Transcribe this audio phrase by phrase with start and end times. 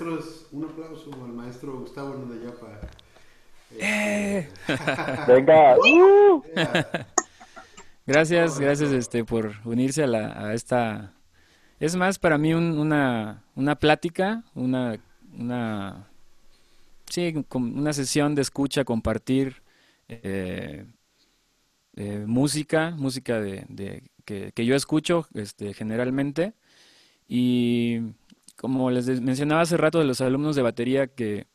[0.00, 2.80] Este, maestros, un aplauso al maestro Gustavo Nodayapa.
[3.78, 4.48] ¡Eh!
[5.28, 5.76] Venga.
[5.78, 6.42] ¡uh!
[8.06, 11.12] Gracias, gracias este, por unirse a, la, a esta...
[11.78, 14.98] Es más para mí un- una, una plática, una,
[15.38, 16.08] una,
[17.08, 19.62] sí, una sesión de escucha, compartir
[20.08, 20.84] eh,
[21.96, 26.54] eh, música, música de, de- que, que yo escucho este, generalmente.
[27.28, 28.00] Y
[28.60, 31.46] como les mencionaba hace rato de los alumnos de batería, que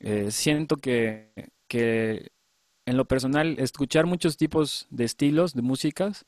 [0.00, 1.28] eh, siento que,
[1.68, 2.32] que
[2.86, 6.24] en lo personal, escuchar muchos tipos de estilos de músicas,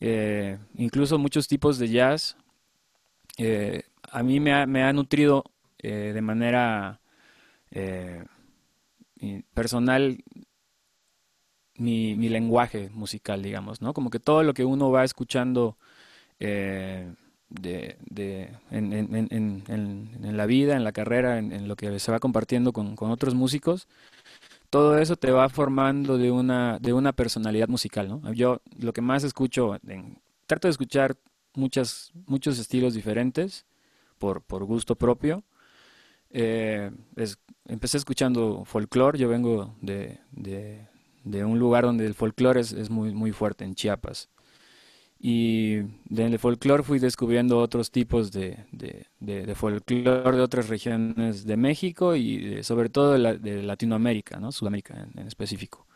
[0.00, 2.36] eh, incluso muchos tipos de jazz,
[3.38, 5.44] eh, a mí me ha, me ha nutrido
[5.78, 7.00] de manera
[9.54, 10.24] personal
[11.76, 13.94] mi, mi lenguaje musical, digamos, ¿no?
[13.94, 15.78] Como que todo lo que uno va escuchando
[16.40, 17.14] eh,
[17.48, 22.12] de, de- en, en- en- en- la vida, en la carrera, en, lo que se
[22.12, 23.88] va compartiendo con, con otros músicos,
[24.70, 28.32] todo eso te va formando de una, de una personalidad musical, ¿no?
[28.32, 29.78] Yo lo que más escucho,
[30.46, 31.16] trato de escuchar
[31.54, 33.64] muchas, muchos estilos diferentes
[34.18, 35.44] por, por gusto propio.
[36.30, 40.86] Eh, es- empecé escuchando folclore, yo vengo de, de-
[41.24, 44.28] de un lugar donde el folclore es, es muy, muy fuerte, en Chiapas.
[45.18, 45.78] Y
[46.08, 51.56] del folclore fui descubriendo otros tipos de, de, de, de folclore de otras regiones de
[51.56, 54.52] México y de- sobre todo de, la- de Latinoamérica, ¿no?
[54.52, 55.86] Sudamérica en, específico.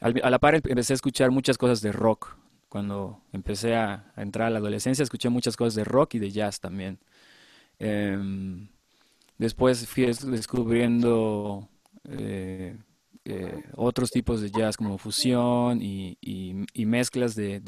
[0.00, 2.36] A la par empecé a escuchar muchas cosas de rock.
[2.68, 6.60] Cuando empecé a, entrar a la adolescencia, escuché muchas cosas de rock y de jazz
[6.60, 6.98] también.
[7.78, 8.68] Em,
[9.38, 11.68] después fui des- descubriendo
[12.08, 12.76] eh,
[13.24, 15.80] eh, otros tipos de jazz como fusión
[16.20, 17.60] y- y mezclas de,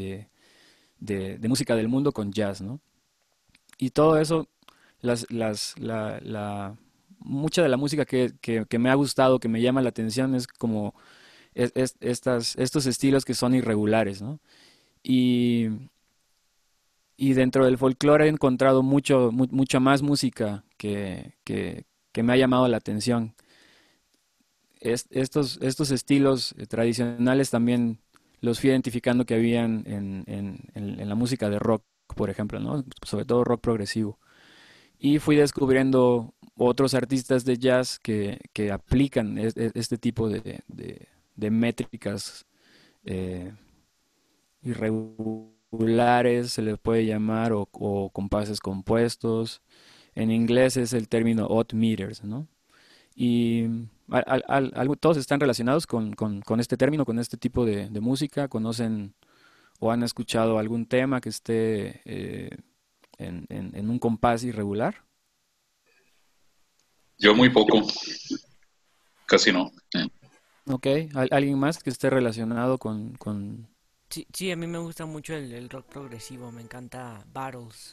[1.00, 2.80] de- música del mundo con jazz, ¿no?
[3.78, 4.48] Y todo eso,
[5.00, 6.76] las, las, la, la-
[7.20, 10.46] mucha de la música que, que- me ha gustado, que me llama la atención, es
[10.46, 10.94] como
[11.54, 14.40] es- es- estas, estos estilos que son irregulares, ¿no?
[15.04, 15.68] Y,
[17.16, 22.32] y dentro del folclore he encontrado mucho, mu- mucha más música que, que, que me
[22.32, 23.34] ha llamado la atención.
[24.80, 27.98] Es- estos, estos estilos eh, tradicionales también
[28.40, 31.84] los fui identificando que habían en, en- en- en la música de rock,
[32.16, 32.84] por ejemplo, ¿no?
[33.04, 34.18] Sobre todo rock progresivo.
[34.98, 40.60] Y fui descubriendo otros artistas de jazz que, que aplican es- es- este tipo de,
[40.68, 42.46] de- de métricas
[43.04, 43.52] eh,
[44.62, 49.62] irregulares, se les puede llamar, o, o compases compuestos.
[50.14, 52.48] En inglés es el término odd meters, ¿no?
[53.16, 53.66] Y
[54.10, 57.64] al- al- al- algo- todos están relacionados con, con- con este término, con este tipo
[57.64, 58.48] de, de música.
[58.48, 59.14] ¿Conocen
[59.80, 62.50] o han escuchado algún tema que esté eh,
[63.18, 65.04] en, en- en un compás irregular?
[67.18, 67.80] Yo muy poco,
[69.26, 69.70] casi no.
[69.94, 70.06] Eh,
[70.66, 70.86] ¿Ok?
[71.14, 73.68] ¿Al- ¿Alguien más que esté relacionado con, con...
[74.10, 77.92] Sí, sí, a mí me gusta mucho el, el rock progresivo, me encanta Battles.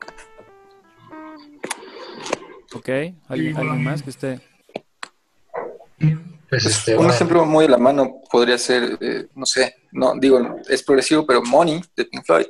[2.76, 2.90] ¿Ok?
[3.28, 4.42] ¿Alguien, alguien más que esté...
[6.50, 10.14] Pues este, Un bueno, ejemplo muy de la mano podría ser, eh, no sé, no
[10.20, 12.46] digo, es progresivo, pero Money de Pink Floyd.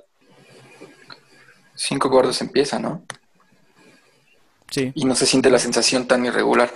[1.75, 3.03] Cinco gordos empieza, ¿no?
[4.69, 4.91] Sí.
[4.95, 6.71] Y no se siente la sensación tan irregular.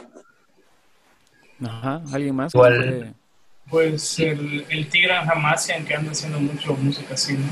[1.66, 2.02] Ajá.
[2.14, 2.54] ¿Alguien más?
[2.54, 3.14] esté-
[3.70, 7.46] Pues el, el Tigran Hamasian que anda haciendo mucho música así, ¿no?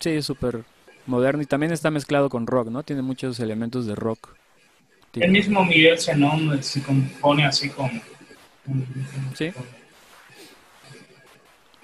[0.00, 0.64] Sí, es súper
[1.06, 2.82] moderno y también está mezclado con rock, ¿no?
[2.84, 4.30] Tiene muchos elementos de rock.
[5.14, 7.88] El mismo Miguel Zenón se compone así con...
[8.64, 8.86] con-
[9.34, 9.52] Sí.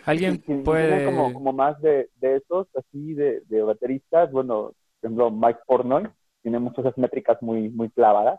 [0.04, 1.06] ¿Alguien puede...
[1.06, 6.08] como, como más de, de esos, así, de, de bateristas, bueno, por ejemplo, Mike Portnoy
[6.42, 8.38] tiene muchas métricas muy, muy clavadas.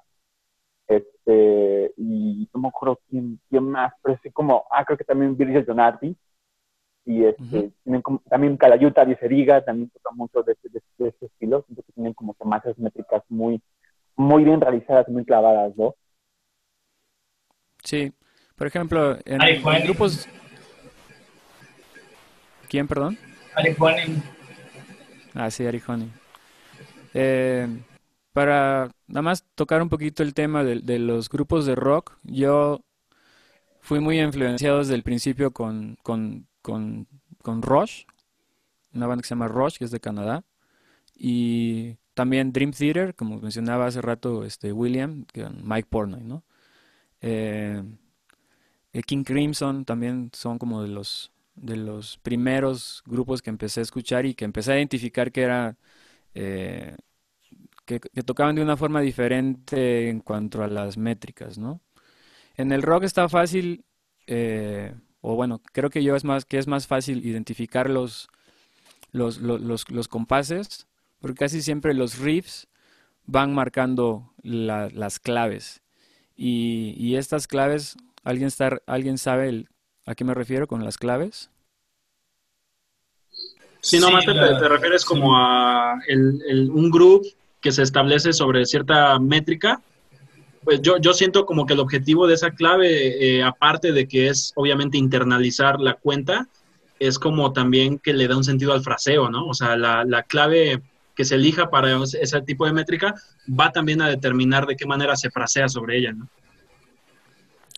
[0.88, 5.35] Este, y no me acuerdo quién, quién más, pero sí como, ah, creo que también
[5.35, 6.15] Virgil Donati.
[7.07, 11.65] Y este, tienen como, también Calayuta Diceriga, también toca mucho de, de, de ese estilo.
[11.65, 13.59] Que tienen como que más esas métricas muy,
[14.15, 15.95] muy bien realizadas, muy clavadas, ¿no?
[17.83, 18.12] Sí,
[18.56, 20.27] por ejemplo, en, Ari grupos...
[22.67, 23.17] ¿Quién, perdón?
[23.77, 24.23] Juanen,
[25.33, 26.12] Ah, sí, Ari Honey.
[27.13, 27.67] Eh,
[28.33, 32.81] para nada más tocar un poquito el tema de, de los grupos de rock, yo
[33.81, 37.07] fui muy influenciado desde el principio con, con, con,
[37.41, 38.06] con Rush,
[38.94, 40.44] una banda que se llama Rush, que es de Canadá,
[41.13, 45.25] y también Dream Theater, como mencionaba hace rato este William,
[45.63, 46.44] Mike Portnoy, ¿no?
[47.21, 47.83] Eh,
[48.94, 53.83] eh, King Crimson también son como de los de los primeros grupos que empecé a
[53.83, 55.77] escuchar y que empecé a identificar que era
[56.33, 56.95] eh,
[57.85, 61.81] que, tocaban de una forma diferente en cuanto a las métricas, ¿no?
[62.57, 63.85] En el rock está fácil,
[65.21, 68.29] o bueno, creo que yo es más, que es más fácil identificar los,
[69.12, 70.88] los, los, los compases,
[71.25, 72.68] porque casi siempre los riffs
[73.25, 75.81] van marcando la- las claves.
[76.36, 79.69] Y, y estas claves, ¿alguien, está, ¿alguien sabe el-
[80.06, 81.50] a qué me refiero con las claves?
[83.81, 87.25] Sí, no, Sí, más te, la- te refieres como a el- el- un groove
[87.60, 89.81] que se establece sobre cierta métrica.
[90.63, 94.27] Pues yo, yo siento como que el objetivo de esa clave, eh, aparte de que
[94.27, 96.48] es obviamente internalizar la cuenta,
[97.00, 99.48] es como también que le da un sentido al fraseo, ¿no?
[99.48, 100.83] O sea, la, la clave
[101.15, 103.15] que se elija para ese tipo de métrica
[103.47, 106.29] va también a determinar de qué manera se frasea sobre ella, ¿no?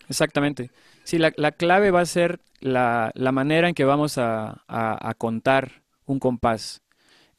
[0.08, 0.70] Exactamente.
[1.04, 5.08] Sí, la, la clave va a ser la, la manera en que vamos a, a-
[5.10, 6.82] a contar un compás.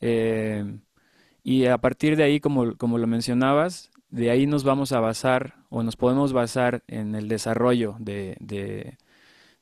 [0.01, 0.79] Eh,
[1.43, 5.55] y a partir de ahí, como, como lo mencionabas, de ahí nos vamos a basar
[5.69, 8.97] o nos podemos basar en el desarrollo de, de,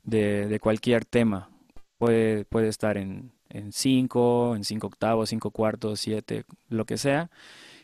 [0.04, 1.50] de- de cualquier tema.
[1.98, 7.30] Puede, puede estar en, en 5, en 5 octavos, 5 cuartos, 7, lo que sea.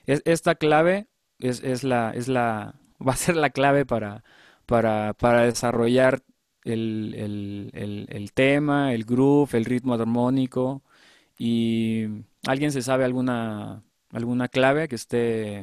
[0.06, 1.08] Es, esta clave
[1.40, 2.76] es, es la, es la,
[3.08, 4.24] va a ser la clave para,
[4.66, 6.22] para, para desarrollar
[6.64, 10.84] el, el- el- el tema, el groove, el ritmo armónico.
[11.38, 12.06] ¿Y
[12.48, 15.60] alguien se sabe alguna, alguna clave que esté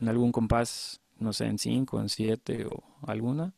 [0.00, 3.54] en algún compás, no sé, en 5, en 7 o alguna?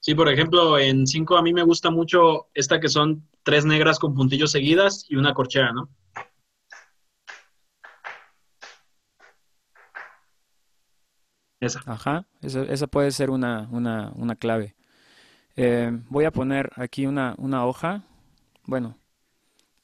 [0.00, 3.98] Sí, por ejemplo, en 5 a mí me gusta mucho esta que son tres negras
[3.98, 5.88] con puntillos seguidas y una corchea, ¿no?
[11.58, 11.80] Esa.
[11.86, 14.74] Ajá, esa, esa puede ser una, una, una clave.
[15.56, 18.02] Eh, voy a poner aquí una, una hoja.
[18.64, 18.98] Bueno,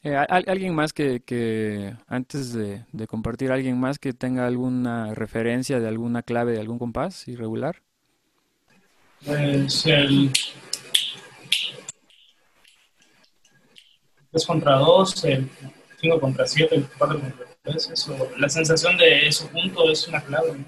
[0.02, 5.14] eh, ¿al- alguien más que, que antes de, de compartir, alguien más que tenga alguna
[5.14, 7.80] referencia de alguna clave de algún compás irregular?
[9.24, 10.30] Pues el
[14.34, 15.50] 3 contra 2, el
[16.00, 20.22] 5 contra 7, el 4 contra 3, eso, la sensación de eso junto es una
[20.24, 20.58] clave.
[20.58, 20.64] ¿no?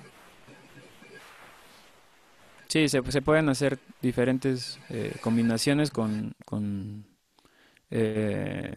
[2.69, 7.07] Sí, se, se pueden hacer diferentes eh, combinaciones con, con
[7.91, 8.75] eh,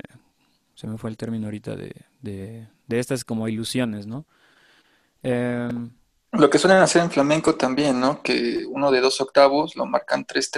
[0.76, 4.28] se me fue el término ahorita de, de, de estas como ilusiones, ¿no?
[5.24, 5.92] Em,
[6.32, 8.22] Lo que suelen hacer en flamenco también, ¿no?
[8.24, 10.52] Que uno de dos octavos lo marcan 3,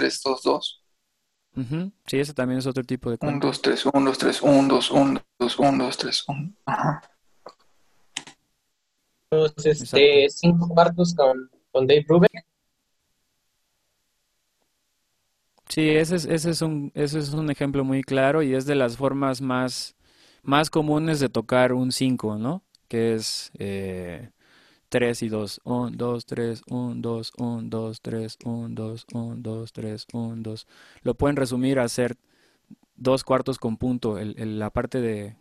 [1.54, 1.82] 3, 2, 2.
[1.82, 3.46] ujú, Sí, eso también es otro tipo de 1, cuenta.
[3.46, 6.52] 2, 3, 1, 2, 3, 1, 2, 1, 2, 1, 2, 3, 1.
[6.66, 7.02] Ajá.
[9.30, 12.44] Los, este, cinco cuartos con, con Dave Brubeck.
[15.68, 18.74] Sí, ese es, ese es un, ese es un ejemplo muy claro y es de
[18.74, 19.96] las formas más,
[20.42, 22.62] más comunes de tocar un 5, ¿no?
[22.88, 24.31] Que es eh,
[24.92, 25.60] 3 y 2.
[25.64, 30.66] 1, 2, 3, 1, 2, 1, 2, 3, 1, 2, 1, 2, 3, 1, 2.
[31.02, 32.16] Lo pueden resumir a hacer
[32.96, 34.18] dos cuartos con punto.
[34.18, 35.36] El, el- la parte de,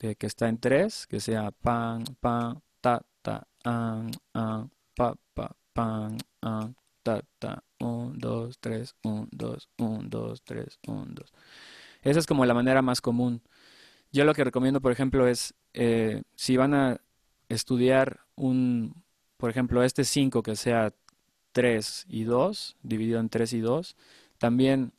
[0.00, 5.56] de que está en 3, que sea pan, pan, ta, ta, an, an, pa, pa,
[5.72, 11.32] pan, an, ta, ta, 1, 2, 3, 1, 2, 1, 2, 3, 1, 2.
[12.02, 13.42] Esa es como la manera más común.
[14.12, 17.00] Yo lo que recomiendo, por ejemplo, es eh, si van a
[17.48, 18.94] estudiar un,
[19.36, 20.92] por ejemplo, este 5 que sea
[21.52, 23.96] 3 y 2, dividido en 3 y 2,
[24.38, 24.92] también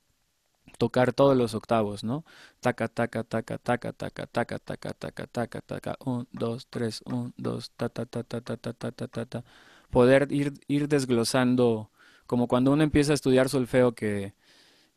[0.78, 2.26] tocar todos los octavos, ¿no?
[2.62, 7.72] Taca, taca, taca, taca, taca, taca, taca, taca, taca, taca, 1, 2, 3, 1, 2,
[7.78, 9.44] ta, ta, ta, ta, ta, ta, ta, ta, ta, ta.
[9.90, 11.92] Poder ir, ir desglosando,
[12.28, 14.34] como cuando uno empieza a estudiar solfeo que,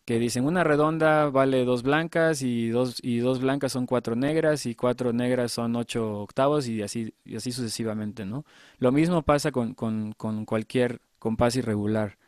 [0.04, 4.66] que dicen una redonda vale dos blancas y dos, y dos blancas son cuatro negras
[4.66, 8.44] y cuatro negras son ocho octavos y así, y así sucesivamente, ¿no?
[8.78, 12.18] Lo mismo pasa con, con, con cualquier compás irregular.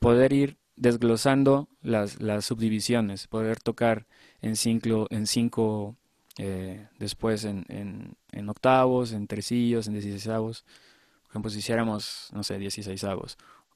[0.00, 4.06] Poder ir desglosando las, las subdivisiones, poder tocar
[4.42, 5.96] en cinco, en cinco
[6.36, 10.64] eh, después en, en, en octavos, en tresillos, en dieciseisavos.
[11.22, 13.38] Por ejemplo, si hiciéramos, no sé, dieciseisavos.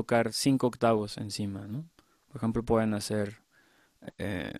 [0.00, 1.84] tocar cinco octavos encima, ¿no?
[2.28, 3.42] Por ejemplo, pueden hacer,
[4.18, 4.52] eh,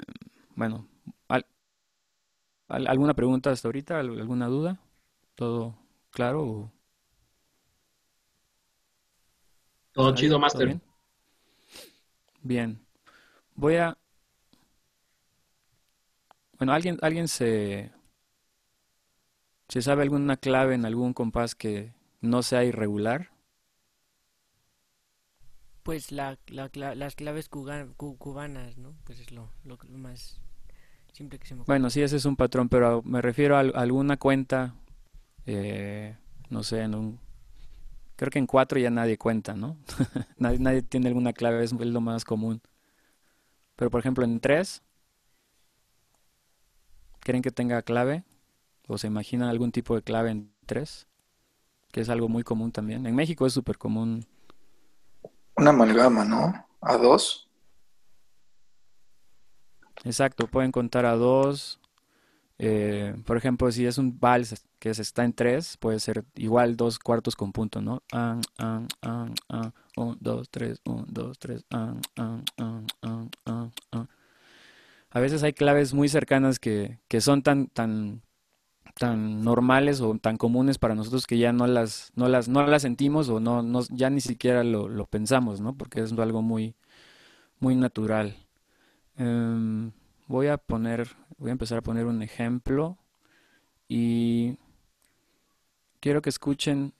[0.56, 0.88] bueno,
[1.28, 1.46] al-
[2.68, 3.98] al- ¿alguna pregunta hasta ahorita?
[4.00, 4.78] ¿Al- ¿Alguna duda?
[5.36, 5.76] ¿Todo
[6.10, 6.44] claro?
[6.46, 6.72] o-
[9.92, 10.38] Todo ¿Está chido?
[10.38, 10.64] Master.
[10.66, 10.82] bien?
[12.42, 12.80] Bien.
[13.56, 13.98] Voy a...
[16.58, 17.90] Bueno, ¿alguien, alguien se...
[19.68, 23.30] ¿Se sabe alguna clave en algún compás que no sea irregular?
[25.88, 28.92] Pues la, las claves cubanas, ¿no?
[29.04, 29.48] Pues es lo,
[29.88, 30.38] más
[31.14, 31.72] simple que se me ocurre.
[31.72, 34.74] Bueno, sí, ese es un patrón, pero me refiero a al- alguna cuenta,
[35.46, 36.14] eh,
[36.50, 37.18] no sé, en un...
[38.16, 39.78] Creo que en cuatro ya nadie cuenta, ¿no?
[40.36, 42.60] Nadie, tiene alguna clave, es, es lo más común.
[43.74, 44.82] Pero por ejemplo en tres,
[47.20, 48.24] ¿creen que tenga clave?
[48.88, 51.06] ¿O se imaginan algún tipo de clave en tres?
[51.92, 53.06] Que es algo muy común también.
[53.06, 54.26] En México es súper común.
[55.58, 56.66] Una amalgama, ¿no?
[56.80, 57.48] A dos.
[60.04, 61.80] Exacto, pueden contar a dos.
[62.58, 66.98] eh, por ejemplo, si es un vals que está en tres, puede ser igual dos
[66.98, 68.02] cuartos con punto, ¿no?
[68.12, 68.40] An,
[69.96, 71.64] un, dos, tres, un, dos, tres.
[75.10, 78.22] A veces hay claves muy cercanas que, que son tan, tan,
[78.98, 82.82] tan normales o tan comunes para nosotros que ya no las, no las, no las
[82.82, 85.76] sentimos o no, no- ya ni siquiera lo, pensamos, ¿no?
[85.76, 86.74] Porque es algo muy,
[87.60, 88.36] muy natural.
[89.16, 89.92] Em,
[90.28, 92.98] voy a poner, voy a empezar a poner un ejemplo
[93.88, 94.58] y
[96.00, 96.92] quiero que escuchen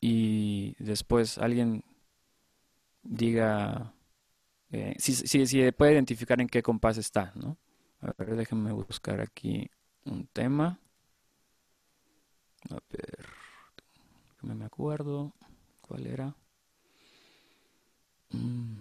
[0.00, 1.84] y después alguien
[3.02, 3.94] diga
[4.72, 7.58] eh, si, si, si puede identificar en qué compás está, ¿no?
[8.00, 9.70] A ver, déjenme buscar aquí
[10.06, 10.80] un tema.
[12.68, 13.26] A ver,
[14.42, 15.32] no me acuerdo
[15.80, 16.36] cuál era.
[18.32, 18.76] Mm.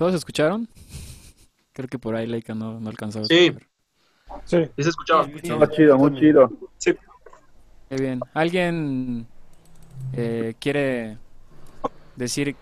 [0.00, 0.66] ¿Todos escucharon?
[1.74, 3.48] Creo que por ahí Leica no, no alcanzaba a Sí.
[3.48, 3.68] escuchar.
[4.46, 5.26] Sí, se escuchaba.
[5.26, 6.50] Muy chido, muy chido.
[6.78, 6.94] Sí.
[7.90, 8.18] Qué bien.
[8.32, 9.26] ¿Alguien
[10.14, 11.18] eh, quiere
[12.16, 12.56] decir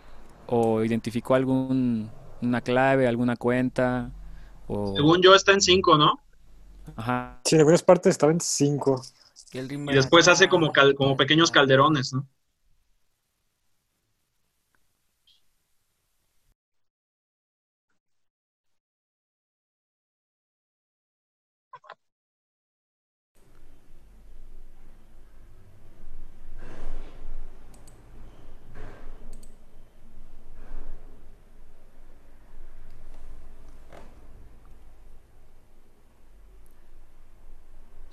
[0.49, 2.11] o identificó algún
[2.43, 4.11] una clave, alguna cuenta?
[4.67, 4.97] O...
[4.97, 6.19] Según yo está en 5, ¿no?
[6.97, 7.41] Ajá.
[7.45, 9.01] Sí, en algunas partes estaba en 5.
[9.53, 12.27] Y después hace como, cal- como pequeños calderones, ¿no?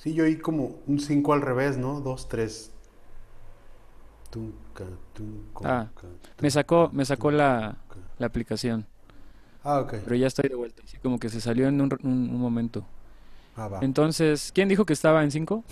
[0.05, 1.99] Sí, yo oí como un 5 al revés, ¿no?
[1.99, 2.71] 2, 3.
[4.31, 5.87] Tunca, tunca, Ah,
[6.41, 7.77] me sacó, me sacó la,
[8.19, 8.85] la aplicación.
[9.63, 9.93] Ah, ok.
[10.03, 10.83] Pero ya estoy de vuelta.
[10.85, 12.85] Así como que se salió en un, un- un momento.
[13.57, 13.79] Ah, va.
[13.81, 15.63] Entonces, ¿quién dijo que estaba en 5?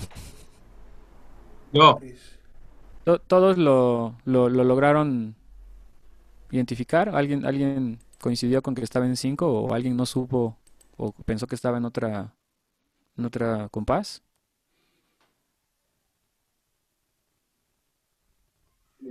[1.74, 2.00] Yo.
[3.28, 5.36] ¿Todos lo, lo, lo lograron
[6.52, 7.10] identificar?
[7.10, 10.58] ¿Alguien, ¿Alguien coincidió con que estaba en 5 o alguien no supo
[10.98, 12.34] o pensó que estaba en otra,
[13.18, 14.24] en otra compás?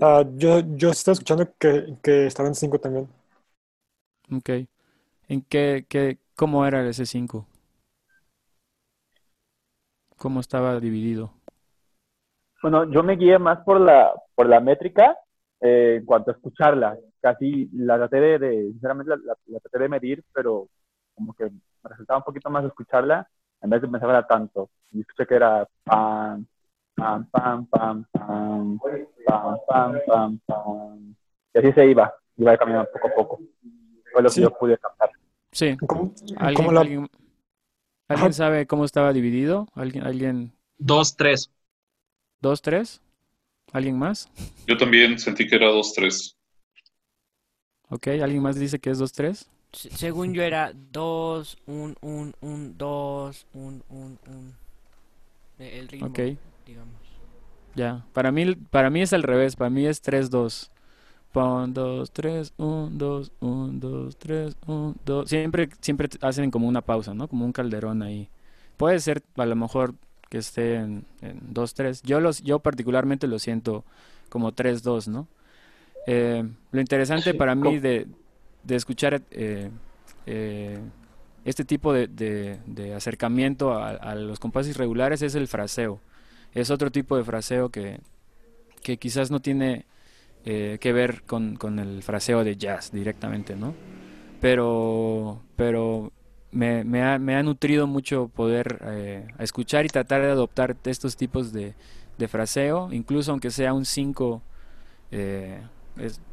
[0.02, 3.08] Ah, yo, yo estaba escuchando que, que estaba en 5 también.
[4.32, 4.50] Ok.
[5.28, 7.46] ¿En qué, qué, cómo era ese 5?
[10.16, 11.34] ¿Cómo estaba dividido?
[12.62, 15.16] Bueno, yo me guié más por la, por la métrica
[15.60, 16.96] eh, en cuanto a escucharla.
[17.20, 20.68] Casi la traté de, de- sinceramente la, la- la traté de medir, pero
[21.14, 23.28] como que me resultaba un poquito más escucharla
[23.62, 24.70] en vez de pensarla tanto.
[24.92, 26.44] Y escuché que era pam,
[26.94, 28.78] pam, pam, pam, pam,
[29.26, 31.14] pam, pam, pam, pam.
[31.54, 33.40] Y así se iba, iba caminando poco a poco.
[34.12, 34.40] Fue lo que Sí.
[34.42, 35.10] yo pude captar.
[35.52, 35.76] Sí.
[35.86, 37.08] ¿Cómo, ¿Alguien, cómo la- alguien,
[38.08, 39.68] ¿alguien sabe cómo estaba dividido?
[39.74, 41.50] ¿Alguien, alguien, 2, 3.
[42.40, 43.00] dos, tres?
[43.72, 44.28] ¿Alguien más?
[44.66, 46.36] Yo también sentí que era 2-3.
[47.88, 49.48] Ok, ¿alguien más dice que es dos, tres?
[49.72, 54.52] Se- Según yo era 2, 1, 1, 1, 2, 1, 1, 1.
[55.58, 56.18] El ritmo, Ok.
[56.66, 56.94] digamos.
[57.74, 60.70] Ya, para mí, para mí es al revés, para mí es 3-2.
[61.32, 65.28] Pon 2, 3, 1, 2, 1, 2, 3, 1, 2.
[65.30, 67.26] Siempre, siempre hacen como una pausa, ¿no?
[67.28, 68.28] Como un calderón ahí.
[68.76, 69.94] Puede ser a lo mejor
[70.28, 72.02] que esté en, en 2, 3.
[72.02, 73.84] Yo, los, yo particularmente lo siento
[74.28, 75.26] como 3, 2, ¿no?
[76.06, 78.06] Eh, lo interesante para mí de,
[78.64, 79.70] de escuchar eh,
[80.26, 80.78] eh,
[81.44, 86.00] este tipo de, de- acercamiento a, a los compases regulares es el fraseo.
[86.54, 88.00] Es otro tipo de fraseo que,
[88.82, 89.86] que quizás no tiene
[90.44, 93.74] eh, que ver con, con el fraseo de jazz directamente, ¿no?
[94.40, 96.12] Pero, pero
[96.50, 98.82] me, me ha, me ha nutrido mucho poder
[99.38, 101.74] escuchar y tratar de adoptar estos tipos de,
[102.18, 104.42] de fraseo, incluso aunque sea un 5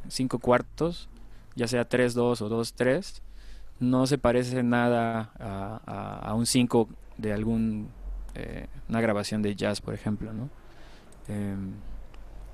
[0.08, 1.10] cinco cuartos,
[1.60, 3.22] ya sea 3-2 o 2-3,
[3.82, 7.90] no se parece nada a, un 5 de algún
[8.34, 10.50] eh, una grabación de jazz, por ejemplo, ¿no?
[11.28, 11.74] Em,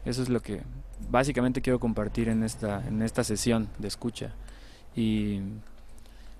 [0.05, 0.63] eso es lo que
[1.09, 4.33] básicamente quiero compartir en esta, en esta sesión de escucha.
[4.95, 5.39] Y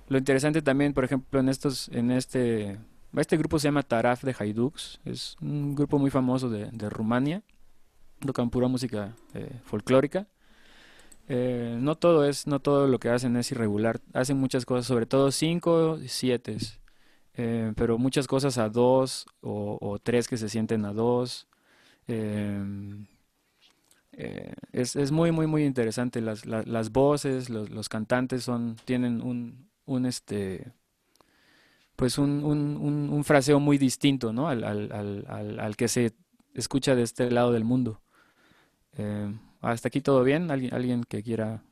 [0.10, 2.80] lo interesante también, por ejemplo, en estos, en este,
[3.16, 7.44] este grupo se llama Taraf de Haiduks, es un grupo muy famoso de, de Rumania.
[8.26, 10.26] tocan pura música eh, folclórica.
[11.28, 14.02] Eh, no todo es, no todo lo que hacen es irregular.
[14.14, 16.58] Hacen muchas cosas, sobre todo cinco siete,
[17.36, 21.48] eh, pero muchas cosas a dos o, tres que se sienten a dos.
[22.08, 23.08] Em,
[24.14, 26.22] eh, es, es muy, muy, muy interesante.
[26.22, 30.72] Las, la- las voces, los, los cantantes son, tienen un, un este,
[31.96, 34.50] pues un, un, un, fraseo muy distinto, ¿no?
[34.50, 36.14] Al, al, al, al, que se
[36.54, 38.02] escucha de este lado del mundo.
[38.98, 39.34] Eh,
[39.66, 40.52] hasta aquí todo bien.
[40.52, 41.64] ¿Alguien, alguien que quiera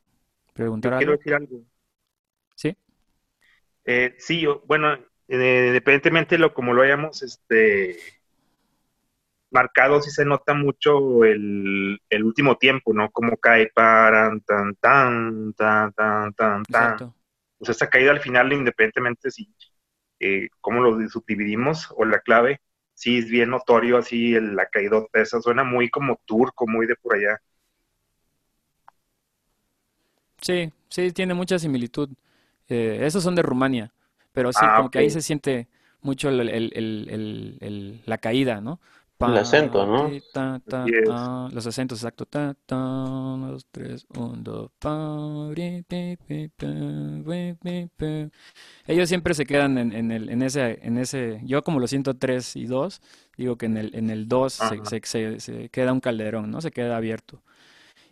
[0.54, 1.16] preguntar Yo quiero algo?
[1.16, 1.64] decir algo.
[2.56, 2.76] Sí.
[3.84, 4.94] Eh, sí, bueno,
[5.28, 7.96] eh, independientemente de lo como lo hayamos este,
[9.50, 13.10] marcado, sí se nota mucho el, el último tiempo, ¿no?
[13.10, 16.98] Como cae paran, tan, tan, tan, tan, tan, tan.
[16.98, 17.14] Exacto.
[17.58, 19.54] Pues esa caída al final, independientemente si
[20.20, 22.60] eh, cómo lo subdividimos o la clave,
[22.94, 26.96] sí es bien notorio así el- la caídota esa, suena muy como turco, muy de
[26.96, 27.40] por allá.
[30.44, 32.10] Sí, sí, tiene mucha similitud.
[32.68, 33.92] Eh, esos son de Rumania,
[34.32, 35.68] pero sí, Ah, como que ahí se siente
[36.02, 38.80] mucho el, el- el- el- el- la caída, ¿no?
[39.24, 40.14] El acento, ¿no?
[40.32, 42.26] ta, ta, ta, los acentos, exacto.
[42.26, 48.28] Ta, ta, dos, tres, un, dos, pa, ri, pi, pi, pa, wi, pi, pa.
[48.86, 52.16] Ellos siempre se quedan en, en el, en ese, en ese, yo como lo siento
[52.16, 53.00] tres y dos,
[53.36, 56.60] digo que en el, en el dos se, se- se queda un calderón, ¿no?
[56.60, 57.42] Se queda abierto.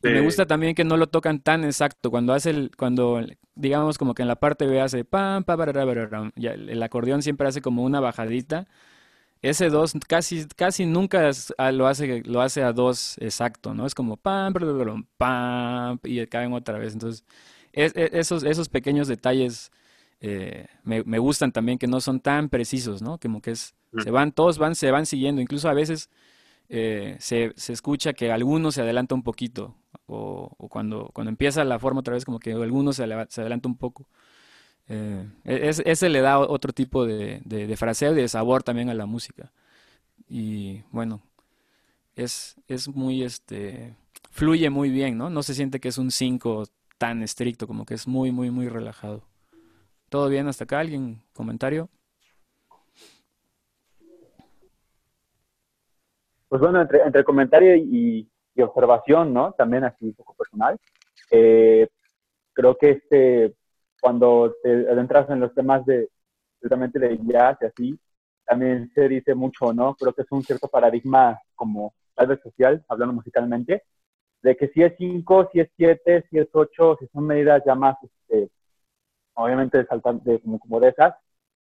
[0.03, 2.11] Y me gusta también que no lo tocan tan exacto.
[2.11, 3.21] Cuando hace el, cuando,
[3.55, 7.23] digamos, como que en la parte B hace pam, pa, parará, pararam, ya el, acordeón
[7.23, 8.67] siempre hace como una bajadita.
[9.43, 11.31] Ese dos casi, casi nunca
[11.73, 13.87] lo hace, lo hace a dos exacto, ¿no?
[13.87, 16.93] Es como pam, pararam, pam, y caen otra vez.
[16.93, 17.25] Entonces,
[17.73, 19.73] es- es- esos, esos pequeños detalles
[20.21, 23.19] eh, me, me gustan también que no son tan precisos, ¿no?
[23.19, 25.41] Como que es, se van, todos van, se van siguiendo.
[25.43, 26.09] Incluso a veces
[26.69, 29.77] eh, se, se escucha que alguno se adelanta un poquito,
[30.07, 34.09] o, cuando, cuando empieza la forma otra vez, como que alguno se, adelanta un poco.
[34.89, 38.95] Eh, e- es- ese le da otro tipo de fraseo y de sabor también a
[38.95, 39.53] la música.
[40.29, 41.23] Y bueno,
[42.17, 43.97] es, es muy, este,
[44.31, 45.31] fluye muy bien, ¿no?
[45.31, 46.65] No se siente que es un 5
[46.99, 49.25] tan estricto, como que es muy, muy, muy relajado.
[50.11, 50.81] ¿Todo bien hasta acá?
[50.81, 51.91] ¿Alguien comentario?
[56.49, 59.53] Pues bueno, entre, entre comentario y, y observación, ¿no?
[59.53, 60.79] También así un poco personal.
[61.31, 61.89] eh,
[62.53, 63.55] creo que este,
[64.01, 66.09] cuando te adentras en los temas de,
[66.61, 68.01] justamente de jazz y así,
[68.47, 69.95] también se dice mucho, ¿no?
[69.97, 73.83] Creo que es un cierto paradigma como tal vez social, hablando musicalmente,
[74.43, 77.75] de que si es 5, si es 7, si es 8, si son medidas ya
[77.75, 78.51] más, este,
[79.35, 81.15] obviamente de, saltan- de, como, como de esas,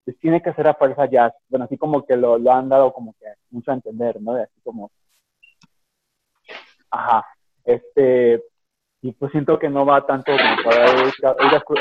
[0.06, 1.34] pues tiene que ser a fuerza jazz.
[1.50, 4.34] Bueno, así como que lo, lo han dado como que mucho a entender, ¿no?
[4.34, 4.92] De así como,
[6.92, 7.26] ajá,
[7.66, 8.44] este,
[9.02, 10.86] y pues siento que no va tanto como para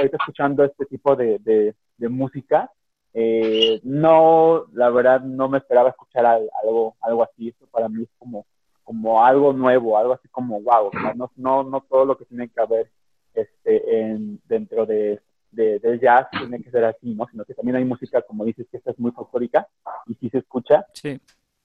[0.02, 2.70] ir, escuchando este tipo de, de, de música.
[3.14, 7.48] Eh, no, la verdad, no me esperaba escuchar al- algo, algo así.
[7.48, 8.44] Esto para mí es como,
[8.84, 10.90] como algo nuevo, algo así como wow.
[11.14, 11.30] ¿no?
[11.36, 12.90] No, no, todo lo que tiene que haber
[13.32, 17.26] este, en, dentro de, de- del jazz tiene que ser así, ¿no?
[17.28, 19.66] Sino que también hay música, como dices, que esta es muy folclórica
[20.06, 21.18] y si se escucha, Sí.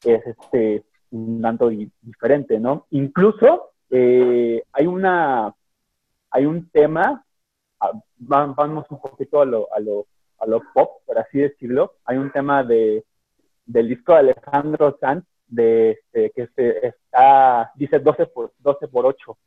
[0.06, 2.88] es este un tanto di- diferente, ¿no?
[2.92, 5.54] Incluso eh, hay una
[6.32, 7.26] hay un tema,
[7.80, 7.92] ah,
[8.32, 10.08] va- vamos un poquito a lo, a lo,
[10.40, 11.96] a lo pop, por así decirlo.
[12.06, 13.06] Hay un tema de
[13.66, 19.06] del disco de Alejandro Sanz de este, que se está dice 12 por 12 por
[19.06, 19.38] 8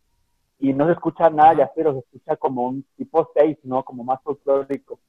[0.58, 3.84] y no se escucha nada ya pero se escucha como un tipo 6, ¿no?
[3.84, 5.00] Como más folclórico,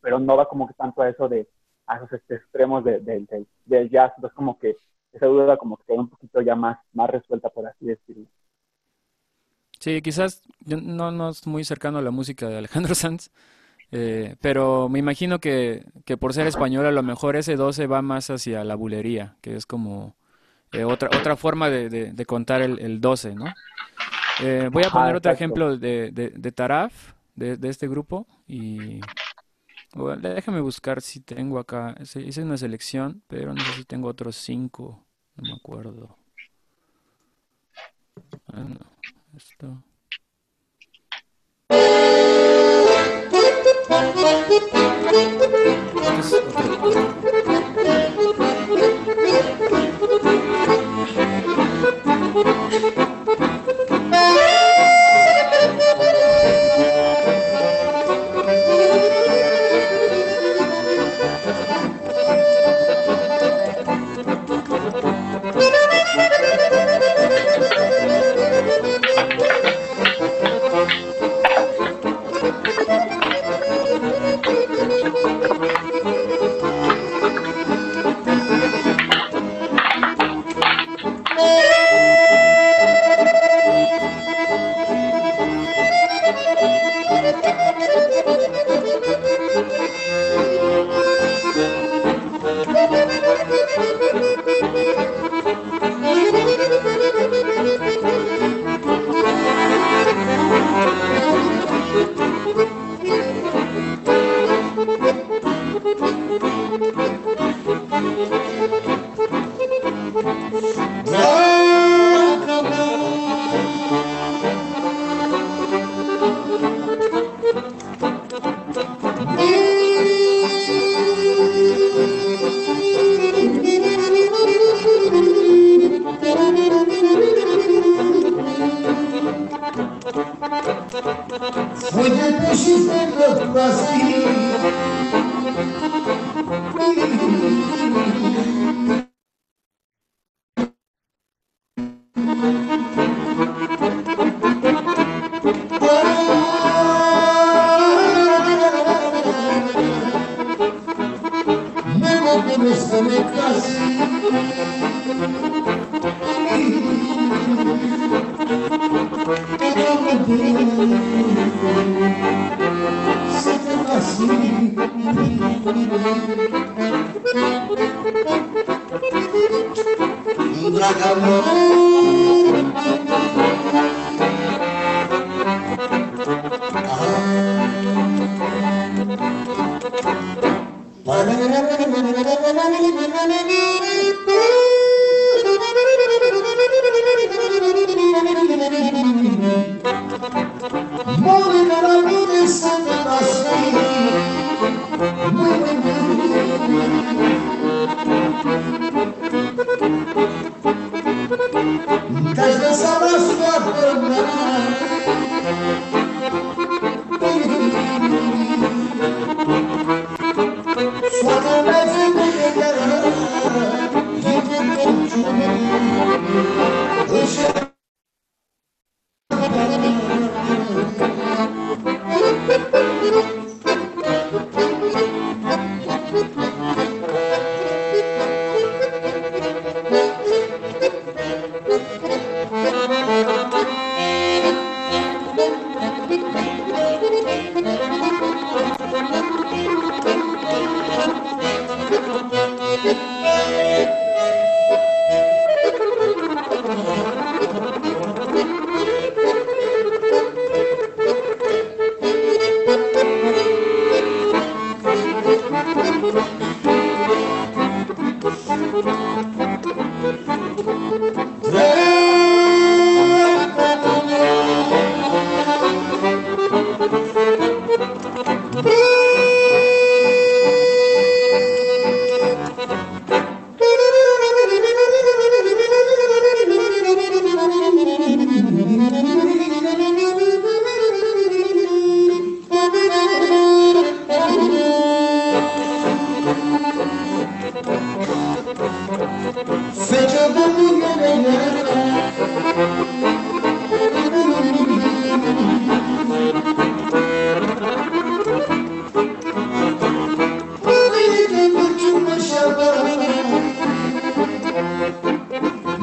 [0.00, 1.48] pero no va como que tanto a eso de
[1.86, 4.76] a esos extremos de- de- del del jazz, entonces como que
[5.12, 8.26] esa duda como que queda un poquito ya más, más resuelta, por así decirlo.
[9.80, 13.30] Sí, quizás yo no, no es muy cercano a la música de Alejandro Sanz,
[13.92, 18.02] eh, pero me imagino que, que por ser español a lo mejor ese 12 va
[18.02, 20.16] más hacia la bulería, que es como
[20.72, 23.56] eh, otra, otra forma de, de- de contar el, el 12, ¿no?
[24.38, 29.08] Eh, voy a poner otro ejemplo de, de, de Taraf, de, de este grupo, y
[30.20, 35.06] déjame buscar si tengo acá, hice una selección, pero no sé si tengo otros cinco,
[35.36, 36.16] no me acuerdo.
[38.46, 38.78] Ah, no,
[39.36, 39.82] esto.
[46.18, 47.47] Es otro.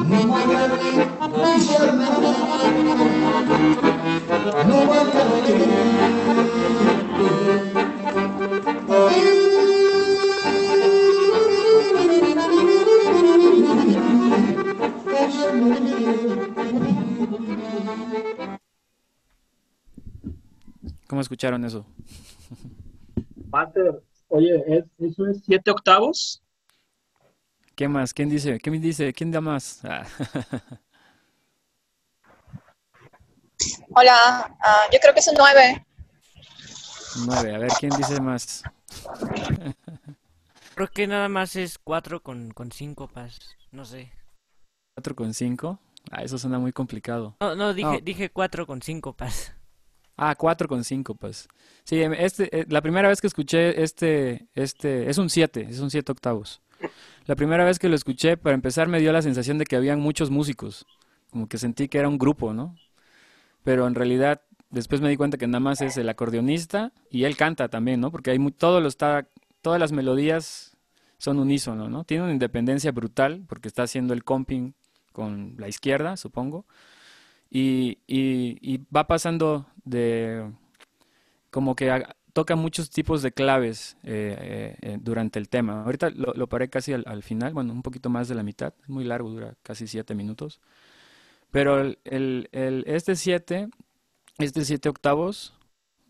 [0.08, 0.26] no
[4.64, 4.86] no
[21.08, 21.86] ¿Cómo escucharon eso?
[23.50, 26.42] Master, oye, ¿es, ¿eso es siete octavos?
[27.76, 28.14] ¿Qué más?
[28.14, 28.58] ¿Quién dice?
[28.58, 29.12] ¿Quién dice?
[29.12, 29.84] ¿Quién da más?
[29.84, 30.06] Ah.
[33.94, 35.86] Hola, ah, yo creo que es un 9.
[37.26, 37.54] Nueve.
[37.54, 38.62] A ver, ¿quién dice más?
[40.74, 43.38] Creo que nada más es 4 con, con 5 pas.
[43.72, 44.10] No sé.
[44.94, 45.78] ¿Cuatro con cinco?
[46.10, 47.36] Ah, eso suena muy complicado.
[47.40, 48.00] No, no, dije, No.
[48.00, 49.52] dije 4 con 5 pas.
[50.18, 51.46] Ah, cuatro con cinco, pues.
[51.84, 55.80] Sí, em, este, eh, la primera vez que escuché este, este, es un siete, es
[55.80, 56.62] un siete octavos.
[57.26, 60.00] La primera vez que lo escuché, para empezar, me dio la sensación de que habían
[60.00, 60.86] muchos músicos,
[61.30, 62.76] como que sentí que era un grupo, ¿no?
[63.64, 67.36] Pero en realidad, después me di cuenta que nada más es el acordeonista y él
[67.36, 68.10] canta también, ¿no?
[68.10, 68.80] Porque hay mu- todo
[69.62, 70.76] todas las melodías
[71.18, 72.04] son unísono, ¿no?
[72.04, 74.74] Tiene una independencia brutal porque está haciendo el comping
[75.12, 76.66] con la izquierda, supongo
[77.50, 77.98] y,
[78.94, 80.50] va pasando de
[81.50, 81.90] como que
[82.36, 85.82] toca muchos tipos de claves eh, eh, eh, durante el tema.
[85.84, 88.74] Ahorita lo, lo paré casi al, al final, bueno, un poquito más de la mitad,
[88.82, 90.60] es muy largo, dura casi siete minutos.
[91.50, 93.68] Pero el, el- el- este siete,
[94.38, 95.54] este siete octavos,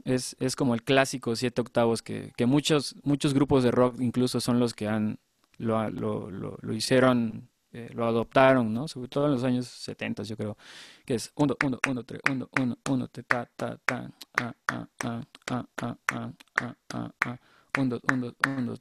[0.05, 4.41] es, es como el clásico siete octavos que, que muchos, muchos grupos de rock incluso
[4.41, 5.19] son los que han,
[5.59, 8.89] lo, lo, lo hicieron, eh, lo adoptaron, ¿no?
[8.89, 10.57] Sobre todo en los años 70, yo creo,
[11.05, 15.23] que es 1, 1, 1, 3, 1, 1, 1, ta, ta, ta, ah, ah, ah,
[15.51, 17.39] ah, ah, ah, ah, ah, ah,
[17.79, 18.75] 1, 1, 1,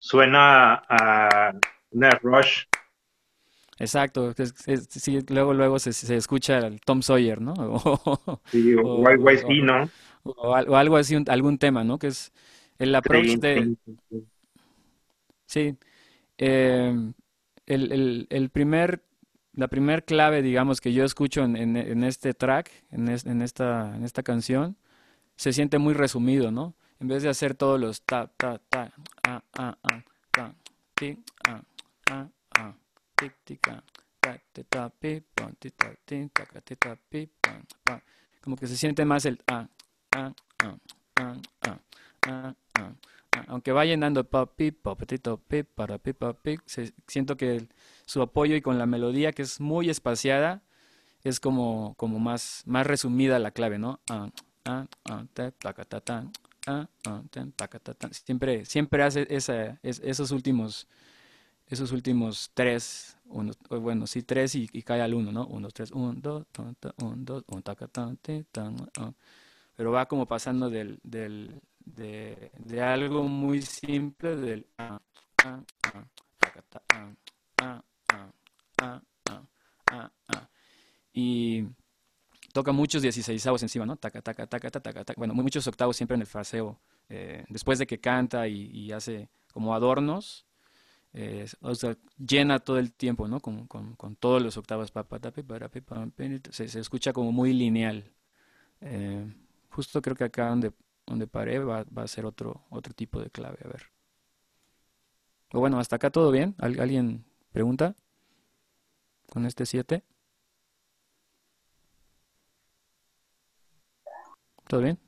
[0.00, 1.52] Suena a
[1.92, 2.66] una Rush.
[3.78, 7.54] Exacto, es- es- sí, luego luego se, se escucha el Tom Sawyer, ¿no?
[7.54, 8.82] O, Sí, o
[9.14, 9.90] o- YYZ, o- ¿no?
[10.24, 11.98] o al- o algo así, un- algún tema, ¿no?
[11.98, 12.32] Que es
[12.78, 13.72] el approach de,
[15.46, 15.78] sí,
[16.38, 16.94] eh,
[17.66, 19.02] el, el, el primer,
[19.54, 23.42] la primer clave, digamos, que yo escucho en, en, en este track, en, es- en
[23.42, 24.76] esta, en esta canción,
[25.36, 26.74] se siente muy resumido, ¿no?
[27.00, 28.92] En vez de hacer todos los ta, ta, ta,
[29.24, 30.54] ah, ah, ah, ta,
[30.94, 31.18] ti,
[31.48, 31.62] ah,
[32.10, 32.74] ah, ah,
[33.16, 33.82] tic, tic, ah,
[34.20, 38.00] ta, ti, ta, pi, pam, ti, ta, ti, taca, ti, ta, pi, pam, pam.
[38.40, 39.68] Como que se siente más el ah,
[40.12, 40.32] ah,
[40.64, 40.76] ah,
[41.16, 41.78] ah, ah,
[42.26, 42.92] ah, ah, ah.
[43.48, 47.66] Aunque va llenando pa, pi, pa, petito, pi, para, pi, pa, pi, se- siento que
[48.06, 50.62] su apoyo y con la melodía que es muy espaciada,
[51.24, 54.00] es como, como más, más resumida la clave, ¿no?
[58.10, 60.86] Siempre, siempre hace esa, es- esos últimos,
[61.68, 63.16] esos últimos tres,
[63.70, 65.46] bueno, sí, tres y, cae al uno, ¿no?
[65.46, 66.46] Uno, tres, un, dos,
[67.02, 69.12] un, dos, un, taca, ah.
[69.76, 74.66] Pero va como pasando del, del, de, de algo muy simple, del.
[81.12, 81.66] Y
[82.52, 83.96] toca muchos 16 encima, ¿no?
[83.96, 85.18] Taca, taca, taca, taca, taca.
[85.18, 86.80] Bueno, muchos octavos siempre en el fraseo.
[87.08, 90.46] eh, después de que canta y, hace como adornos,
[91.12, 93.40] eh, o sea, llena todo el tiempo, ¿no?
[93.40, 94.92] Con, con, todos los octavos.
[96.50, 98.12] Se, se escucha como muy lineal.
[98.80, 99.26] Eh,
[99.70, 100.72] justo creo que acá donde,
[101.12, 103.58] donde paré va, va a ser otro, otro tipo de clave.
[103.64, 103.82] A ver.
[105.52, 106.56] O bueno, hasta acá todo bien.
[106.58, 107.94] ¿Al- ¿Alguien pregunta?
[109.30, 110.04] Con este 7.
[114.68, 114.98] ¿Todo bien?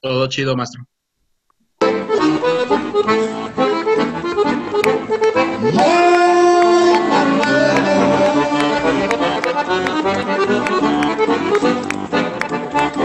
[0.00, 0.84] Todo chido, maestro.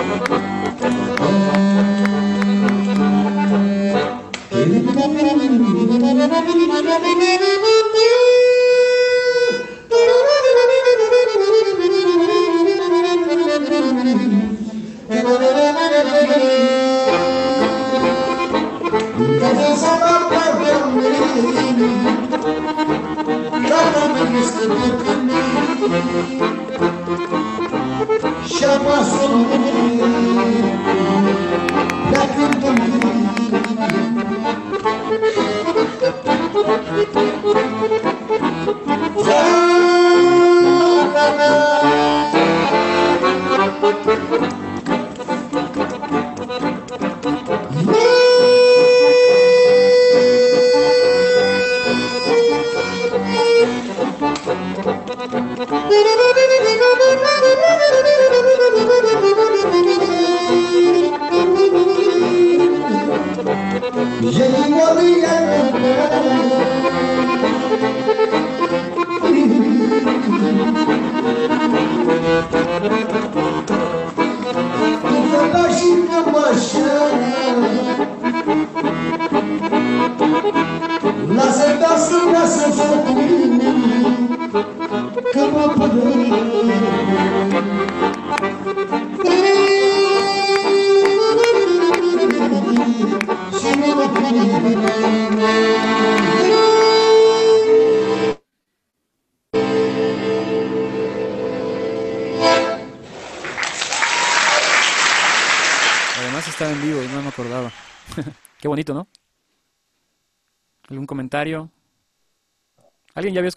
[0.09, 0.29] Thank
[7.51, 7.66] you.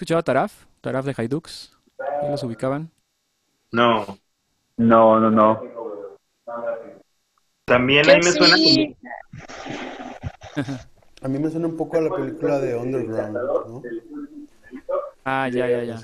[0.01, 0.65] Escuchado a Taraf?
[0.81, 1.77] Taraf de Haidux.
[2.23, 2.91] ¿Ya los ubicaban?
[3.71, 4.19] No.
[4.79, 5.61] No, no, no.
[7.67, 8.97] También ahí me suena sí.
[10.57, 10.79] como...
[11.23, 13.83] A mí me suena un poco a la película de Underground, ¿no?
[15.23, 16.01] Ah, ya, ya, ya.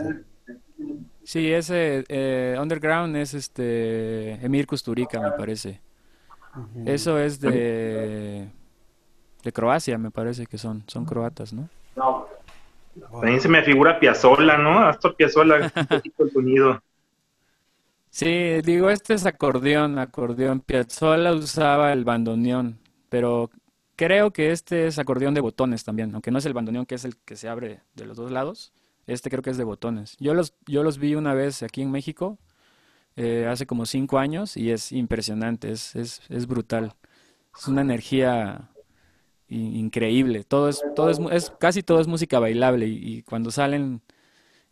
[1.24, 5.80] Sí, ese eh, Underground es este Emir Kusturica, me parece.
[6.84, 8.50] Eso es de
[9.42, 11.70] de Croacia, me parece que son, son croatas, ¿no?
[13.00, 14.80] También se me figura Piazzolla, ¿no?
[14.80, 16.82] Astor Piazzolla, un poquito el sonido.
[18.10, 20.60] Sí, digo, este es acordeón, acordeón.
[20.60, 22.78] Piazzolla usaba el bandoneón,
[23.08, 23.50] pero
[23.94, 27.04] creo que este es acordeón de botones también, aunque no es el bandoneón que es
[27.04, 28.72] el que se abre de los dos lados.
[29.06, 30.16] Este creo que es de botones.
[30.18, 32.38] Yo los, yo los vi una vez aquí en México,
[33.16, 36.94] eh, hace como cinco años, y es impresionante, es, es, es brutal.
[37.56, 38.70] Es una energía
[39.48, 40.44] increíble.
[40.44, 44.02] Todo es, todo es, es- casi todo es música bailable y, cuando salen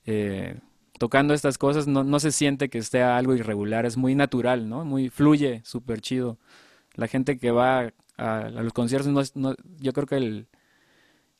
[0.06, 0.60] eh,
[0.98, 4.84] tocando estas cosas no, no se siente que esté algo irregular, es muy natural, ¿no?
[4.84, 6.38] Muy fluye, súper chido.
[6.94, 10.48] La gente que va a, los conciertos, no no- yo creo que el,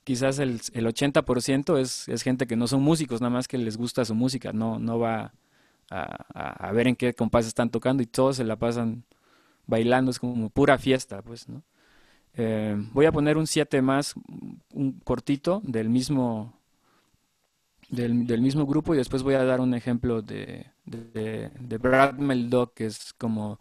[0.05, 3.76] quizás el, el 80% es, es gente que no son músicos, nada más que les
[3.76, 5.32] gusta su música, no, no va
[5.91, 9.05] a, a- a ver en qué compás están tocando y todos se la pasan
[9.66, 11.62] bailando, es como pura fiesta, pues, ¿no?
[12.37, 14.14] Eh, voy a poner un 7 más,
[14.72, 16.53] un cortito del mismo,
[17.91, 22.72] del, del mismo grupo y después voy a dar un ejemplo de, de, Brad Meldó,
[22.72, 23.61] que es como,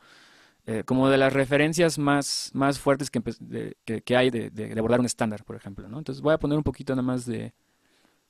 [0.68, 5.06] eh, como de las referencias más, más fuertes que, de- que, hay de, abordar un
[5.08, 6.00] estándar, por ejemplo, ¿no?
[6.00, 7.54] Entonces voy a poner un poquito nada más de,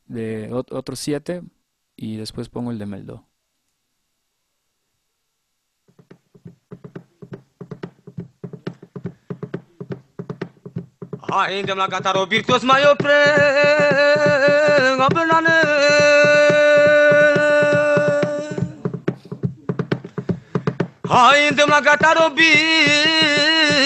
[0.08, 1.44] de ot- otros 7
[1.98, 3.28] y después pongo el de Meldó.
[11.36, 13.16] Ajungem la cantar o virtuos mai oprem
[15.00, 15.50] O plânane
[21.10, 22.30] Ajungem la cantar o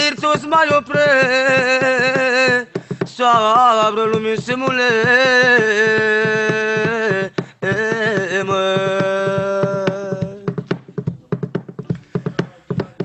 [0.03, 2.67] virtuos mai oprem
[3.05, 5.67] Soară lumii se mulește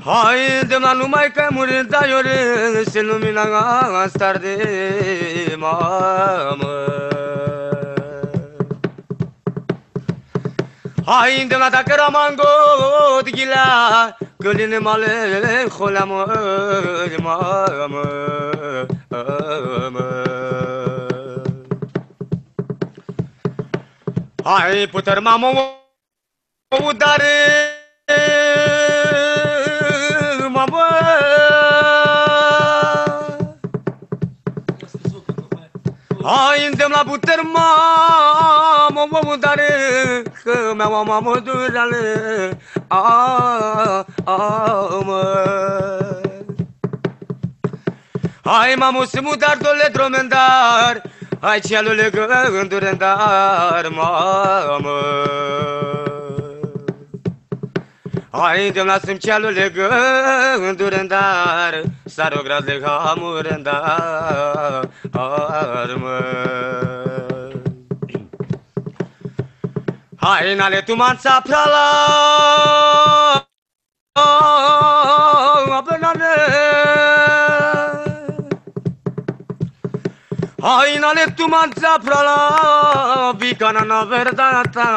[0.03, 0.23] simule
[0.59, 6.85] Haide la numai că murim da iore Se lumina star de mamă
[11.05, 12.43] Haide la dacă ramango
[13.23, 16.25] digila Găline male xolamă
[17.21, 18.01] mamă
[24.43, 25.51] Hai puter mamă
[26.83, 27.73] udare
[36.23, 39.73] Hai îndemn la puter mamă mă udare
[40.43, 45.23] Că mea mamă durale A, a, mă.
[48.43, 51.01] Hai mamă să mudar dole dromendar
[51.41, 52.09] Hai celule
[52.51, 54.99] gândurendar mamă
[58.33, 59.71] Haidem la sâmcealul de
[60.57, 64.89] gânduri în dar, s-ar o de hamur în dar,
[65.97, 66.19] mă.
[70.17, 71.87] Hai, nale tu manța prala,
[75.71, 76.35] apelane.
[80.61, 84.89] Hai, nale tu manța prala, bicana na verdata,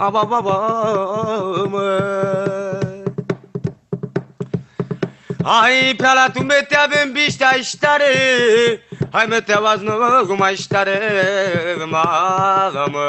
[0.00, 1.98] Aba babamı
[5.44, 8.80] Ay pela tu me te avem bista istare
[9.12, 13.06] Hai me te vas no guma istare mamă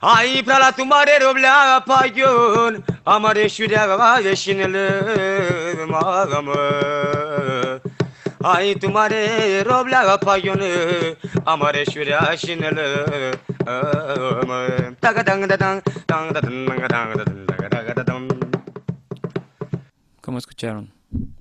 [0.00, 5.04] Ai pela tu mare er, roblea paion Amare șurea va veșinele
[15.00, 18.28] Tagadang dadang dang dadang dang dadang dang dadang
[20.20, 20.92] como escucharon.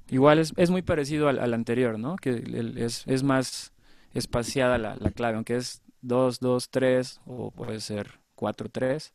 [0.09, 2.17] Igual es, es muy parecido al, al anterior, ¿no?
[2.17, 3.71] Que el- es, es más
[4.13, 9.13] espaciada la, la clave, aunque es 2, 2, 3 o puede ser 4, 3.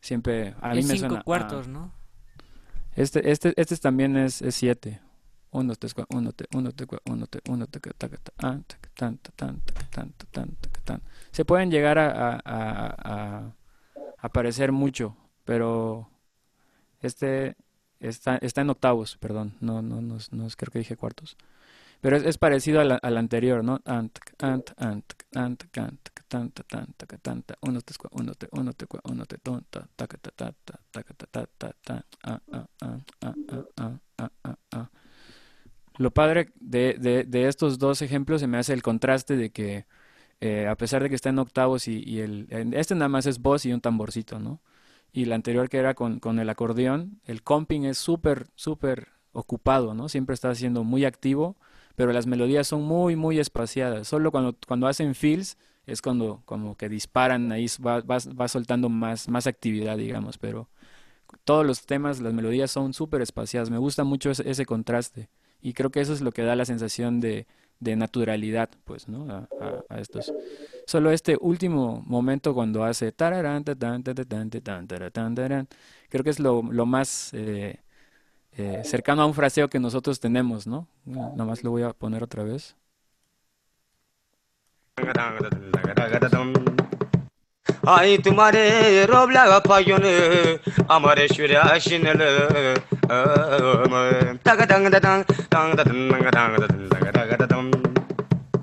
[0.00, 1.92] Siempre a mí Es me cinco suena a- cuartos, ¿no?
[2.94, 5.00] Este, este, este también es 7.
[5.52, 6.72] 1, 3, 4, 1, 1,
[7.04, 7.66] 1, 1,
[11.30, 13.52] Se pueden llegar a, a, a, a-
[14.18, 16.08] a parecer mucho, pero
[17.00, 17.56] este
[18.00, 21.36] está, está en octavos, perdón, no, no, no, no creo que dije cuartos.
[22.00, 23.80] Pero es, es parecido al, al anterior, ¿no?
[23.84, 28.86] Ant, ant, ant, ant, ant, tanta, tanta, tanta, uno, tres, cua- uno, te, uno, te,
[28.86, 32.40] cua- uno, te, ton, ta, taca, ta, ta, ta, taca, ta, ta, ta, ta, ah,
[32.52, 34.90] ah, ah, ah, ah, ah, ah, ah, ah.
[35.98, 39.86] Lo padre de, de, estos dos ejemplos se me hace el contraste de que
[40.40, 43.66] eh, a pesar de que está en octavos y, el, este nada más es voz
[43.66, 44.60] y un tamborcito, ¿no?
[45.12, 49.94] Y el anterior que era con, con el acordeón, el comping es súper, súper ocupado,
[49.94, 50.08] ¿no?
[50.08, 51.56] Siempre está siendo muy activo,
[51.96, 54.08] pero las melodías son muy, muy espaciadas.
[54.08, 58.88] Solo cuando, cuando hacen fills es cuando como que disparan ahí, va, va, va soltando
[58.88, 60.68] más, más actividad, digamos, pero
[61.44, 63.70] todos los temas, las melodías son súper espaciadas.
[63.70, 65.28] Me gusta mucho ese contraste
[65.62, 67.46] y creo que eso es lo que da la sensación de,
[67.82, 69.48] de naturalidad, pues, ¿no?
[69.88, 70.32] A, estos.
[70.86, 73.12] Solo este último momento cuando hace
[76.08, 77.80] creo que es lo, más eh,
[78.52, 80.86] eh, cercano a un fraseo que nosotros tenemos, ¿no?
[81.04, 82.76] Nada más lo voy a poner otra vez.
[87.88, 88.64] Hi তোমারে
[89.12, 90.04] রবলা পায়ন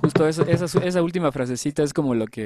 [0.02, 2.46] Justo esa, esa, esa última frasecita es como lo que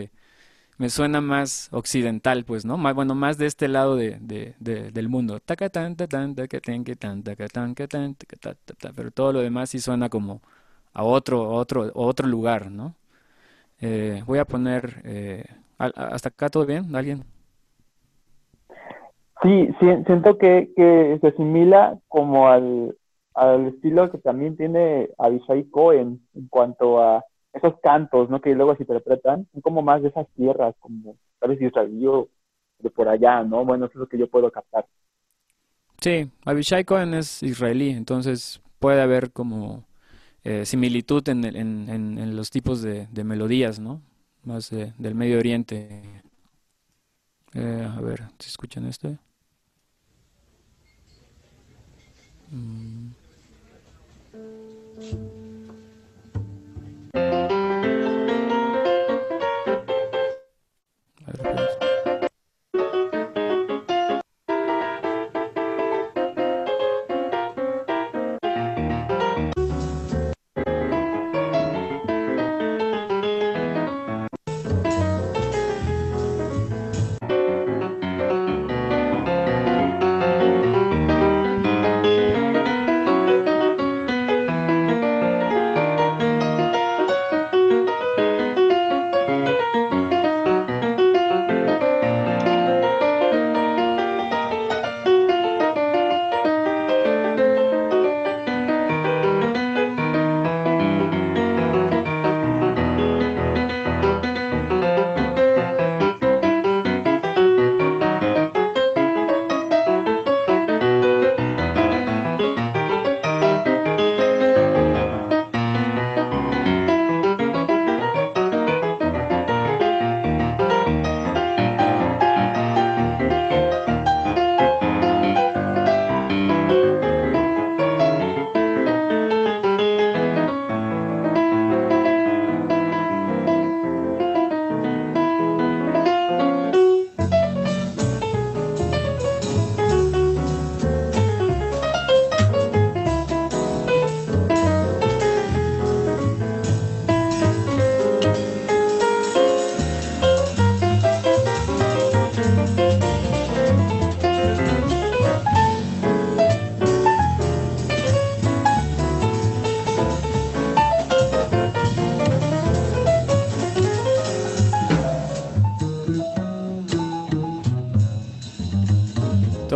[0.78, 2.78] me suena más occidental, pues, ¿no?
[2.78, 5.40] Más, bueno, más de este lado de, de, del mundo.
[8.96, 10.42] Pero todo lo demás sí suena como
[10.94, 12.96] a otro, otro, otro lugar, ¿no?
[13.82, 15.46] Eh, voy a poner eh,
[15.96, 17.24] hasta acá todo bien, ¿alguien?
[19.42, 22.98] Sí, sí, siento que, que se asimila como al,
[23.34, 27.24] al estilo que también tiene Abishai Cohen en cuanto a
[27.54, 28.42] esos cantos, ¿no?
[28.42, 32.30] Que luego se interpretan, son como más de esas tierras, como tal vez israelí o
[32.80, 33.66] de por allá, ¿no?
[33.66, 34.86] Bueno, eso es lo que yo puedo captar.
[36.02, 39.86] Sí, Abishai Cohen es israelí, entonces puede haber como
[40.44, 44.02] eh, similitud en, en, en- en los tipos de, de melodías, ¿no?
[44.44, 46.22] Más de- del Medio Oriente.
[47.54, 49.18] Eh, a ver, si escuchan este.
[52.52, 53.12] Mm.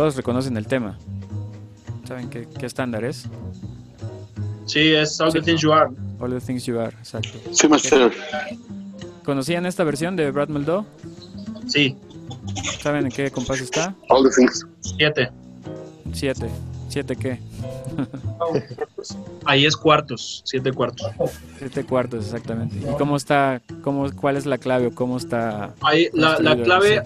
[0.08, 0.96] Todos reconocen el tema.
[2.06, 3.26] ¿Saben qué, qué estándar es?
[4.64, 5.90] Sí, es All the Things You Are.
[6.18, 7.38] All the Things You Are, exacto.
[7.52, 8.10] Sí, master.
[9.22, 10.86] ¿Conocían esta versión de Brad Meldó?
[11.66, 11.94] Sí.
[12.80, 13.94] ¿Saben en qué compás está?
[14.08, 14.66] All the things.
[14.80, 15.30] Siete.
[16.14, 16.48] Siete.
[16.88, 17.38] ¿Siete qué?
[19.44, 21.06] Ahí es cuartos, siete cuartos.
[21.58, 22.78] Siete cuartos, exactamente.
[22.78, 27.02] ¿Y cómo está, cómo, cuál es la clave o cómo está Ahí, la, la clave,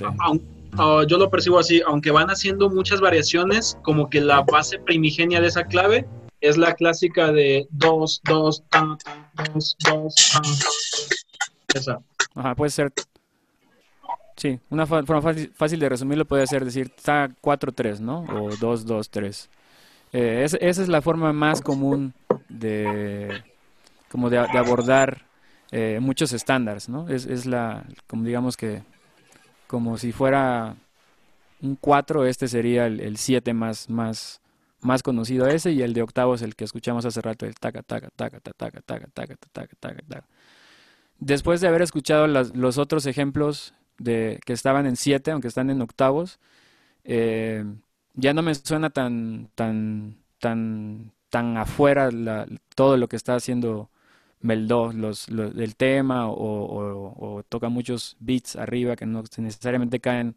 [0.78, 5.40] ah, yo lo percibo así, aunque van haciendo muchas variaciones, como que la base primigenia
[5.40, 6.06] de esa clave
[6.40, 10.52] es la clásica de dos, dos, tan, tan, dos, dos, tan, tan.
[11.74, 11.98] Esa.
[12.34, 12.92] Ajá, puede ser.
[14.36, 15.22] Sí, una forma
[15.54, 18.20] fácil, de resumirlo puede ser decir, está 4-3, ¿no?
[18.22, 19.48] O 2-2-3.
[20.12, 22.12] Eh, es- esa es la forma más común
[22.48, 23.42] de,
[24.10, 25.26] como de, de abordar
[25.70, 27.08] eh, muchos estándares, ¿no?
[27.08, 28.82] Es, es la, como digamos que,
[29.72, 30.76] como si fuera
[31.62, 34.40] un 4, este sería el 7 más, más,
[34.82, 38.10] más conocido ese, y el de octavos, el que escuchamos hace rato, el taca, taca,
[38.16, 40.26] taca, taca, taca, taca, taca, taca, taca.
[41.18, 45.70] Después de haber escuchado las- los otros ejemplos de, que estaban en 7, aunque están
[45.70, 46.40] en octavos,
[47.04, 47.64] eh,
[48.14, 52.46] ya no me suena tan, tan, tan, tan afuera la-
[52.76, 53.90] todo lo que está haciendo
[54.42, 60.00] Meldó, los, los- el tema o, o- o toca muchos beats arriba que no necesariamente
[60.00, 60.36] caen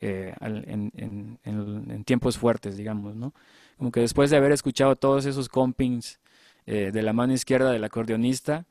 [0.00, 3.34] eh, en, en- en- en tiempos fuertes, digamos, ¿no?
[3.78, 6.20] Como que después de haber escuchado todos esos compings
[6.66, 8.66] eh, de la mano izquierda del acordeonista,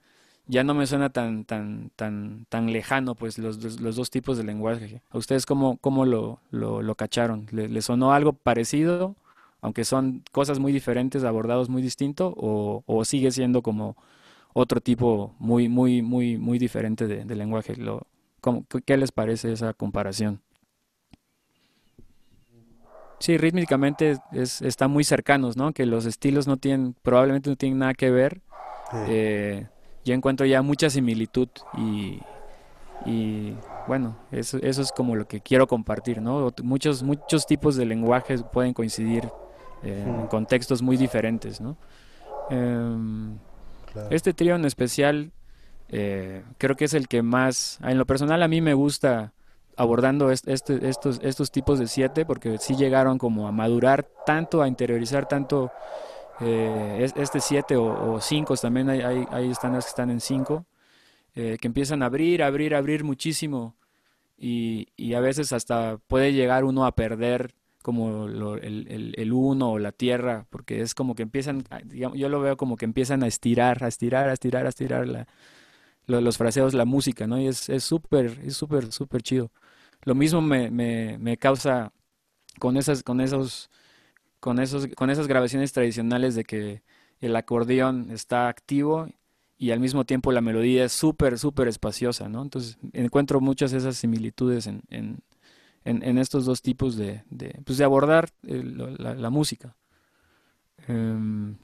[0.47, 4.37] ya no me suena tan, tan, tan, tan lejano, pues, los, dos- los dos tipos
[4.37, 5.01] de lenguaje.
[5.11, 7.47] ¿A ustedes cómo, cómo lo, lo, lo cacharon?
[7.51, 9.15] ¿Le, le sonó algo parecido
[9.61, 13.97] aunque son cosas muy diferentes, abordados muy distinto, o, o sigue siendo como
[14.53, 17.75] otro tipo muy, muy, muy, muy diferente de, de lenguaje.
[17.75, 18.07] Lo,
[18.41, 20.41] ¿cómo- ¿Qué les parece esa comparación?
[23.19, 25.73] Sí, rítmicamente es, están muy cercanos, ¿no?
[25.73, 28.41] Que los estilos no tienen, probablemente no tienen nada que ver.
[28.93, 29.67] Eh,
[30.05, 32.19] yo encuentro ya mucha similitud y,
[33.05, 33.53] y
[33.85, 36.49] bueno, eso, eso es como lo que quiero compartir, ¿no?
[36.63, 39.25] Muchos, muchos tipos de lenguajes pueden coincidir
[39.83, 41.77] eh, en contextos muy diferentes, ¿no?
[42.49, 43.37] Em,
[44.09, 45.31] Este trío en especial
[45.89, 49.33] eh, creo que es el que más, en lo personal a mí me gusta
[49.75, 51.19] abordando est- este- estos,
[51.51, 55.71] tipos de siete porque sí llegaron como a madurar tanto, a interiorizar tanto
[56.41, 60.65] eh, es- este siete o, cinco, también hay, hay, hay estándares que están en cinco,
[61.35, 63.75] eh, que empiezan a abrir, abrir, abrir muchísimo
[64.37, 67.53] y a veces hasta puede llegar uno a perder
[67.89, 72.39] como el, el, uno o la tierra, porque es como que empiezan, digamos, yo lo
[72.39, 75.27] veo como que empiezan a estirar, a estirar, a estirar, a estirar
[76.05, 77.39] los fraseos, la música, ¿no?
[77.39, 79.51] Y es súper, es súper, súper chido.
[80.03, 81.91] Lo mismo me, me, me causa
[82.59, 83.71] con esas, con esos,
[84.39, 86.83] con esos, con esas grabaciones tradicionales de que
[87.19, 89.07] el acordeón está activo
[89.57, 92.43] y al mismo tiempo la melodía es súper, súper espaciosa, ¿no?
[92.43, 95.19] Entonces encuentro muchas esas similitudes en,
[95.89, 99.75] en, en estos dos tipos de, de, pues de abordar la, la música.
[100.87, 101.55] Em,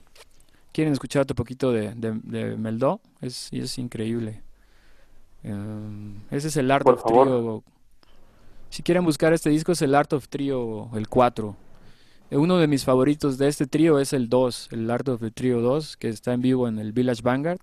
[0.71, 3.01] ¿Quieren escuchar otro poquito de, de, de Meldó?
[3.21, 4.41] Es, increíble.
[5.43, 7.27] Em, ese es el Art Por of favor.
[7.27, 7.63] Trio.
[8.71, 11.55] Si quieren buscar este disco es el Art of Trio, el 4.
[12.31, 15.29] Eh, Uno de mis favoritos de este trío es el 2, el Art of the
[15.29, 17.61] Trio 2, que está en vivo en el Village Vanguard.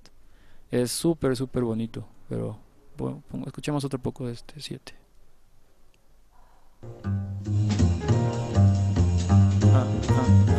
[0.70, 2.06] Es súper, súper bonito.
[2.28, 2.56] Pero
[2.96, 5.01] bueno, escuchemos otro poco de este 7.
[9.74, 10.51] อ่าอ่า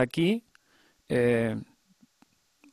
[0.00, 0.44] aquí,
[1.08, 1.56] eh,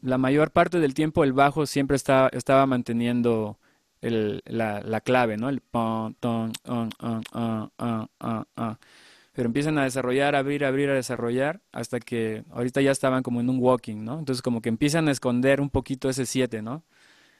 [0.02, 3.60] la mayor parte del tiempo el bajo siempre está, estaba manteniendo
[4.02, 5.50] la, la clave, ¿no?
[5.50, 8.78] El pon, ton, on, on.
[9.34, 13.50] Pero empiezan a desarrollar, abrir, abrir, a desarrollar, hasta que ahorita ya estaban como en
[13.50, 14.18] un walking, ¿no?
[14.20, 16.84] Entonces como que empiezan a esconder un poquito ese 7, ¿no?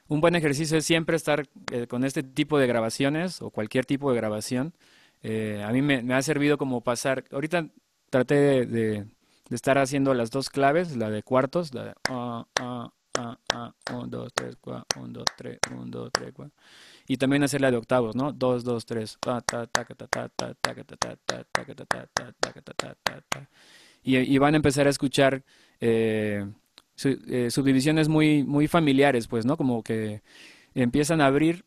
[0.08, 4.10] Un buen ejercicio es siempre estar eh, con este tipo de grabaciones o cualquier tipo
[4.10, 4.74] de grabación.
[5.22, 7.68] Eh, a mí me, ha servido como pasar, ahorita
[8.10, 9.06] traté de-
[9.48, 12.92] de estar haciendo las dos claves, la de cuartos, la de 1,
[14.06, 16.54] 2, 3, 4, 1, 2, 3, 1, 2, 3, 4.
[17.06, 18.32] Y también hacer la de octavos, ¿no?
[18.32, 19.18] 2, 2, 3.
[24.02, 25.42] Y van a empezar a escuchar
[25.80, 26.46] eh,
[26.94, 29.56] subdivisiones muy, muy familiares, pues, ¿no?
[29.56, 30.22] Como que
[30.74, 31.64] empiezan a abrir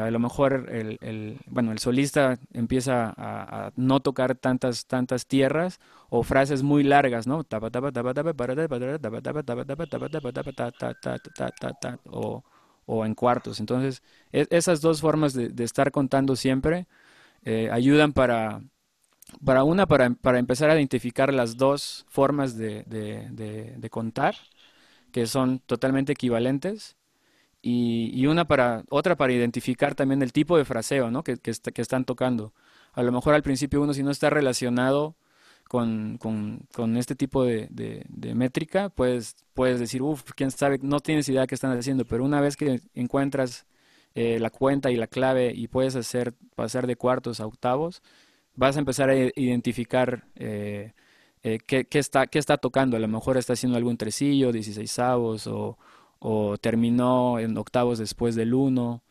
[0.00, 5.80] a lo mejor el, el, bueno, el solista empieza a, no tocar tantas, tantas tierras
[6.08, 7.44] o frases muy largas, ¿no?
[12.04, 12.44] O,
[12.86, 13.60] o en cuartos.
[13.60, 14.02] Entonces,
[14.32, 16.86] esas dos formas de, estar contando siempre
[17.72, 18.62] ayudan para,
[19.44, 24.36] para una, para, para, empezar a identificar las dos formas de, de contar,
[25.12, 26.96] que son totalmente equivalentes
[27.62, 31.22] y, y una para, otra para identificar también el tipo de fraseo, ¿no?
[31.24, 32.52] que, que, est- que están tocando.
[32.92, 35.16] A lo mejor al principio uno si no está relacionado
[35.68, 40.78] con, con, con este tipo de, de- de métrica, pues puedes decir, uff, quién sabe,
[40.82, 43.66] no tienes idea qué están haciendo, pero una vez que encuentras
[44.14, 48.02] eh, la cuenta y la clave y puedes hacer pasar de cuartos a octavos,
[48.56, 50.92] vas a empezar a identificar eh,
[51.42, 52.96] eh, qué, qué está, qué está tocando.
[52.96, 55.78] A lo mejor está haciendo algún tresillo, dieciseisavos o,
[56.20, 59.02] o terminó en octavos después del uno.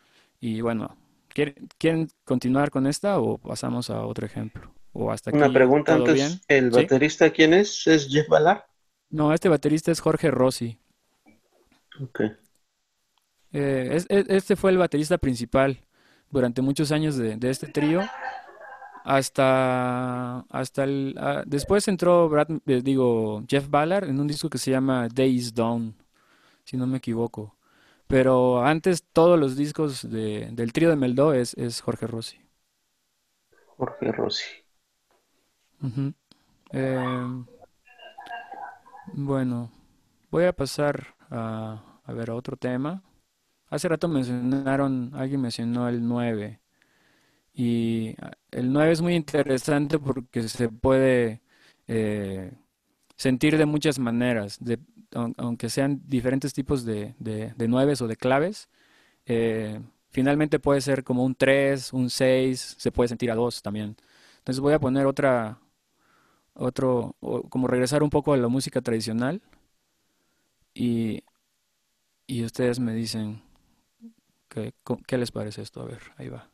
[0.42, 0.98] Y bueno,
[1.30, 4.72] ¿quieren, quieren continuar con esta o pasamos a otro ejemplo?
[4.94, 6.42] ¿O hasta Una aquí pregunta antes, bien?
[6.48, 6.82] ¿el ¿Sí?
[6.82, 7.88] baterista quién es?
[7.88, 8.62] ¿Es Jeff Ballard?
[9.12, 10.80] No, este baterista es Jorge Rossi.
[12.02, 12.20] Ok.
[13.52, 15.80] Eh, es- es- este fue el baterista principal
[16.30, 18.02] durante muchos años de, de este trío.
[19.06, 24.58] Hasta, hasta el, ah, después entró Brad, eh, digo, Jeff Ballard en un disco que
[24.58, 25.96] se llama Days Dawn,
[26.70, 27.58] si no me equivoco.
[28.08, 32.40] Pero antes todos los discos de- del trío de Meldó es, es Jorge Rossi.
[33.78, 34.46] Jorge Rossi.
[36.72, 37.44] Eh,
[39.14, 39.72] bueno,
[40.32, 43.04] voy a pasar a, a ver a otro tema.
[43.70, 46.62] Hace rato mencionaron, alguien mencionó el 9.
[47.54, 51.42] Y ah, el 9 es muy interesante porque se puede
[51.88, 52.54] eh,
[53.20, 54.60] sentir de muchas maneras,
[55.38, 58.70] aunque sean diferentes tipos de, de, nueves o de claves.
[59.26, 63.98] eh, finalmente puede ser como un 3, un 6, se puede sentir a 2 también.
[64.38, 65.60] Entonces voy a poner otra,
[66.54, 67.16] otro,
[67.50, 69.42] como regresar un poco a la música tradicional
[70.74, 71.24] y,
[72.26, 73.42] y ustedes me dicen
[74.84, 75.82] co- qué les parece esto.
[75.82, 76.50] A ver, ahí va.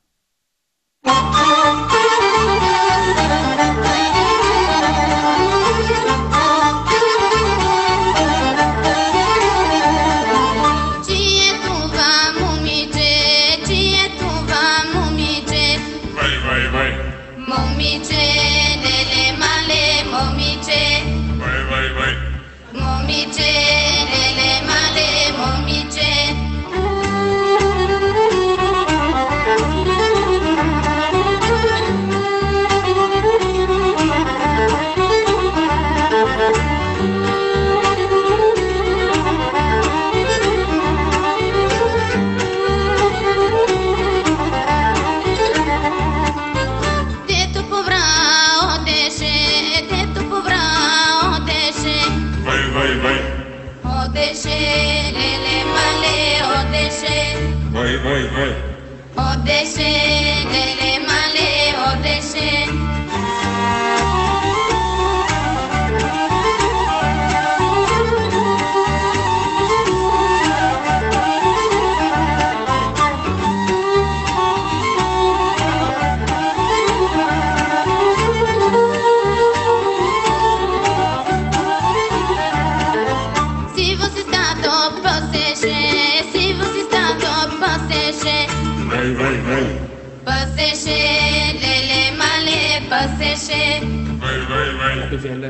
[5.86, 6.41] Cie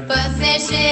[0.07, 0.83] Păzește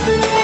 [0.00, 0.37] Thank you.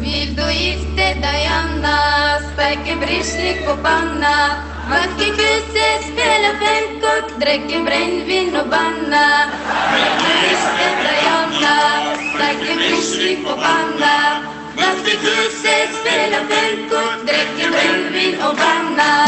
[0.00, 9.26] Виждоихте Даяна, спеки пришли копана, матки кресе спеля пенкот, дреки брен винобана.
[9.92, 11.76] Виждоихте Даяна,
[12.16, 14.42] спеки пришли копана,
[14.76, 19.26] матки кресе спеля пенкот, дреки брен винобана.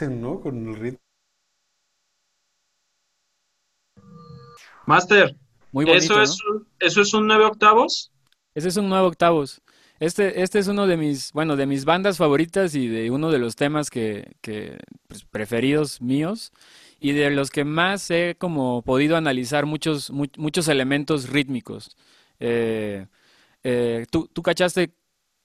[0.00, 0.40] Hacen, ¿no?
[0.40, 0.98] Con el ritmo.
[4.86, 5.36] Master,
[5.72, 6.38] Muy bonito, ¿eso, es,
[6.80, 8.10] ¿eso es un 9 octavos?
[8.54, 9.62] Ese es un nuevo octavos.
[10.00, 13.38] Este, este es uno de mis, bueno, de mis bandas favoritas y de uno de
[13.38, 14.78] los temas que, que
[15.08, 16.52] pues, preferidos míos
[17.00, 21.96] y de los que más he como podido analizar muchos, mu- muchos elementos rítmicos.
[22.40, 23.06] Eh,
[23.64, 24.92] eh, ¿tú, tú cachaste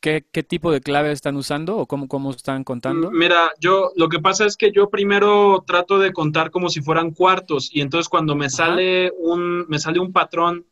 [0.06, 3.10] qué, qué tipo de clave están usando o cómo, cómo están contando?
[3.10, 7.10] Mira, yo lo que pasa es que yo primero trato de contar como si fueran
[7.10, 10.64] cuartos y entonces cuando me sale un me sale un patrón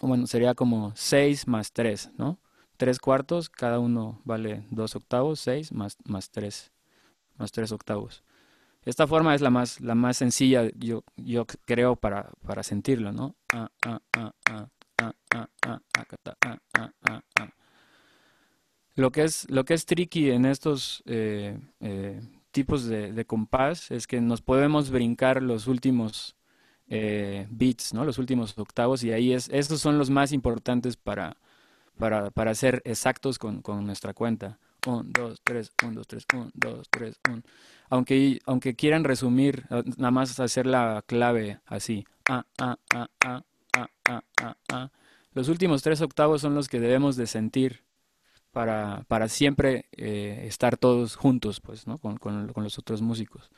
[0.00, 2.38] Bueno, sería como 6 más 3, ¿no?
[2.78, 6.72] 3 cuartos, cada uno vale 2 octavos, 6 más, más 3,
[7.36, 8.24] más 3 octavos.
[8.84, 13.36] Esta forma es la más, la más sencilla, yo, yo creo, para, para sentirlo, ¿no?
[13.52, 14.68] Ah, ah, ah, ah,
[14.98, 16.08] ah, ah, ah, ah,
[16.42, 17.48] ah, ah, ah, ah.
[18.94, 22.20] Lo que es, lo que es tricky en estos eh, eh,
[22.50, 26.36] tipos de, compás es que nos podemos brincar los últimos
[26.88, 28.04] eh, beats, ¿no?
[28.04, 31.38] Los últimos octavos y ahí es, esos son los más importantes para,
[31.96, 34.58] para, para ser exactos con, con nuestra cuenta.
[34.86, 37.42] 1, 2, 3, 1, 2, 3, 1, 2, 3, 1.
[37.88, 42.04] Aunque, aunque quieran resumir, ah, nada más hacer la clave así.
[42.28, 43.42] Ah, ah, ah, ah,
[43.74, 44.90] ah, ah, ah, ah.
[45.34, 47.84] Los últimos tres octavos son los que debemos de sentir
[48.52, 51.98] para, para siempre eh, estar todos juntos, pues, ¿no?
[51.98, 53.50] Con, con, con los otros músicos.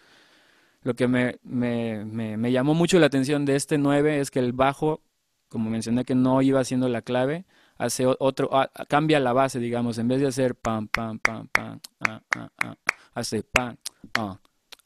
[0.83, 4.39] Lo que me, me, me, me llamó mucho la atención de este 9 es que
[4.39, 5.01] el bajo,
[5.49, 7.45] como mencioné que no iba haciendo la clave,
[7.77, 11.81] hace otro, ah, cambia la base, digamos, en vez de hacer pam, pam, pam, pam,
[12.07, 12.77] ah, ah, ah,
[13.15, 13.77] hace pam,
[14.15, 14.39] ah,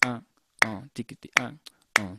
[0.06, 0.22] ah,
[0.64, 1.52] ah, tiquiti, ah,
[2.00, 2.16] ah,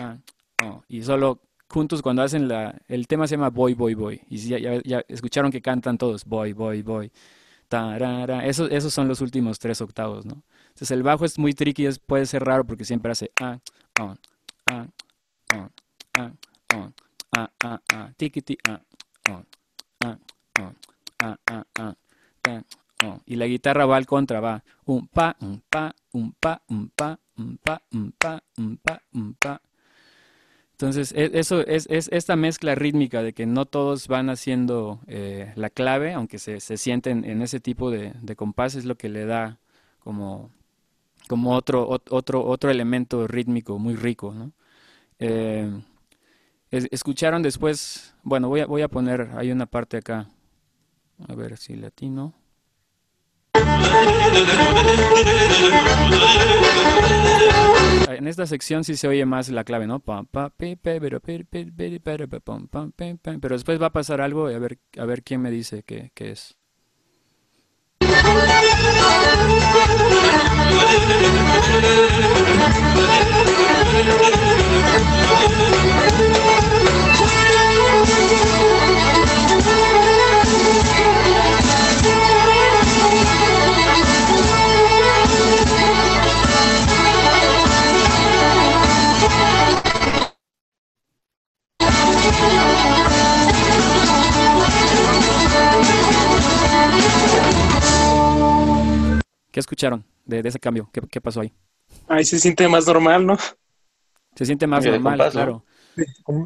[0.00, 0.18] ah,
[0.62, 4.38] ah, y solo juntos cuando hacen la, el tema se llama Boy, Boy, Boy, y
[4.38, 7.12] ya, ya, ya escucharon que cantan todos, Boy, Boy, Boy,
[7.68, 10.42] tarara, esos, esos son los últimos tres octavos, ¿no?
[10.68, 13.58] Entonces el bajo es muy tricky, es, puede ser raro porque siempre hace ah,
[13.98, 14.14] ah,
[14.66, 14.86] ah,
[15.52, 15.70] ah,
[16.18, 16.32] ah,
[16.74, 16.90] ah,
[17.36, 18.80] ah, ah, ah, tiquiti, ah,
[19.28, 19.42] ah,
[20.04, 20.18] ah,
[20.58, 20.72] ah,
[21.18, 21.94] ah, ah, ah,
[23.00, 23.20] ah.
[23.26, 27.18] Y la guitarra va al contra, va un pa, un pa, un pa, un pa,
[27.36, 29.60] un pa, un pa, un pa, un pa.
[30.78, 35.52] Entonces, e- eso es, es esta mezcla rítmica de que no todos van haciendo eh,
[35.56, 39.08] la clave, aunque se, se sienten en ese tipo de, de compás, es lo que
[39.08, 39.58] le da
[40.00, 40.50] como,
[41.56, 44.52] otro, ot- otro, otro elemento rítmico muy rico, ¿no?
[45.20, 45.70] Eh,
[46.70, 50.28] es- escucharon después, bueno, voy a, voy a poner, hay una parte acá,
[51.28, 52.34] a ver si latino.
[58.08, 60.00] En esta sección sí se oye más la clave, ¿no?
[63.40, 66.10] Pero después va a pasar algo y a ver, a ver quién me dice qué,
[66.14, 66.56] qué es.
[99.50, 100.90] ¿Qué escucharon de, de ese cambio?
[100.92, 101.52] ¿Qué, qué pasó ahí?
[102.08, 103.38] Ahí se siente más normal, ¿no?
[104.34, 105.64] Se siente más normal, compás, ¿no?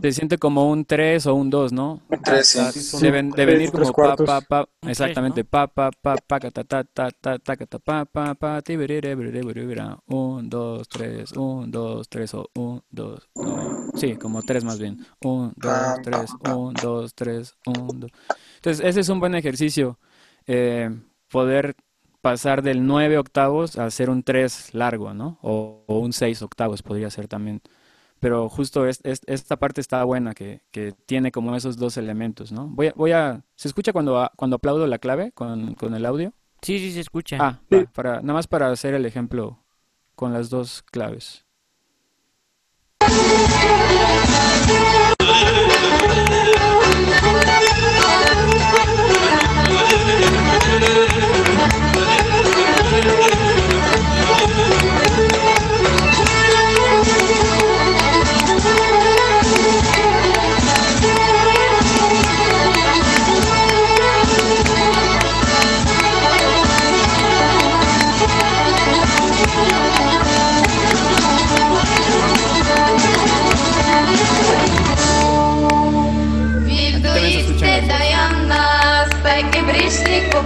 [0.03, 2.03] Se siente como un 3 o un 2, ¿no?
[2.24, 2.64] tres, sí.
[2.64, 4.30] Ta- Sí, son Deben, tres, deben ir como pa, cuartos.
[4.40, 7.78] pa, pa, Un tres, exactamente, pa, pa, pa, pa, ta, ta, ta, ta, ta, ta,
[7.78, 8.61] pa, pa, pa,
[10.07, 13.76] un, dos, tres, un, dos, tres, o un, dos, no.
[13.94, 14.98] Sí, como tres más bien.
[15.20, 18.11] Un, dos, Pam, tres, pam, un, dos, tres, un, dos.
[18.57, 19.98] Entonces, ese es un buen ejercicio.
[20.46, 20.90] eh,
[21.28, 21.76] poder
[22.22, 25.38] pasar del 9 octavos a hacer un 3 largo, ¿no?
[25.42, 27.62] O, o un 6 octavos podría ser también.
[28.21, 32.53] Pero justo es- es- esta parte está buena, que, que tiene como esos dos elementos,
[32.53, 32.68] ¿no?
[32.68, 36.05] Voy a, voy a, ¿se escucha cuando, a- cuando aplaudo la clave con, con el
[36.07, 36.33] audio?
[36.62, 37.39] Sí, sí, se escucha.
[37.41, 39.59] Ah, va, para, nada más para hacer el ejemplo
[40.14, 41.47] con las dos claves.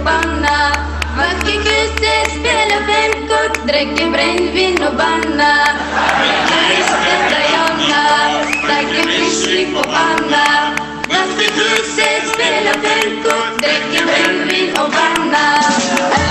[0.05, 0.57] banna.
[1.17, 5.51] Vakki kustið, spila fimmkort, drekki brennvin og banna.
[6.51, 8.03] Hæst þetta janna,
[8.67, 10.45] dækja fiskip og banna.
[11.13, 16.24] Vakki kustið, spila fimmkort, drekki brennvin og banna.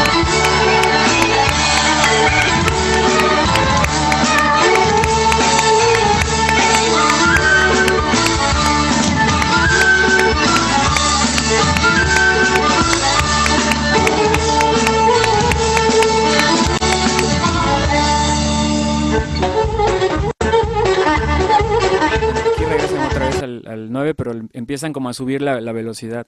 [23.45, 26.27] al, al 9, pero empiezan como a subir la, la velocidad.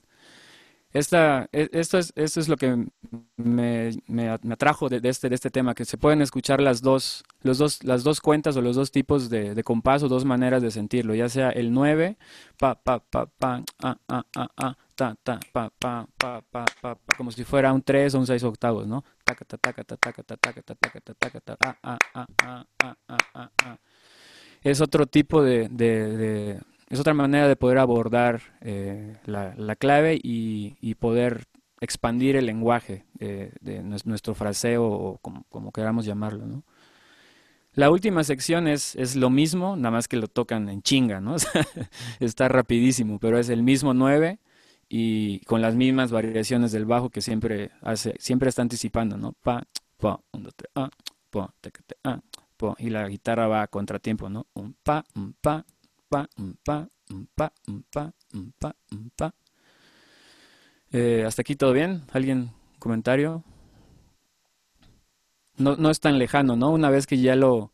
[0.96, 2.86] Esta, e, esto, es, esto es lo que
[3.36, 7.22] me, me atrajo de, de, este, de este tema, que se pueden escuchar las dos,
[7.42, 10.62] los dos, las dos cuentas o los dos tipos de, de compás o dos maneras
[10.62, 12.16] de sentirlo, ya sea el 9,
[12.58, 16.94] pa, pa, pa, pa, ah, ah, ah, ah, ta, ta, pa, pa, pa, pa, pa,
[16.94, 19.04] pa, como si fuera un 3 o un 6 octavos, ¿no?
[24.62, 29.76] Es otro tipo de, de, de es otra manera de poder abordar eh, la, la
[29.76, 31.44] clave y, y poder
[31.80, 36.64] expandir el lenguaje eh, de nues- nuestro fraseo o como, como queramos llamarlo, ¿no?
[37.74, 41.36] La última sección es, es lo mismo, nada más que lo tocan en chinga, ¿no?
[42.20, 44.38] Está rapidísimo, pero es el mismo 9
[44.88, 49.32] y con las mismas variaciones del bajo que siempre hace, siempre está anticipando, ¿no?
[49.42, 49.64] Pa,
[49.98, 50.88] pa, un, dos, tres, ah,
[51.28, 51.52] pa,
[52.04, 52.20] ah,
[52.56, 54.46] pa, y la guitarra va a contratiempo, ¿no?
[54.54, 55.66] Un pa, un pa,
[56.08, 56.28] pa,
[56.64, 56.88] pa,
[57.34, 57.52] pa,
[57.92, 58.12] pa,
[58.58, 58.74] pa,
[59.16, 59.34] pa.
[60.92, 62.02] Eh, hasta aquí todo bien.
[62.12, 63.44] ¿Alguien comentario?
[65.58, 66.70] No, no es tan lejano, ¿no?
[66.70, 67.72] Una vez que ya lo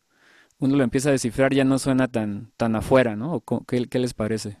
[0.59, 3.33] uno lo empieza a descifrar, ya no suena tan, tan afuera, ¿no?
[3.33, 4.57] ¿O ¿Qué, qué les parece?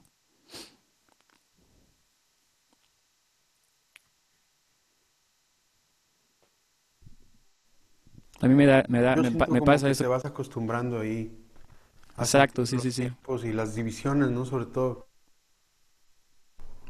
[8.41, 10.03] A mí me da, me da, Yo me, pasa que eso.
[10.03, 11.42] te vas acostumbrando ahí.
[12.17, 13.11] Exacto, sí, sí, sí.
[13.43, 14.45] Y las divisiones, ¿no?
[14.45, 15.07] Sobre todo.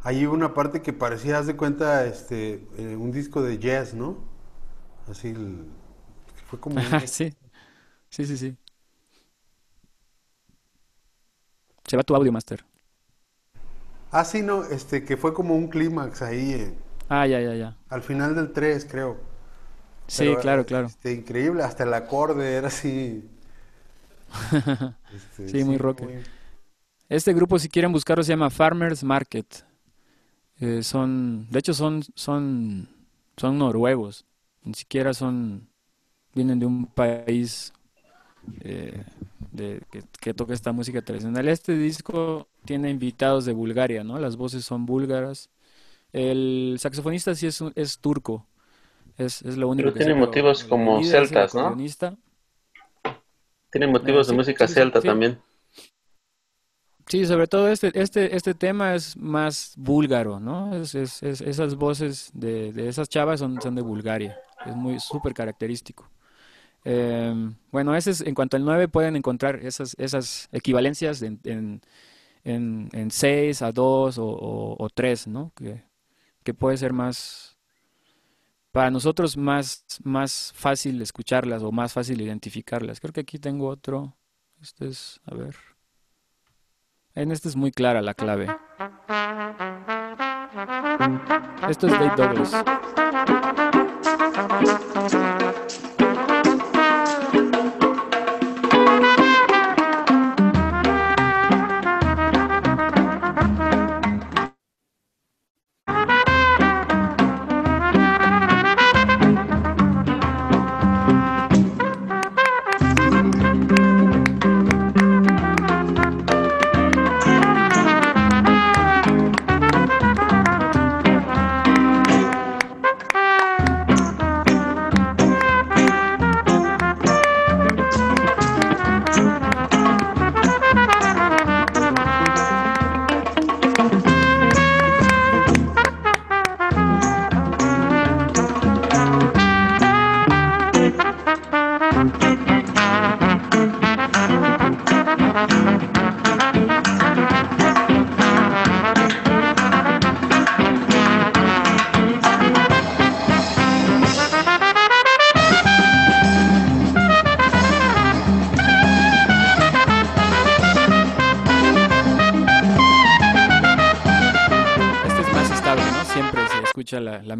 [0.01, 3.93] Ahí hubo una parte que parecía, haz de cuenta, este, eh, un disco de jazz,
[3.93, 4.17] ¿no?
[5.09, 5.65] Así, el-
[6.47, 7.35] fue como un- Ajá, sí.
[8.09, 8.57] Sí, sí, sí.
[11.87, 12.65] Se va tu audio, Master.
[14.11, 16.73] Ah, sí, no, este, que fue como un clímax ahí, eh,
[17.09, 17.77] Ah, ya, ya, ya.
[17.89, 19.17] al final del 3, creo.
[20.07, 20.93] Sí, Pero, claro, eh, claro.
[20.93, 23.29] Este, increíble, hasta el acorde era así.
[25.13, 26.01] Este, Sí, muy rock.
[26.01, 26.23] muy-
[27.09, 29.65] Este grupo, si quieren buscarlo, se llama Farmers Market.
[30.59, 32.89] Eh, son, de hecho, son, son,
[33.37, 34.25] son noruegos.
[34.63, 35.67] Ni siquiera son,
[36.35, 37.73] vienen de un país
[38.61, 39.03] eh,
[39.51, 41.47] de, que, que toca esta música tradicional.
[41.49, 44.19] Este disco tiene invitados de Bulgaria, ¿no?
[44.19, 45.49] Las voces son búlgaras.
[46.13, 48.47] El saxofonista sí es, turco.
[49.17, 51.77] Es, es lo único Pero que tiene motivos como celtas, ¿no?
[53.73, 53.79] Acordeonista.
[53.79, 55.09] Tiene motivos Eh, de sí, música sí, celta sí.
[55.11, 55.39] también.
[57.07, 60.73] Sí, sobre todo este, este, este tema es más búlgaro, ¿no?
[60.75, 64.39] Es, es- es- esas voces de, de esas chavas son, son de Bulgaria.
[64.63, 66.09] Es muy súper característico.
[66.85, 71.81] Em, bueno, ese es, en cuanto al 9 pueden encontrar esas, esas equivalencias en, en,
[72.45, 75.51] en, en 6 a 2 o, o, o 3, ¿no?
[75.55, 75.83] Que,
[76.43, 77.52] que puede ser más,
[78.73, 82.99] para nosotros más, más fácil escucharlas o más fácil identificarlas.
[82.99, 84.17] Creo que aquí tengo otro.
[84.59, 85.55] Este es, a ver.
[87.13, 88.47] En este es muy clara la clave.
[91.69, 92.63] Esto es Dave Douglas.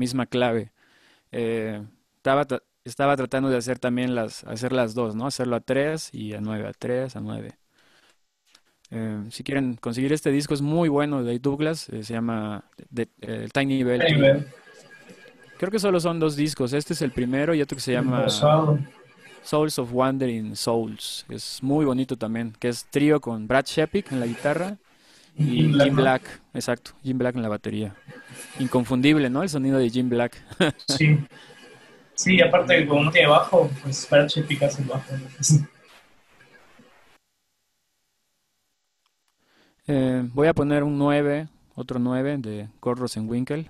[0.03, 0.71] Misma clave.
[1.31, 1.81] Eh,
[2.17, 2.45] estaba,
[2.85, 5.25] estaba tratando de hacer también las, hacer las dos, ¿no?
[5.25, 7.51] Hacerlo a 3 y a 9, a 3, a 9.
[8.91, 12.63] Eh, si quieren conseguir este disco es muy bueno de Douglas, eh, se llama
[12.93, 13.09] The-
[13.51, 14.21] Tiny Bell Tiny.
[14.21, 14.47] Bell.
[15.57, 18.25] Creo que solo son dos discos, este es el primero y otro que se llama.
[19.41, 21.25] Souls of Wandering Souls.
[21.29, 24.77] Es muy bonito también, que es trío con Brad Shepik en la guitarra
[25.35, 26.01] y Jim Black, Jim ¿no?
[26.01, 27.95] Black, exacto, Jim Black en la batería.
[28.59, 29.43] Inconfundible, ¿no?
[29.43, 30.41] El sonido de Jim Black.
[30.87, 31.19] Sí.
[32.15, 35.13] Sí, aparte como no tiene bajo, pues para hace el bajo.
[39.85, 43.69] Eh, voy a poner un 9, otro 9 de Kurt Rosenwinkel.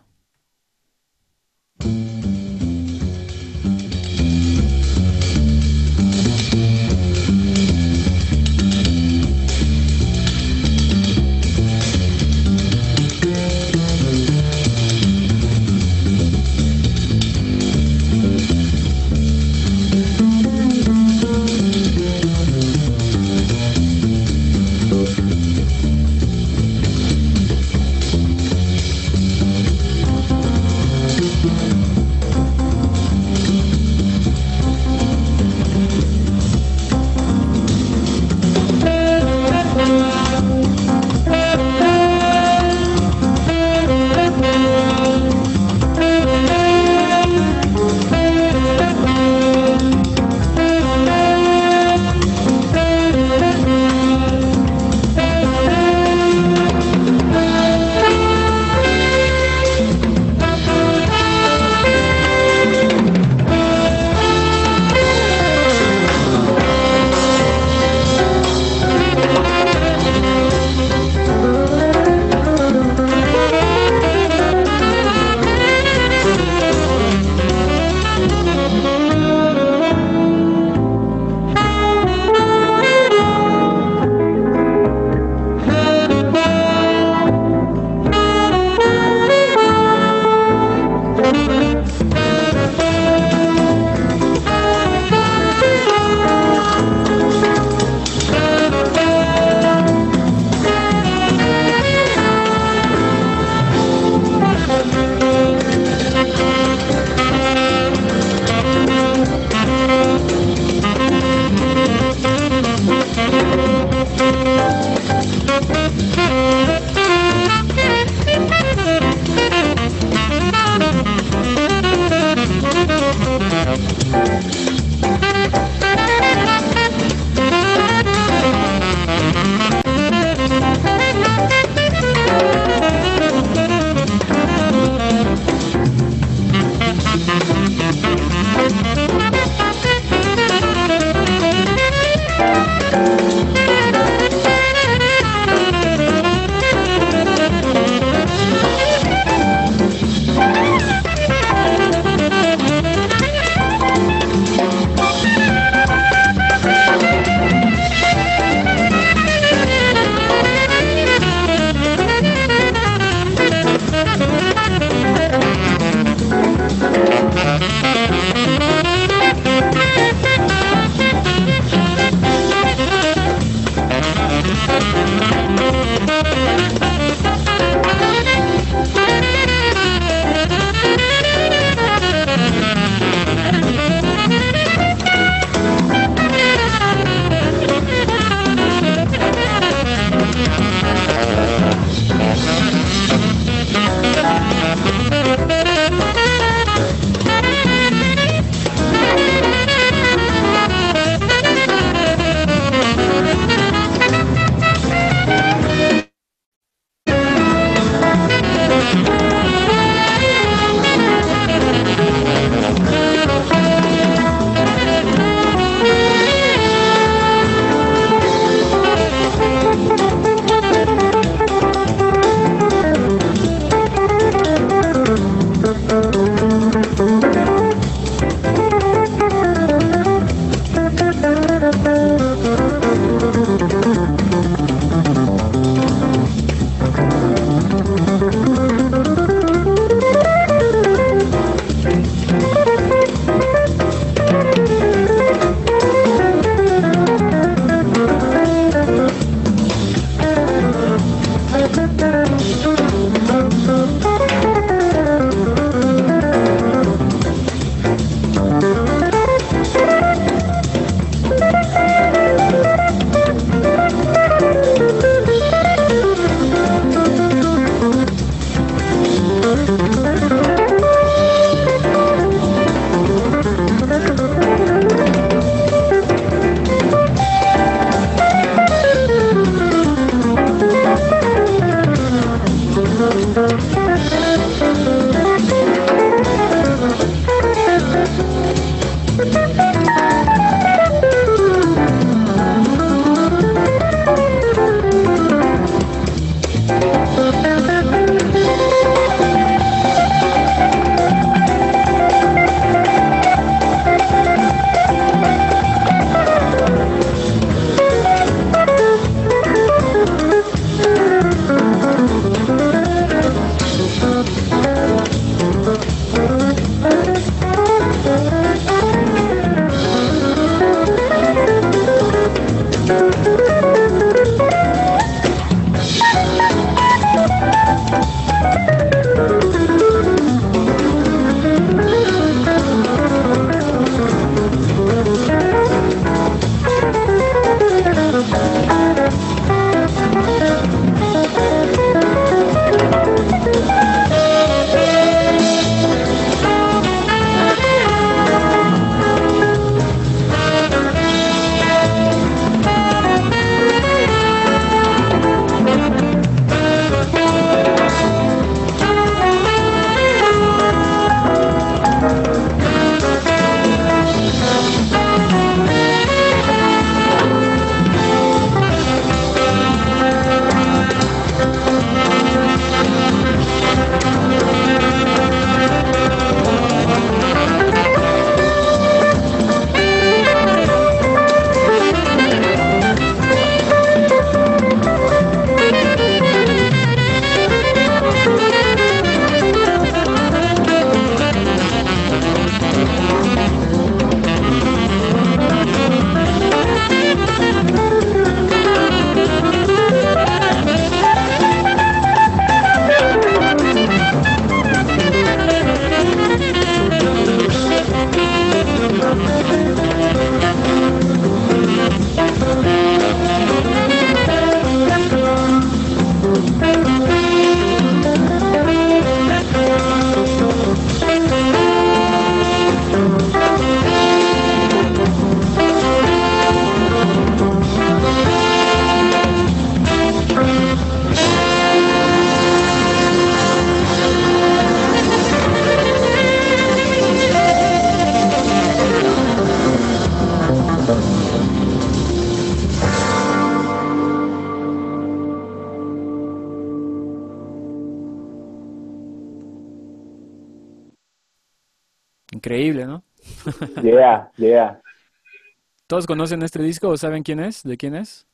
[455.93, 457.61] ¿Todos conocen este disco o saben quién es?
[457.61, 458.25] ¿De quién es?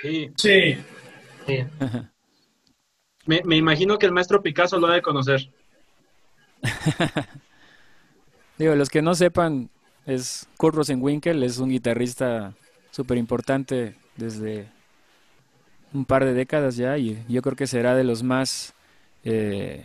[0.00, 0.30] Sí.
[0.34, 0.78] Sí.
[3.26, 5.50] Me, me imagino que el maestro Picasso lo ha de conocer.
[8.58, 9.68] Digo, los que no sepan,
[10.06, 12.54] es Kurt Rosenwinkel, es un guitarrista
[12.90, 14.66] súper importante desde
[15.92, 18.72] un par de décadas ya y yo creo que será de los más
[19.22, 19.84] eh,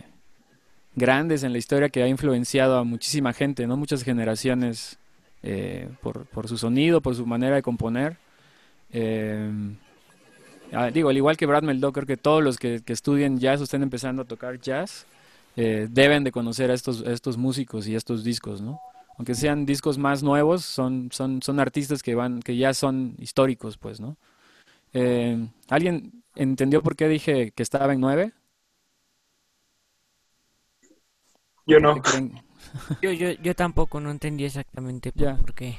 [0.96, 3.76] grandes en la historia que ha influenciado a muchísima gente, ¿no?
[3.76, 4.98] Muchas generaciones
[5.42, 8.16] eh, por, por su sonido, por su manera de componer.
[8.92, 9.50] Eh,
[10.72, 13.60] ah, digo, al igual que Brad Meldó, creo que todos los que, que estudien jazz
[13.60, 15.06] o estén empezando a tocar jazz
[15.56, 18.80] eh, deben de conocer a estos, a estos músicos y a estos discos, ¿no?
[19.18, 23.76] Aunque sean discos más nuevos, son, son, son artistas que van, que ya son históricos,
[23.76, 24.16] pues, ¿no?
[24.92, 28.32] Eh, ¿Alguien entendió por qué dije que estaba en nueve?
[31.66, 32.00] Yo no.
[33.02, 35.36] Yo, yo, yo tampoco no entendí exactamente por, Ya.
[35.36, 35.76] por qué.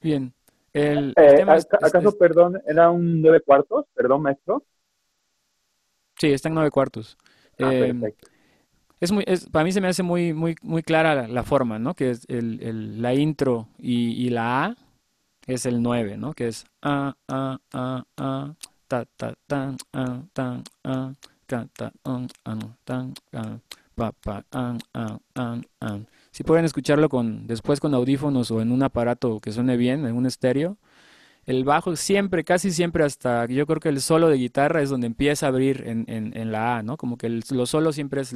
[0.00, 0.34] Bien.
[0.72, 3.86] El, el Eh, tema es- ¿aca- ¿Acaso, perdón, era un nueve cuartos?
[3.94, 4.64] Perdón, maestro.
[6.18, 7.16] Sí, está en nueve cuartos.
[7.60, 8.28] Ah, Eh, perfecto.
[9.00, 11.78] es muy, es, para mí se me hace muy, muy, muy clara la, la forma,
[11.78, 11.94] ¿no?
[11.94, 14.76] Que es el, el- la intro y, y la A
[15.46, 16.34] es el 9, ¿no?
[16.34, 18.54] Que es A, A, A, A,
[18.88, 21.14] ta, ta, tan, a, tan, a,
[21.46, 23.58] ta, ta, an, an, tan, a,
[26.30, 30.14] Si pueden escucharlo con, después con audífonos o en un aparato que suene bien, en
[30.14, 30.78] un estéreo,
[31.46, 35.06] el bajo siempre, casi siempre hasta, yo creo que el solo de guitarra es donde
[35.06, 36.96] empieza a abrir en, en, la A, ¿no?
[36.96, 38.34] Como que el, lo solo siempre es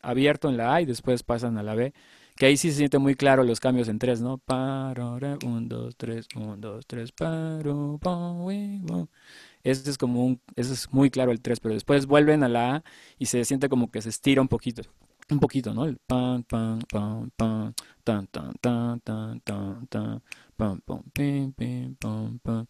[0.00, 1.92] abierto en la A y después pasan a la B,
[2.36, 4.38] que ahí sí se siente muy claro los cambios en tres, ¿no?
[4.38, 9.08] Paro, re, un, dos, tres, un, dos, tres, paro, wo.
[9.64, 12.76] Ese es como un, ese es muy claro el 3, pero después vuelven a la
[12.76, 12.84] A
[13.18, 14.82] y se siente como que se estira un poquito,
[15.30, 15.84] un poquito, ¿no?
[15.84, 17.74] El pan, pan, pan, pan,
[18.04, 20.22] tan, tan, tan, tan, tan, tan,
[20.56, 22.66] pam, pam, pim, pim, pam, pam.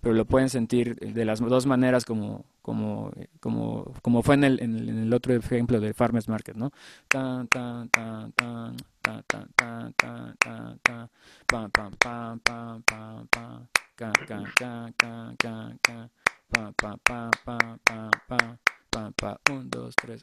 [0.00, 3.10] Pero lo pueden sentir de las dos maneras como, como,
[3.40, 6.70] como, como fue en el, en el, en el otro ejemplo de Farmers Market, ¿no?
[7.08, 11.10] Tan, tan, tan, tan, tan, tan, tan, tan, tan, tan,
[11.46, 16.10] pam, pam, pam, pam, pam, pam, ca, ca, ca, ca, ca, ca,
[16.50, 18.58] pam, pam, pam, pam, pam, pam,
[18.90, 20.22] pam, pa, un, dos, tres,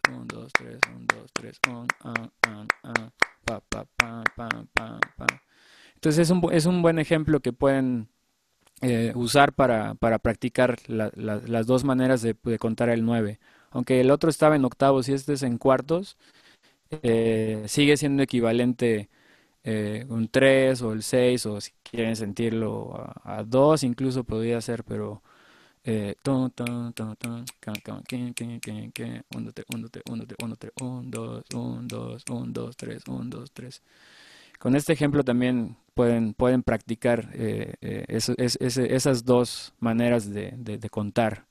[3.45, 5.27] pa, pa, pam, pam, pam, pam.
[5.95, 8.09] Entonces es un, es un buen ejemplo que pueden
[8.81, 13.39] eh, usar para, para practicar la- la- las dos maneras de, de contar el 9.
[13.71, 16.17] Aunque el otro estaba en octavos y este es en cuartos,
[16.91, 19.09] eh, sigue siendo equivalente
[19.63, 24.61] eh, un 3 o el 6 o si quieren sentirlo a, a 2 incluso podría
[24.61, 25.23] ser, pero
[25.85, 28.03] eh, tun, tun, tun, tun, can, can,
[29.35, 29.65] un, dos, tres,
[30.59, 33.81] tres, un, dos, un, dos, un, dos, tres, un, dos, tres.
[34.59, 36.33] Con este ejemplo también pueden,
[36.63, 40.53] practicar eh, eh, esas dos maneras de,
[40.89, 41.47] contar.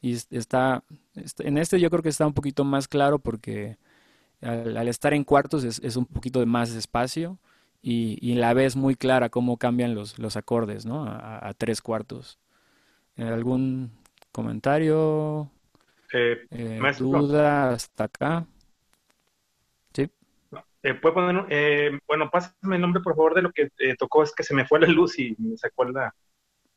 [0.00, 0.84] Y es- está,
[1.14, 3.76] est- en este yo creo que está un poquito más claro porque
[4.42, 7.38] al, estar en cuartos es, un poquito de más espacio
[7.82, 11.04] y, y la vez muy clara cómo cambian los, acordes, ¿no?
[11.48, 12.38] A tres cuartos.
[13.16, 13.90] Eh, ¿Algún
[14.32, 15.50] comentario?
[16.12, 18.46] Eh, Eh, ¿duda hasta acá?
[19.94, 20.10] Sí.
[20.82, 24.22] eh, ¿puede poner, eh, bueno, pásame el nombre, por favor, de lo que eh, tocó.
[24.22, 26.14] Es que se me fue la luz y me sacó la,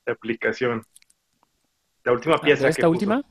[0.05, 0.83] la aplicación.
[2.03, 2.89] La última Ah, pieza que ¿Esta puso.
[2.89, 3.23] última?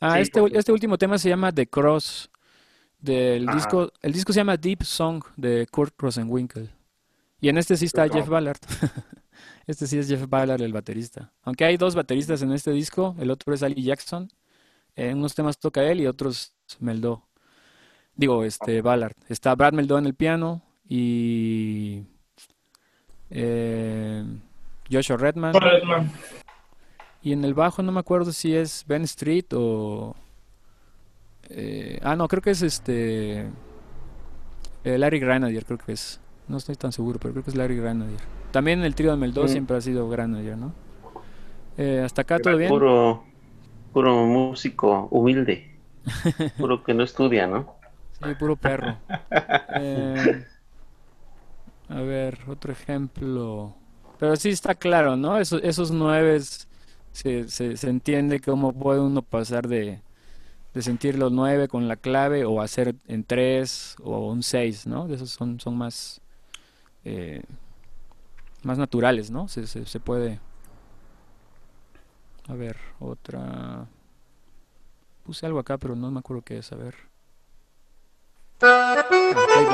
[0.00, 2.30] Ah, Sí, este, este último tema se llama The Cross.
[3.00, 3.56] Del Ajá.
[3.56, 6.70] disco, el disco se llama Deep Song de Kurt Rosenwinkel.
[7.40, 8.58] Y en este sí está Jeff Ballard.
[9.66, 11.32] Este sí es Jeff Ballard, el baterista.
[11.42, 14.28] Aunque hay dos bateristas en este disco, el otro es Ali Jackson.
[14.96, 17.26] En unos temas toca él y otros Meldó.
[18.14, 19.14] Digo, este Ballard.
[19.28, 22.02] Está Brad Meldó en el piano y
[23.30, 24.24] eh,
[24.90, 25.54] Joshua Redman.
[25.54, 26.12] Redman.
[27.22, 30.16] Y en el bajo no me acuerdo si es Ben Street o...
[31.48, 33.48] eh, ah, no, creo que es este...
[34.84, 36.20] eh, Larry Granadier, creo que es.
[36.48, 38.41] No estoy tan seguro, pero creo que es Larry Granadier.
[38.52, 39.48] También el trío de Meldó Mm.
[39.48, 40.72] siempre ha sido Granadier, ¿no?
[41.78, 42.70] Eh, ¿hasta acá todo bien?
[42.70, 43.24] Puro,
[43.92, 45.70] puro músico humilde.
[46.58, 47.76] Puro que no estudia, ¿no?
[48.12, 48.98] Sí, puro perro.
[49.74, 50.44] Eh,
[51.88, 53.74] a ver, otro ejemplo.
[54.18, 55.38] Pero sí está claro, ¿no?
[55.38, 56.68] Esos, esos nueves
[57.12, 60.00] se, se, se entiende cómo puede uno pasar de,
[60.74, 65.06] de sentir los nueve con la clave o hacer en tres o un seis, ¿no?
[65.12, 66.20] Esos son, son más,
[67.04, 67.42] eh,
[68.62, 69.48] más naturales, ¿no?
[69.48, 70.40] Se, se, puede.
[72.48, 73.86] A ver, otra.
[75.24, 76.70] Puse algo acá, pero no me acuerdo qué es.
[76.72, 76.94] A ver.
[78.60, 79.06] Ah,
[79.56, 79.64] hay.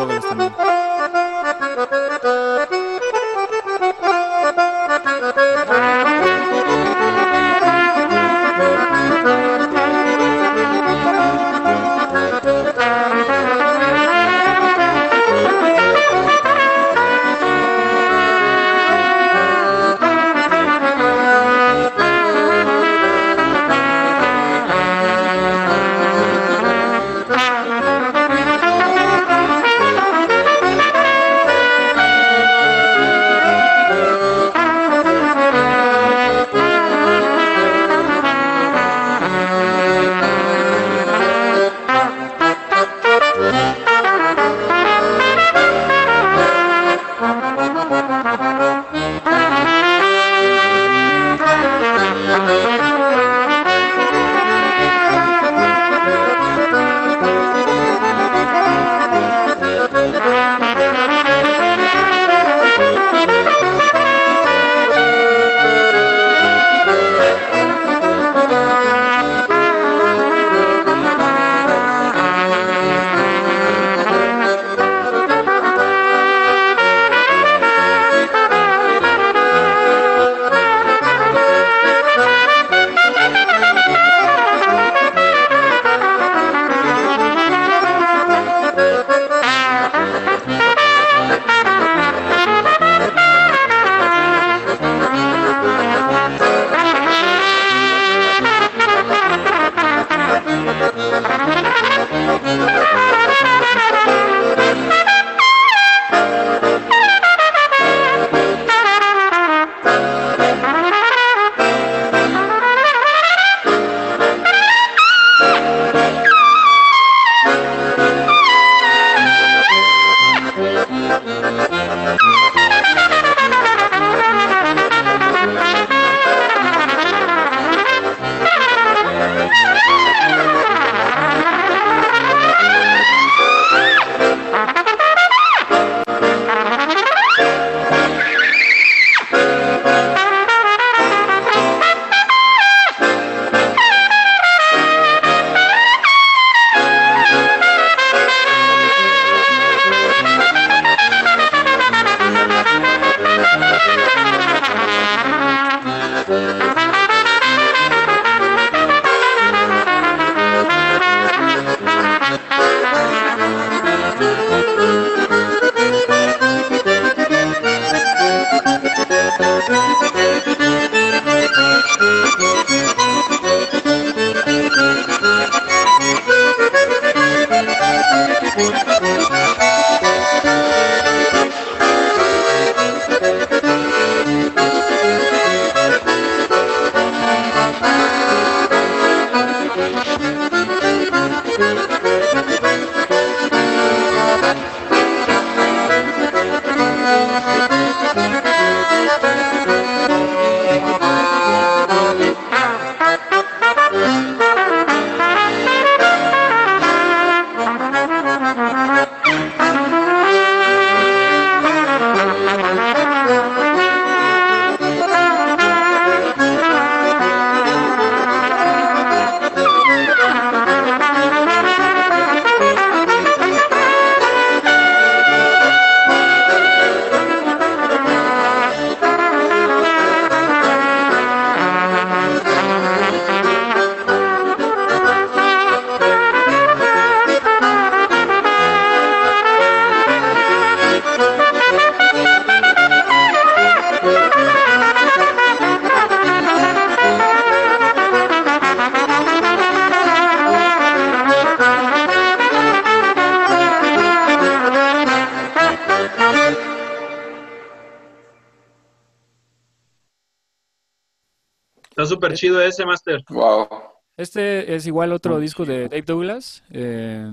[262.39, 263.25] Chido ese, Master.
[263.29, 263.69] Wow.
[264.17, 266.63] Este es igual otro disco de Dave Douglas.
[266.71, 267.31] eh,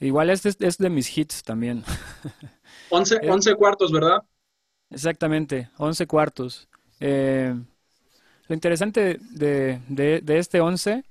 [0.00, 1.82] igual este es, es de mis hits también.
[2.90, 4.22] 11, Eh, 11 cuartos, ¿verdad?
[4.90, 6.68] Exactamente, 11 cuartos.
[7.00, 7.54] Eh,
[8.48, 11.04] lo interesante de, de- de este 11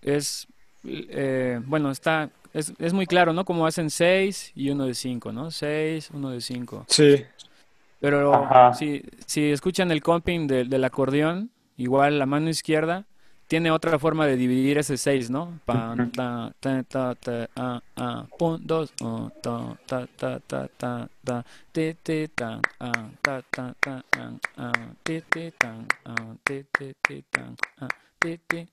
[0.00, 0.46] es,
[0.84, 3.44] eh, bueno, está, es, es muy claro, ¿no?
[3.44, 5.50] Como hacen 6 y uno de 5, ¿no?
[5.50, 6.86] 6, uno de 5.
[6.88, 7.24] Sí.
[8.00, 13.06] Pero si, si escuchan el comping del- del acordeón, igual la mano izquierda
[13.46, 15.60] tiene otra forma de dividir ese 6, ¿no?
[15.66, 18.94] Pan, ta, ta, ta, ta, ah, ah, pum, dos,
[19.42, 24.72] ta, ta, ta, ta, ta, ta, ti, ti, tan, ah, ta, ta, ta, ah, ah,
[25.04, 27.88] ti, ti, tan, ah, ti, ti, ti, tan, ah,
[28.18, 28.68] ti, ti.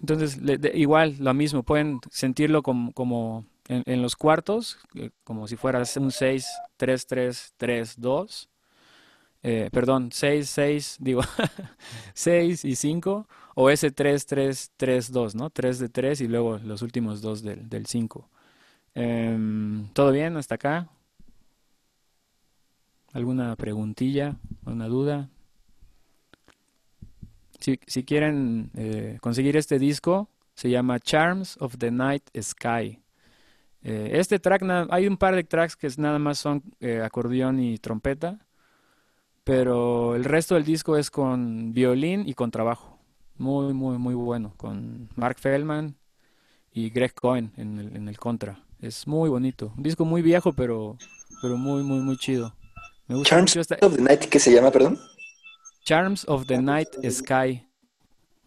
[0.00, 5.10] Entonces, le- de- igual, lo mismo, pueden sentirlo como, como en, en los cuartos, eh,
[5.24, 8.49] como si fuera un 6, 3, 3, 3, 2.
[9.42, 11.22] Eh, perdón, 6, 6, digo,
[12.14, 15.50] 6 y 5, o ese 3, 3, 3, 2, ¿no?
[15.50, 18.28] 3 de 3 y luego los últimos dos del, del 5.
[18.94, 20.88] Em, ¿todo bien hasta acá?
[23.12, 24.36] ¿Alguna preguntilla?
[24.64, 25.28] ¿Alguna duda?
[27.60, 33.00] Si, si quieren eh, conseguir este disco, se llama Charms of the Night Sky.
[33.82, 37.78] Eh, este track, hay un par de tracks que nada más son eh, acordeón y
[37.78, 38.46] trompeta,
[39.50, 43.00] pero el resto del disco es con violín y con trabajo.
[43.36, 45.96] Muy, muy, muy bueno, con Mark Feldman
[46.72, 48.64] y Greg Cohen en el, en el contra.
[48.80, 49.72] Es muy bonito.
[49.76, 50.96] Un disco muy viejo, pero,
[51.42, 52.54] pero muy, muy, muy chido.
[53.08, 55.00] Me gusta Charms mucho esta of the Night, ¿qué se llama, perdón?
[55.82, 57.68] Charms of the Night Sky.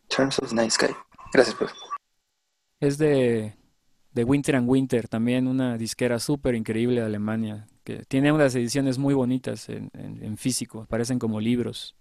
[0.07, 0.95] Charms of the Night Sky.
[1.33, 1.75] Gracias, profe.
[2.79, 3.57] Es de,
[4.13, 8.97] de Winter and Winter, también una disquera súper increíble de Alemania, que tiene unas ediciones
[8.97, 9.89] muy bonitas en,
[10.37, 11.95] físico, parecen como libros.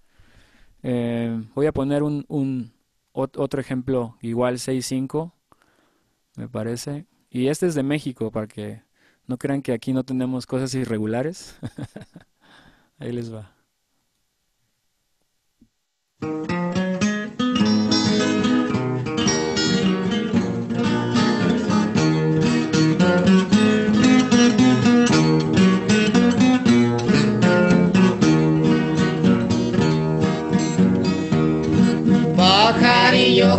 [0.83, 2.73] Eh, voy a poner un, un
[3.13, 5.33] ot- otro ejemplo, igual 6.5,
[6.37, 7.07] me parece.
[7.31, 8.83] Y este es de México, para que
[9.27, 11.57] no crean que aquí no tenemos cosas irregulares.
[12.99, 13.55] Ahí les va.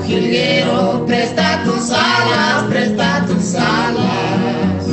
[0.01, 4.85] Jilguero, presta tus alas, presta tus alas.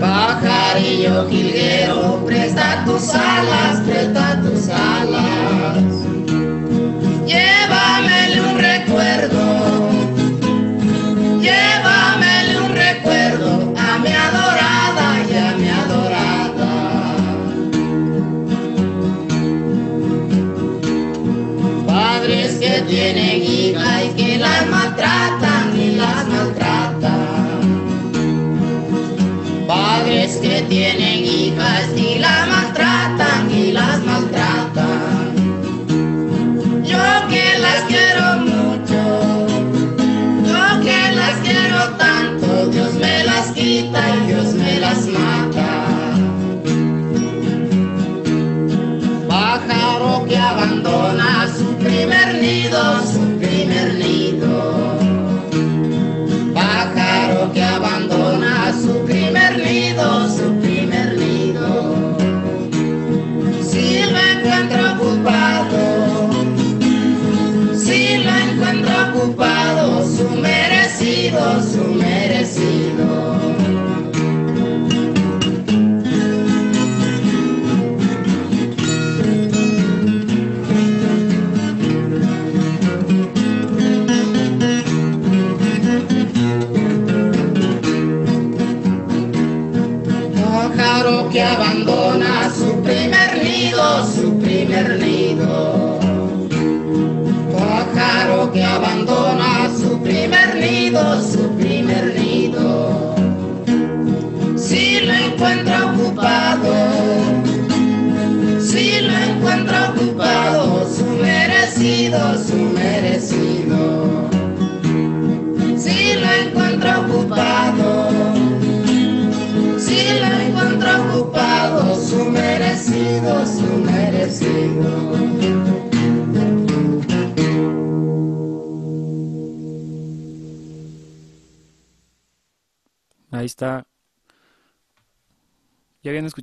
[0.00, 5.84] Pajarillo jilguero, presta tus alas, presta tus alas.
[7.26, 9.90] Llévamele un recuerdo,
[11.40, 16.70] llévamele un recuerdo a mi adorada y a mi adorada.
[21.86, 23.55] Padres que tienen
[24.46, 27.60] las maltratan y las maltratan.
[29.66, 34.25] Padres que tienen hijas y las maltratan y las maltratan.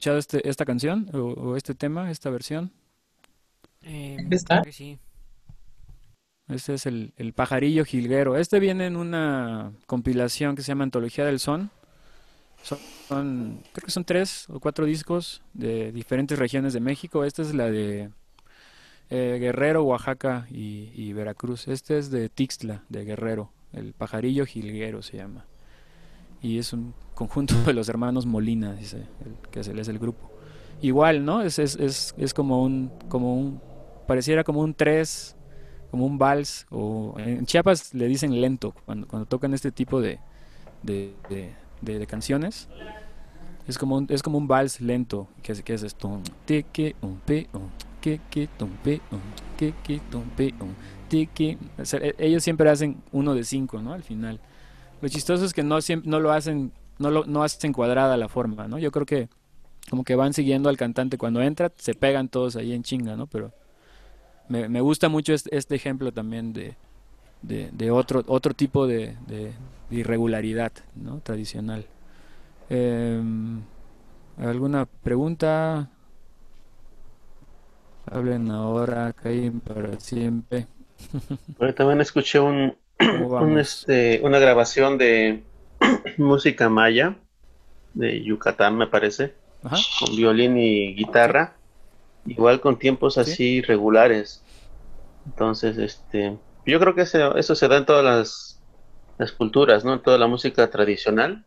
[0.03, 2.71] Escuchado este, esta canción o, o este tema, esta versión?
[3.83, 4.55] Eh, ¿Está?
[4.55, 4.99] creo que sí.
[6.49, 8.35] Este es el, el pajarillo jilguero.
[8.37, 11.71] Este viene en una compilación que se llama Antología del Son.
[12.63, 12.77] Son,
[13.07, 17.23] son- creo que son tres o cuatro discos de diferentes regiones de México.
[17.23, 18.09] Esta es la de
[19.09, 21.67] eh, Guerrero, Oaxaca y, y Veracruz.
[21.69, 23.51] Este es de Tixtla, de Guerrero.
[23.71, 25.45] El pajarillo jilguero se llama.
[26.43, 30.29] Y es un conjunto de los hermanos Molina, dice, el- que es el, el grupo.
[30.81, 31.41] Igual, ¿no?
[31.41, 33.61] Es, es, es, es como un, como un,
[34.07, 35.35] pareciera como un tres,
[35.91, 40.19] como un vals, o en Chiapas le dicen lento, cuando, cuando tocan este tipo de,
[40.83, 42.67] de, de, canciones.
[43.67, 46.09] Es como un, es como un vals lento, que que es esto.
[46.09, 47.69] un teque, un pe, un
[48.01, 50.73] que, que, tum, pe, un
[51.27, 51.57] que,
[52.01, 53.93] e- ellos siempre hacen uno de cinco, ¿no?
[53.93, 54.41] Al final.
[55.03, 58.29] Lo chistoso es que no, siempre, no lo hacen, no lo no hacen cuadrada la
[58.29, 58.79] forma, ¿no?
[58.79, 59.27] Yo creo que
[59.89, 63.27] como que van siguiendo al cantante cuando entra, se pegan todos ahí en chinga, ¿no?
[63.27, 63.51] Pero
[64.47, 69.17] me, gusta mucho este, este ejemplo también de, otro, otro tipo de,
[69.91, 71.19] irregularidad, ¿no?
[71.19, 71.85] Tradicional.
[72.69, 73.61] Em,
[74.37, 75.89] ¿Alguna pregunta?
[78.09, 80.67] Hablen ahora, caen para siempre.
[81.57, 82.82] Bueno, también escuché un, ¿Cómo
[83.43, 85.43] un, este, una grabación de
[86.17, 87.15] música maya
[87.93, 89.77] de Yucatán, me parece, Ajá.
[89.99, 91.57] con violín y guitarra,
[92.25, 94.43] igual con tiempos así regulares.
[95.25, 98.63] Entonces, este, yo creo que ese- eso se da en todas las,
[99.17, 99.93] las culturas, ¿no?
[99.93, 101.45] En toda la música tradicional.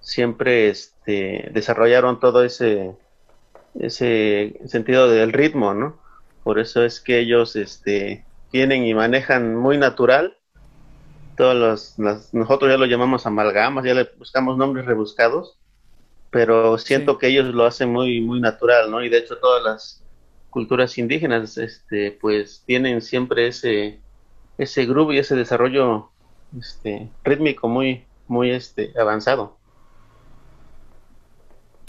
[0.00, 2.96] Siempre este, desarrollaron todo ese,
[3.74, 6.00] ese sentido del ritmo, ¿no?
[6.42, 10.36] Por eso es que ellos este, tienen y manejan muy natural
[11.36, 15.60] todos los, las- nosotros ya lo llamamos amalgamas, ya le buscamos nombres rebuscados,
[16.30, 19.02] pero siento que ellos lo hacen muy, muy natural, ¿no?
[19.04, 20.06] Y de hecho todas las
[20.50, 24.04] culturas indígenas, este, pues tienen siempre ese,
[24.58, 26.14] ese groove y ese desarrollo,
[26.58, 29.60] este, rítmico muy, muy, este, avanzado.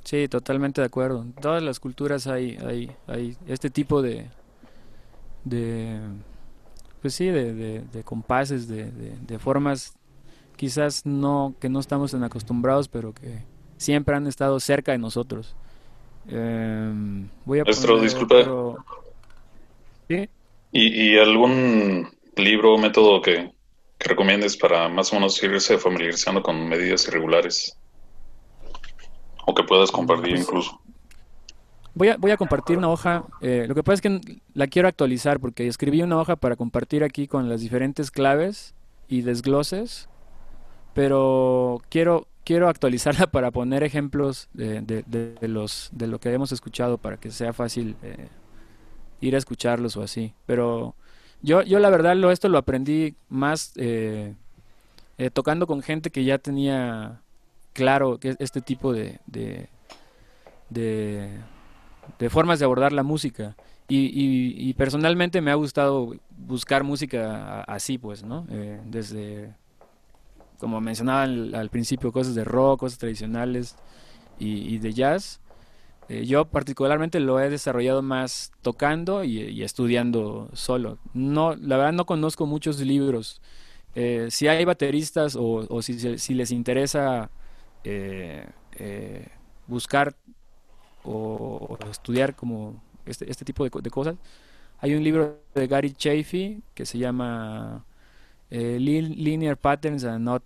[0.03, 1.21] Sí, totalmente de acuerdo.
[1.23, 4.29] En todas las culturas hay, hay, hay este tipo de,
[5.43, 5.99] de
[7.05, 9.93] pues sí, de, de, de compases, de, formas
[10.55, 13.43] quizás no, que no estamos tan acostumbrados, pero que
[13.77, 15.55] siempre han estado cerca de nosotros.
[16.27, 18.75] Em, voy a otro-
[20.07, 20.27] ¿Sí?
[20.71, 23.53] ¿Y, y algún libro o método que,
[23.99, 27.77] que recomiendes para más o menos irse familiarizando con medidas irregulares?
[29.45, 30.81] O que puedas compartir incluso.
[31.95, 33.23] Voy a, voy a compartir una hoja.
[33.41, 37.03] eh, lo que pasa es que la quiero actualizar porque escribí una hoja para compartir
[37.03, 38.73] aquí con las diferentes claves
[39.07, 40.09] y desgloses,
[40.93, 46.97] pero quiero, quiero actualizarla para poner ejemplos de, de- los, de lo que hemos escuchado
[46.97, 48.27] para que sea fácil eh,
[49.21, 50.33] ir a escucharlos o así.
[50.45, 50.95] Pero
[51.41, 54.35] yo, yo la verdad lo, esto lo aprendí más eh,
[55.17, 57.21] eh, tocando con gente que ya tenía
[57.73, 59.69] claro que este tipo de, de,
[62.19, 63.55] de formas de abordar la música.
[63.87, 68.47] Y, y- y personalmente me ha gustado buscar música así, pues, ¿no?
[68.49, 69.55] Eh, desde,
[70.57, 73.75] como mencionaba al, al principio, cosas de rock, cosas tradicionales
[74.39, 75.41] y, y de jazz.
[76.09, 80.99] Eh, yo particularmente lo he desarrollado más tocando y, estudiando solo.
[81.13, 83.41] No, la verdad no conozco muchos libros.
[83.95, 87.31] Eh, si hay bateristas o, o si, si les interesa
[87.83, 89.29] eh, eh,
[89.67, 90.15] buscar
[91.05, 94.15] o, o estudiar como este, este tipo de, de cosas,
[94.79, 97.85] hay un libro de Gary Chafee que se llama
[98.51, 100.43] eh, Lin- Linear Patterns and Not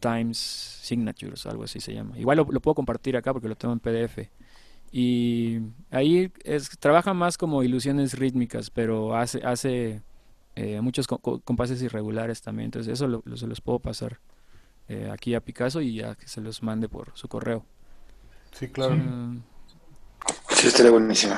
[0.00, 2.18] Times Signatures, algo así se llama.
[2.18, 4.30] Igual lo, lo puedo compartir acá porque lo tengo en PDF.
[4.92, 5.60] Y
[5.90, 10.02] ahí es, trabaja más como ilusiones rítmicas, pero hace, hace
[10.56, 12.66] eh, muchos co- co- compases irregulares también.
[12.66, 14.20] Entonces eso lo- lo- se los puedo pasar
[14.88, 17.64] eh, aquí a Picasso y a que se los mande por su correo.
[18.52, 18.96] Sí, claro.
[18.96, 19.38] Mm,
[20.50, 21.34] Sí, estaría buenísimo.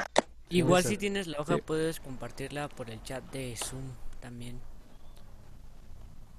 [0.49, 1.63] Igual si tienes la hoja Sí.
[1.65, 3.83] puedes compartirla por el chat de Zoom
[4.21, 4.59] también.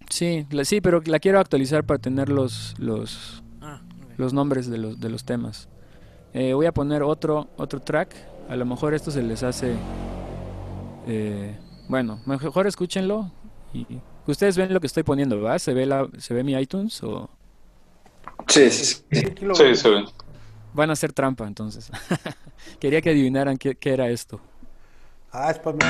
[0.10, 3.82] Sí, la- sí, pero la quiero actualizar para tener los los, Ah,
[4.18, 5.68] los nombres de los de los temas.
[6.34, 8.16] Eh, voy a poner otro otro track.
[8.50, 9.76] A lo mejor esto se les hace.
[11.10, 11.58] eh,
[11.88, 13.32] bueno, mejor escúchenlo
[13.74, 13.86] y
[14.28, 15.58] ustedes ven lo que estoy poniendo, ¿verdad?
[15.58, 17.30] Se ve la se ve mi iTunes o
[18.48, 19.06] Sí, sí, sí.
[19.56, 20.06] Sí, se ve.
[20.78, 21.92] Van a hacer trampa entonces.
[22.80, 24.40] Quería que adivinaran qué, qué era esto.
[25.32, 25.84] Ah, es para mí.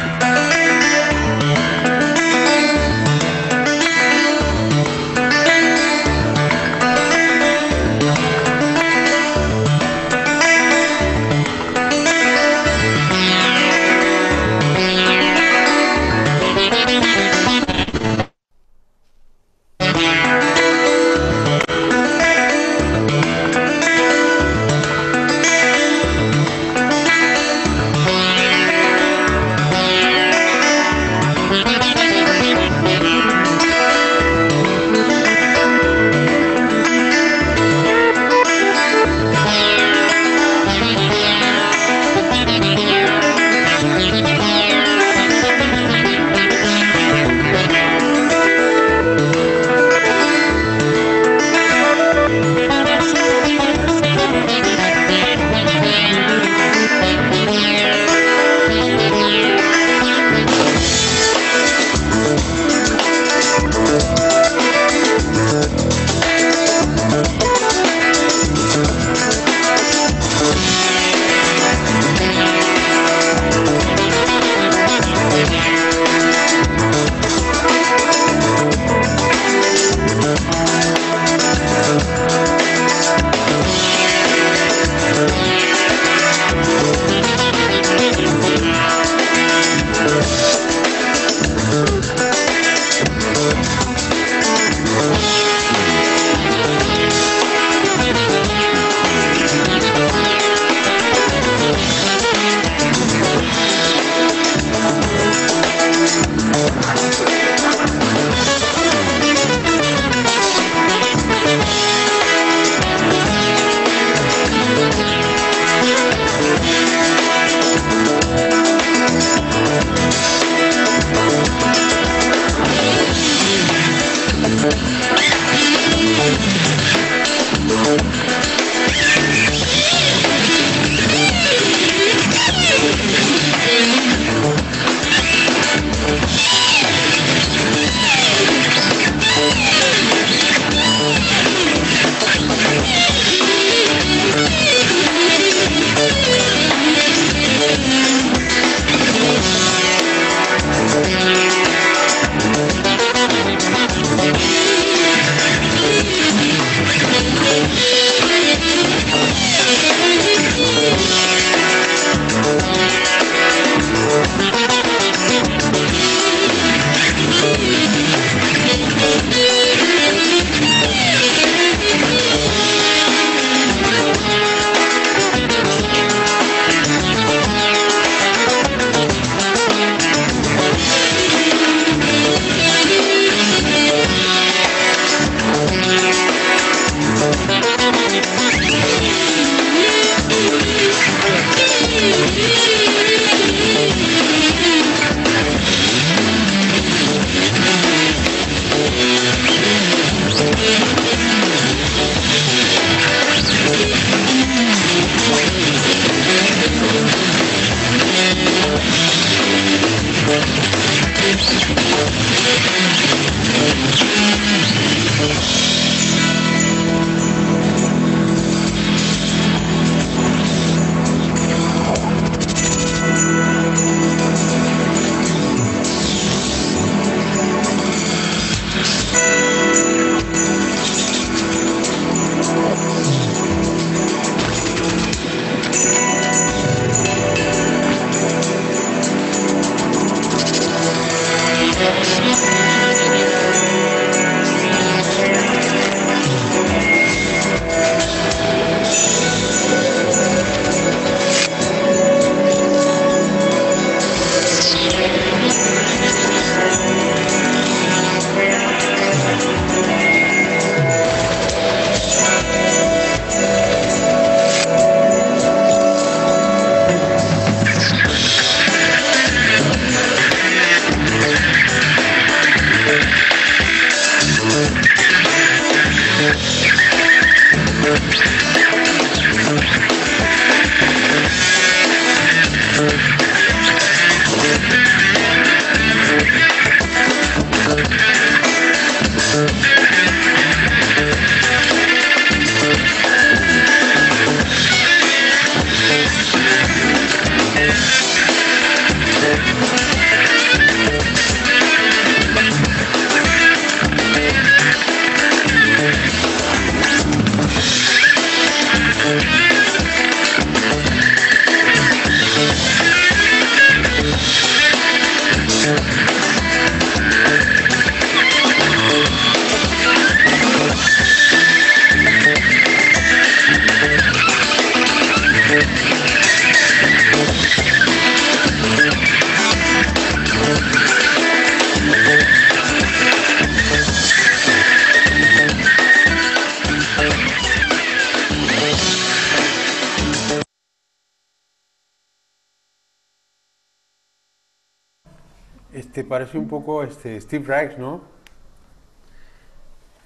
[346.18, 348.02] Parece un poco este Steve Reich, ¿no?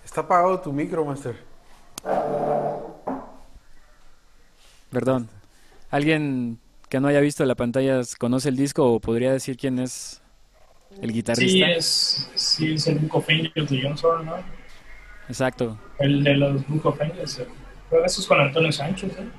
[0.03, 1.37] Está apagado tu micro, Master.
[4.91, 5.29] Perdón.
[5.89, 6.59] ¿Alguien
[6.89, 10.21] que no haya visto la pantalla conoce el disco o podría decir quién es
[10.99, 11.71] el Sí, guitarrista?
[11.71, 14.35] es, sí, es el Book of Angels de John Zorn, ¿no?
[15.29, 15.77] Exacto.
[15.97, 17.39] El de los Book of Angels.
[17.39, 17.47] eh.
[17.89, 19.29] Que eso es con Antonio Sánchez, ¿eh?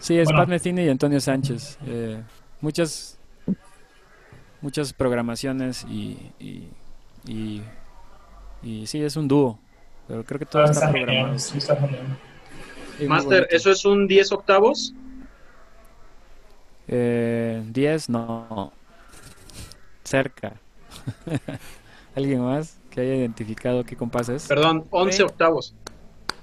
[0.00, 0.40] Sí, es Bueno.
[0.40, 1.78] Pat Metheny y Antonio Sánchez.
[1.86, 2.20] Eh,
[2.60, 3.05] muchas
[4.76, 6.68] muchas programaciones y, y,
[7.26, 7.62] y,
[8.62, 9.58] y sí, es un dúo.
[10.06, 11.38] Pero creo que todo Ah, está está programado.
[11.38, 12.18] genial, sí, está genial.
[12.98, 13.48] Sí, muy Master.
[13.50, 14.92] ¿eso es un 10 octavos?
[16.88, 18.72] Eh, 10, no.
[20.04, 20.60] Cerca.
[22.14, 24.46] ¿Alguien más que haya identificado qué compás es?
[24.46, 25.74] Perdón, 11 octavos.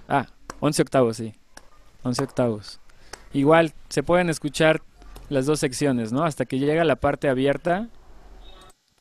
[0.08, 0.26] Ah,
[0.60, 1.36] 11 octavos, sí.
[2.02, 2.80] 11 octavos.
[3.32, 4.82] Igual se pueden escuchar
[5.30, 6.24] las dos secciones, ¿no?
[6.24, 7.90] Hasta que llega la parte abierta,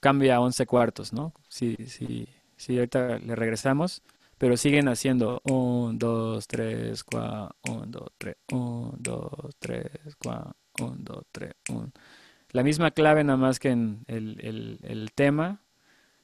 [0.02, 1.32] cambia a 11 cuartos, ¿no?
[1.48, 4.02] Sí, sí, sí, ahorita le regresamos,
[4.36, 9.30] pero siguen haciendo 1, 2, 3, 4, 1, 2, 3, 1, 2,
[9.60, 11.92] 3, 4, 1, 2, 3, 1.
[12.50, 15.60] La misma clave, nada más que en el, el, tema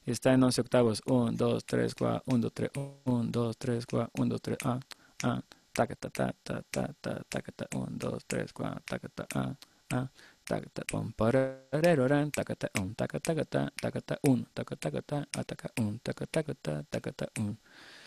[0.07, 1.01] está en 11 octavos.
[1.07, 2.71] 1, 2, 3, 4, 1, 2, 3,
[3.05, 4.81] 1, 2, 3, 4, 1, 2, 3, ah,
[5.23, 5.43] ah,
[5.73, 9.55] taca, ta, ta, ta, ta, ta, taca, ta, 1, 2, 3, 4, taca, ta, ah,
[9.93, 10.11] ah,
[10.49, 15.29] taca, ta, pom, pararararán, taca, ta, taca, taca, ta, taca, ta, 1, taca, taca, ta,
[15.41, 17.57] ataca, 1, taca, taca, ta, taca, ta, 1.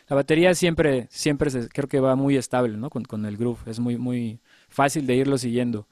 [0.10, 2.90] La batería siempre, siempre se- creo que va muy estable, ¿no?
[2.90, 4.40] Con, con el groove, es muy, muy
[4.70, 5.88] fácil de irlo siguiendo.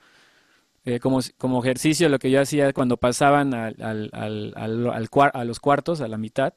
[0.85, 4.11] Eh, como, como ejercicio, lo que yo hacía cuando pasaban al, al,
[5.33, 6.53] a los cuartos, a la mitad,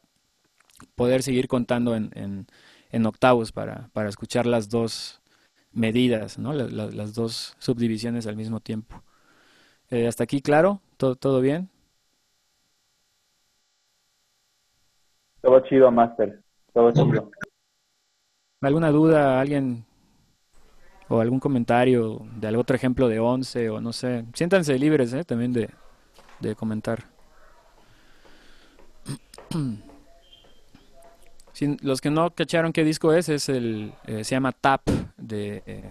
[0.94, 2.46] poder seguir contando en, en,
[3.06, 5.20] octavos para, para escuchar las dos
[5.72, 6.52] medidas, ¿no?
[6.54, 9.02] La- la- las dos subdivisiones al mismo tiempo.
[9.92, 11.68] Eh, hasta aquí, claro, todo, todo bien.
[15.42, 16.40] Todo chido, Master.
[16.72, 17.30] Todo chido.
[18.62, 19.84] ¿Alguna duda, alguien
[21.08, 24.24] o algún comentario de algún otro ejemplo de 11 o no sé?
[24.32, 25.24] Siéntanse libres, ¿eh?
[25.24, 25.68] También de,
[26.40, 27.04] de comentar.
[31.82, 34.88] Los que no cacharon qué disco es, es el, eh, se llama Tap
[35.18, 35.90] de, eh,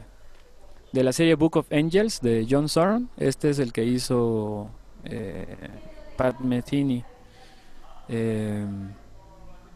[0.91, 3.09] de la serie Book of Angels de John Zorn.
[3.17, 4.69] Este es el que hizo
[5.05, 5.45] eh,
[6.17, 7.03] Pat Metheny.
[8.09, 8.65] Eh,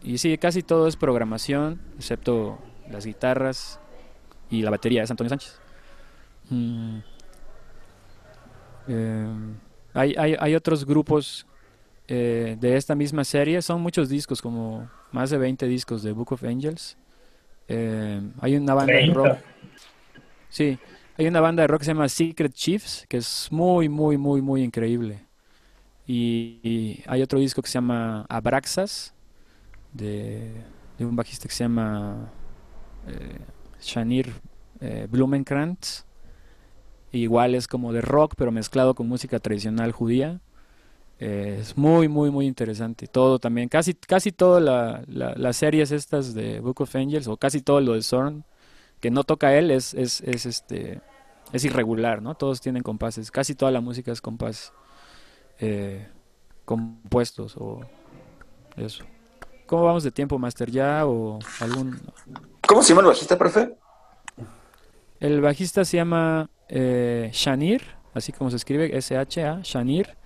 [0.02, 2.58] y sí, casi todo es programación, excepto
[2.90, 3.80] las guitarras
[4.50, 5.58] y la batería, es Antonio Sánchez.
[6.50, 6.98] Mm.
[8.88, 9.26] Eh,
[9.94, 11.46] hay, hay, hay otros grupos
[12.06, 16.32] eh, de esta misma serie, son muchos discos, como más de 20 discos de Book
[16.32, 16.96] of Angels.
[17.68, 19.14] Hay una banda de 30.
[19.14, 19.38] rock.
[20.48, 20.78] Sí,
[21.16, 24.42] hay una banda de rock que se llama Secret Chiefs, que es muy, muy, muy,
[24.42, 25.26] muy increíble.
[26.06, 29.14] Y, hay otro disco que se llama Abraxas,
[29.92, 30.52] de,
[30.98, 32.30] de un bajista que se llama
[33.08, 33.38] eh,
[34.80, 36.04] eh, Blumenkrantz.
[37.12, 40.40] Igual es como de rock, pero mezclado con música tradicional judía.
[41.20, 43.08] Eh, es muy, muy, muy interesante.
[43.08, 47.36] Todo también, casi, casi todas la, la- las series estas de Book of Angels, o
[47.36, 48.44] casi todo lo de Zorn,
[49.00, 51.00] que no toca él, es, es, es, este,
[51.52, 52.34] es irregular, ¿no?
[52.34, 53.30] Todos tienen compases.
[53.30, 54.72] Casi toda la música es compás
[55.58, 56.08] eh,
[56.64, 57.80] compuestos o
[58.76, 59.04] eso.
[59.66, 60.70] ¿Cómo vamos de tiempo, Master?
[60.70, 62.00] ¿Ya o algún...?
[62.66, 63.74] ¿Cómo se llama el bajista, profe?
[65.18, 67.82] El bajista se llama eh, Shanir,
[68.14, 70.16] así como se escribe, S-H-A, Shanir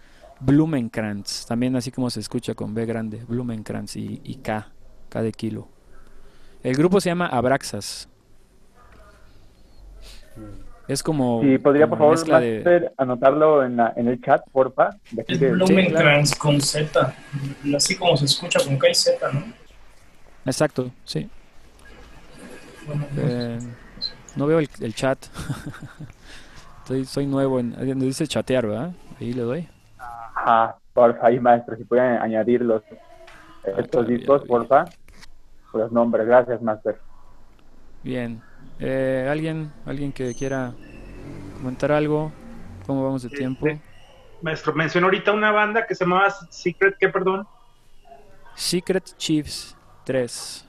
[0.41, 4.73] Blumenkrantz, también así como se escucha con B grande, Blumenkrantz y, y K,
[5.09, 5.69] K de kilo.
[6.63, 8.09] El grupo se llama Abraxas.
[10.89, 12.57] Es como, Si podría, por favor, mezcla de...
[12.57, 14.91] Master, anotarlo en, la- en el chat, porfa.
[15.13, 17.15] De aquí Es de- Blumenkrantz con Z,
[17.77, 19.45] así como se escucha con K y Z, ¿no?
[20.45, 21.29] Exacto, sí.
[22.87, 23.59] Bueno, Eh,
[24.37, 25.19] no veo el, el chat.
[26.83, 27.71] Estoy, soy nuevo en...
[27.73, 28.91] donde dice chatear, ¿verdad?
[29.21, 29.69] Ahí le doy.
[29.99, 32.83] Ajá, porfa, ahí, maestro, si pueden añadir los,
[33.79, 34.87] estos discos, porfa.
[35.73, 36.99] Los nombres, gracias, Master.
[38.03, 38.43] Bien.
[38.81, 40.73] Eh, ¿alguien, alguien que quiera
[41.59, 42.33] comentar algo?
[42.87, 43.67] ¿Cómo vamos de tiempo?
[44.41, 47.47] Maestro, mencionó ahorita una banda que se llamaba Secret, ¿qué, perdón?
[48.55, 50.67] Secret Chiefs 3.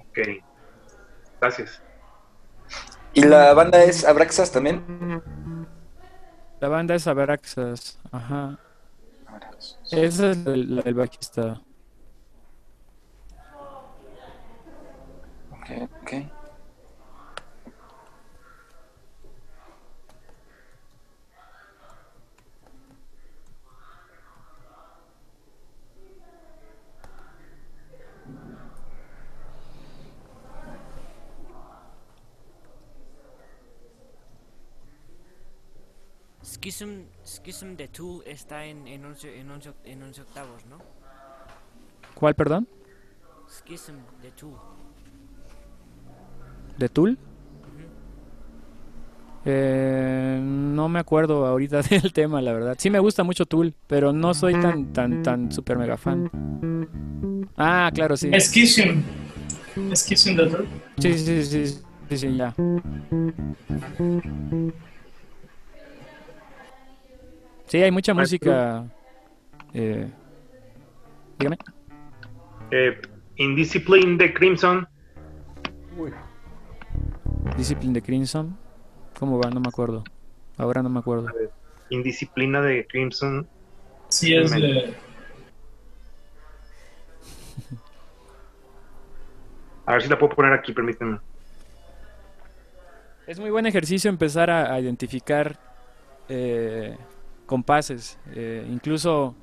[0.00, 0.18] Ok,
[1.40, 1.80] gracias.
[3.14, 5.22] ¿Y la banda es Abraxas también?
[6.60, 7.98] La banda es Abraxas.
[8.10, 8.58] Ajá.
[9.90, 11.62] Ese es el, el bajista.
[15.52, 16.12] Ok, ok.
[36.56, 40.78] Schism, Schism de Tool está en, en, 11, en, 11, en 11 octavos, ¿no?
[42.14, 42.66] ¿Cuál, perdón?
[43.46, 44.54] Schism de Tool.
[46.78, 47.18] ¿De Tool?
[49.44, 52.76] Eh, no me acuerdo ahorita del tema, la verdad.
[52.78, 56.30] Sí me gusta mucho Tool, pero no soy tan tan tan super mega fan.
[57.56, 58.30] Ah, claro, sí.
[58.40, 59.02] Schism.
[59.94, 60.68] Schism de Tool.
[60.98, 61.78] Sí, sí, sí, sí,
[62.08, 62.54] sí, sí, ya.
[67.76, 68.86] Sí, hay mucha música.
[69.74, 70.10] Eh,
[71.38, 71.58] dígame.
[72.70, 72.98] Eh,
[73.36, 74.88] Indiscipline de Crimson.
[77.54, 78.56] Discipline de Crimson.
[79.18, 79.50] ¿Cómo va?
[79.50, 80.04] No me acuerdo.
[80.56, 81.28] Ahora no me acuerdo.
[81.90, 83.46] Indisciplina de Crimson.
[84.08, 84.94] Sí, es de...
[89.84, 91.20] A ver si la puedo poner aquí, permítanme.
[93.26, 95.58] Es muy buen ejercicio empezar a, a identificar
[96.30, 96.96] eh,
[97.46, 98.18] compases.
[98.34, 99.34] Eh, incluso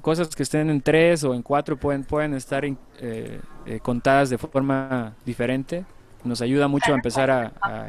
[0.00, 4.30] cosas que estén en tres o en cuatro pueden, pueden estar in- eh, eh, contadas
[4.30, 5.84] de forma diferente.
[6.24, 7.88] Nos ayuda mucho a empezar a, a-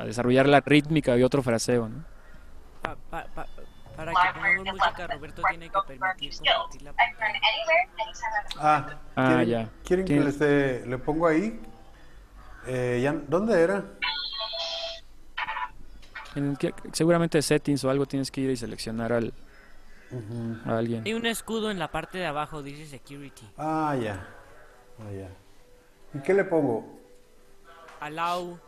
[0.00, 1.88] a desarrollar la rítmica y otro fraseo.
[1.88, 2.04] ¿no?
[2.82, 3.46] Pa- pa- pa-
[3.96, 7.40] para que pongamos música, Roberto tiene que permitir compartir la pantalla.
[8.58, 9.68] Ah, Ah, ¿quieren, ya.
[9.84, 10.40] ¿quieren que les
[10.86, 11.60] le pongo ahí?
[12.66, 13.84] Eh, ya- ¿Dónde era?
[16.36, 19.32] En que- seguramente settings o algo tienes que ir y seleccionar al,
[20.66, 21.02] a alguien.
[21.06, 23.46] Hay un escudo en la parte de abajo, dice Security.
[23.56, 24.26] Ah, ya.
[25.00, 25.28] Ah, ya.
[26.18, 27.00] ¿Y qué le pongo?
[28.00, 28.58] Allow.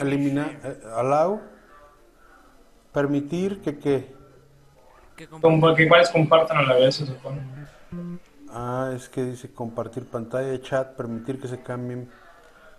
[0.00, 1.40] Eliminar, eh, allow,
[2.92, 4.16] permitir que qué.
[5.40, 7.40] Como que varios compartan a la vez, se supone.
[8.50, 12.10] Ah, es que dice compartir pantalla, chat, permitir que se cambien.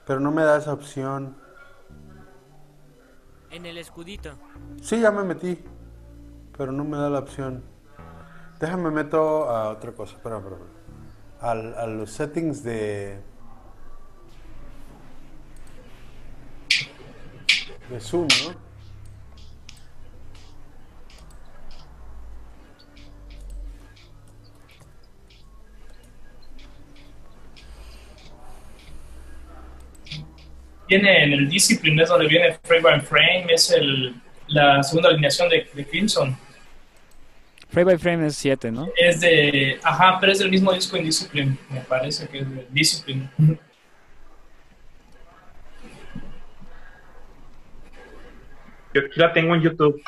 [0.06, 1.36] Pero no me da esa opción.
[3.58, 4.34] En el escudito.
[4.84, 5.58] Sí, ya me metí.
[6.56, 7.64] Pero no me da la opción.
[8.60, 10.16] Déjame meto a otra cosa.
[10.16, 10.58] Espera, espera.
[11.42, 13.20] Al- a los settings de.
[17.90, 18.67] De Zoom, ¿no?
[30.88, 34.16] Viene en el Discipline, es donde viene Frame by Frame, es el,
[34.48, 36.38] la segunda alineación de, de Crimson.
[37.70, 38.90] Frame by frame es 7, ¿no?
[38.96, 39.80] Es de.
[39.84, 43.30] Ajá, pero es del mismo disco en Discipline, me parece que es de Discipline.
[48.94, 50.02] Yo aquí la tengo en YouTube.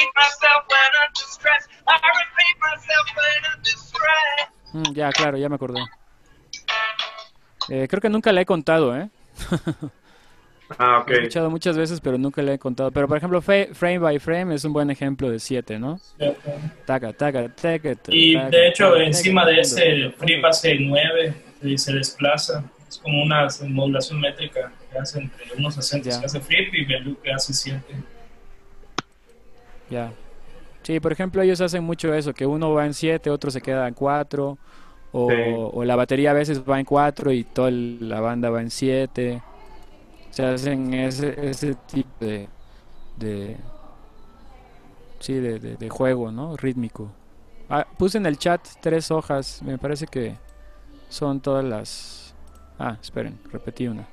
[0.00, 1.68] Repeat myself when I'm distressed.
[1.86, 4.50] I repeat myself when I'm distressed.
[4.72, 5.80] Mm, ya, claro, ya me acordé.
[7.68, 9.08] Eh, creo que nunca le he contado, ¿eh?
[10.78, 11.10] Ah, ok.
[11.10, 12.92] He escuchado muchas veces, pero nunca le he contado.
[12.92, 16.00] Pero, por ejemplo, Frame by Frame es un buen ejemplo de 7, ¿no?
[16.86, 20.76] Taca, taca, taca, taca, Y taca, de hecho, taca, encima taca, de ese Free hace
[20.76, 22.62] 9 y se desplaza.
[22.88, 26.20] Es como una modulación métrica que hace entre unos 60 Ya.
[26.20, 27.82] que hace Flip y Belu que hace 7.
[29.90, 30.12] Ya.
[30.82, 33.86] Sí, por ejemplo, ellos hacen mucho eso, que uno va en 7, otro se queda
[33.86, 34.56] en 4,
[35.12, 35.36] o, Sí.
[35.54, 39.42] o la batería a veces va en 4 y toda la banda va en 7.
[40.30, 42.48] Se hacen ese, ese tipo de,
[43.18, 43.56] de
[45.18, 46.56] sí, de, de- de juego, ¿no?
[46.56, 47.10] Rítmico.
[47.68, 50.36] Ah, puse en el chat tres hojas, me parece que
[51.08, 52.34] son todas las...
[52.78, 54.06] Ah, esperen, repetí una.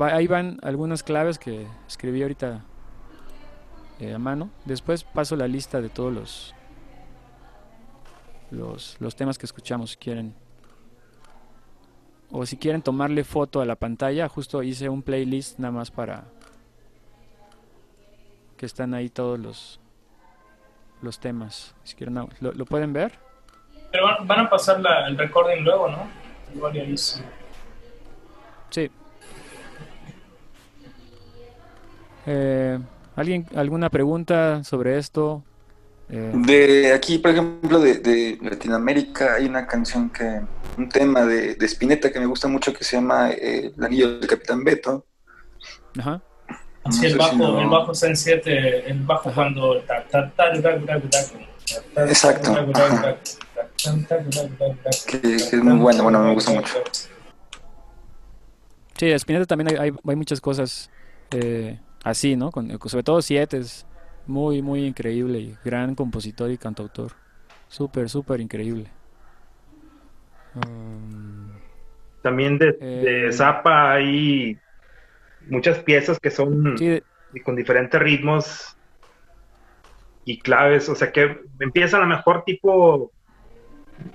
[0.00, 2.64] Va- ahí van algunas claves que escribí ahorita
[4.00, 4.50] eh, a mano.
[4.64, 6.54] Después paso la lista de todos los,
[8.50, 10.34] los los temas que escuchamos si quieren.
[12.30, 16.24] O si quieren tomarle foto a la pantalla, justo hice un playlist nada más para
[18.56, 19.80] que están ahí todos los
[21.02, 21.74] los temas.
[21.84, 23.12] Si quieren, ¿lo, lo pueden ver?
[23.92, 26.06] Pero van, a pasar la- el recording luego, ¿no?
[26.54, 27.20] Igual ahí sí.
[28.70, 28.90] Sí.
[32.26, 32.78] Eh,
[33.16, 35.44] ¿Alguien alguna pregunta sobre esto?
[36.08, 40.42] Eh, De aquí, por ejemplo, de, de Latinoamérica, hay una canción que,
[40.76, 44.18] un tema de, de Spinetta que me gusta mucho que se llama eh, El anillo
[44.18, 45.06] del Capitán Beto.
[45.98, 46.22] ajá.
[46.84, 49.80] No Sí, el bajo, si no- el bajo está en 7, el bajo cuando...
[49.82, 51.18] ta, ta, ta, ra, ra, ra, ta,
[51.94, 53.16] ta, Exacto, ajá.
[55.06, 56.74] Que, que es muy bueno, bueno, me gusta mucho.
[58.98, 60.90] Sí, Spinetta también hay, hay, hay muchas cosas
[61.30, 62.50] eh, así, ¿no?
[62.50, 63.86] Con, sobre todo Siete es
[64.26, 67.12] muy, muy increíble y gran compositor y cantautor.
[67.68, 68.86] Súper, súper increíble.
[70.54, 71.50] Um,
[72.22, 74.58] También de, Eh, de Zappa hay
[75.40, 78.76] muchas piezas que son sí, de- y con diferentes ritmos
[80.24, 83.12] y claves, o sea que empieza a lo mejor tipo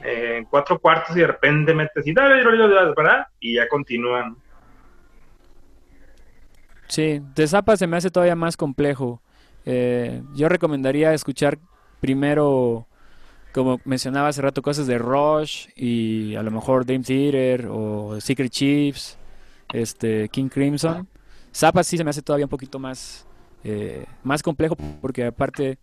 [0.04, 3.26] eh, en cuatro cuartos y de repente metes y, ¿verdad?
[3.40, 4.36] y ya continúan.
[6.92, 9.22] Sí, de Zappa se me hace todavía más complejo.
[9.66, 11.58] Eh, yo recomendaría escuchar
[12.02, 12.86] primero,
[13.54, 18.52] como mencionaba hace rato, cosas de Rush y a lo mejor Dream Theater o Secret
[18.52, 19.18] Chiefs,
[19.72, 21.08] este, King Crimson.
[21.56, 23.26] Zappa sí se me hace todavía un poquito más,
[23.64, 25.80] eh, más complejo porque aparte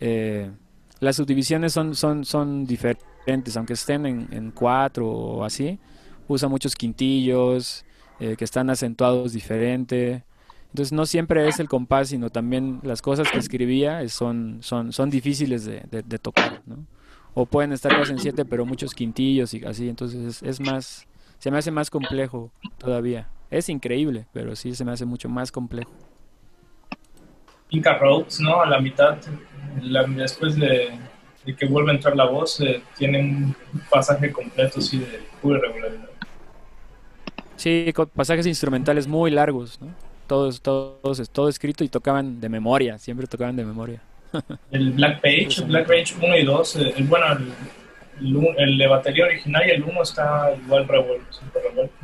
[0.00, 0.50] eh,
[0.98, 5.78] las subdivisiones son, son, son diferentes, aunque estén en, en cuatro o así,
[6.26, 7.84] usa muchos quintillos
[8.18, 10.24] eh, que están acentuados diferente.
[10.72, 14.92] Entonces no siempre es el compás, sino también las cosas que escribía eh, son, son,
[14.92, 16.86] son difíciles de, de- de tocar, ¿no?
[17.34, 21.06] O pueden estar casi en siete, pero muchos quintillos y así, entonces es, es más,
[21.38, 23.28] se me hace más complejo todavía.
[23.50, 25.90] Es increíble, pero sí se me hace mucho más complejo.
[27.70, 28.60] Inca Roads, ¿no?
[28.60, 29.18] A la mitad,
[29.82, 30.98] la- después de,
[31.44, 33.56] de que vuelve a entrar la voz, eh, tiene un
[33.90, 36.08] pasaje completo así de pura irregularidad.
[37.56, 39.96] Sí, con pasajes instrumentales muy largos, ¿no?
[40.28, 44.02] Todos, todos, todo escrito y tocaban de memoria, siempre tocaban de memoria.
[44.70, 47.50] El Black Page, Black Page 1 y 2, eh, el, bueno, el,
[48.20, 51.94] el, el de batería original y el 1 está igual revuelto, revuelto.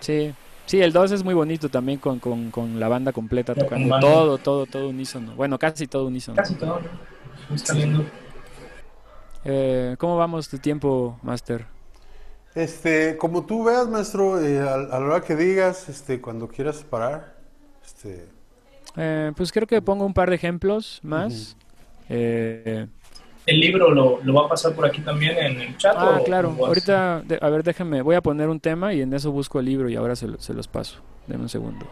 [0.00, 0.34] Sí,
[0.66, 4.36] sí, el 2 es muy bonito también con, con, con la banda completa tocando todo,
[4.36, 5.34] todo, todo unísono.
[5.34, 6.36] Bueno, casi todo unísono.
[6.36, 6.80] Casi todo,
[7.48, 7.54] ¿no?
[7.56, 8.04] Está lindo.
[9.46, 11.64] Eh, ¿cómo vamos de tiempo, Master?
[12.54, 16.84] Este, como tú veas, maestro, eh, a, a la hora que digas, este, cuando quieras
[16.84, 17.33] parar,
[18.04, 18.26] este,
[18.96, 21.56] Eh, pues creo que pongo un par de ejemplos más.
[22.08, 22.86] Eh,
[23.46, 25.94] ¿El libro lo, lo va a pasar por aquí también en el chat?
[25.98, 26.54] ah, o- claro.
[26.58, 26.66] o?
[26.66, 29.66] Ahorita, de- a ver, déjame, voy a poner un tema y en eso busco el
[29.66, 31.00] libro y ahora se los paso.
[31.26, 31.86] Deme un segundo.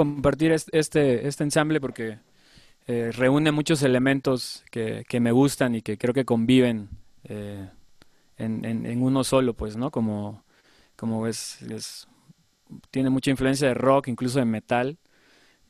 [0.00, 2.18] Compartir es- este, este ensamble porque
[2.86, 6.88] eh, reúne muchos elementos que, que me gustan y que creo que conviven
[7.24, 7.68] eh,
[8.38, 9.90] en, en- en uno solo, pues, ¿no?
[9.90, 10.42] Como,
[10.96, 12.08] como es, es-
[12.90, 14.98] tiene mucha influencia de rock, incluso de metal,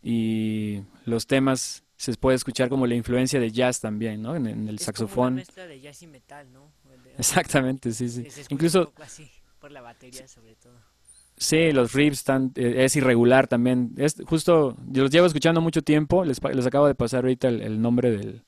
[0.02, 4.34] y los temas se puede escuchar como la influencia de jazz también, ¿no?
[4.36, 5.34] En, en el Es como una saxofón.
[5.36, 6.72] mezcla de jazz y metal, ¿no?
[7.04, 8.26] De- Exactamente, sí, sí.
[8.50, 9.30] Incluso un poco así,
[9.60, 10.78] por la batería sobre todo.
[11.40, 13.94] Sí, los riffs están, eh, es irregular también.
[13.96, 16.22] Es justo, yo los llevo escuchando mucho tiempo.
[16.22, 18.42] Les, les acabo de pasar ahorita el, nombre del,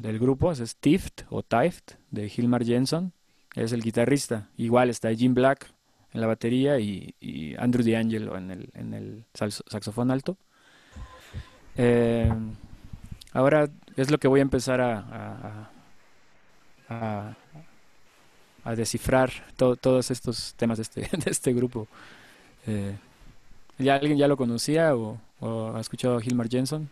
[0.00, 0.50] del, grupo.
[0.50, 3.12] Es Tift o Tift de Hilmar Jensen.
[3.54, 4.48] Es el guitarrista.
[4.56, 5.70] Igual está Jim Black
[6.14, 7.14] en la batería y,
[7.58, 10.38] Andrew D'Angelo en el, en el saxofón alto.
[11.76, 12.32] Eh,
[13.34, 15.68] ahora es lo que voy a empezar a-
[16.88, 17.36] a-
[18.64, 21.86] a- descifrar to- todos estos temas de este, de este grupo.
[22.66, 22.94] Eh,
[23.78, 26.88] ¿ya alguien ya lo conocía o, o ha escuchado a Hilmar Jensen?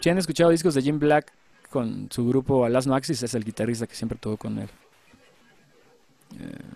[0.00, 1.32] Si han escuchado discos de Jim Black
[1.70, 4.68] con su grupo Alas No Axis, es el guitarrista que siempre tocó con él.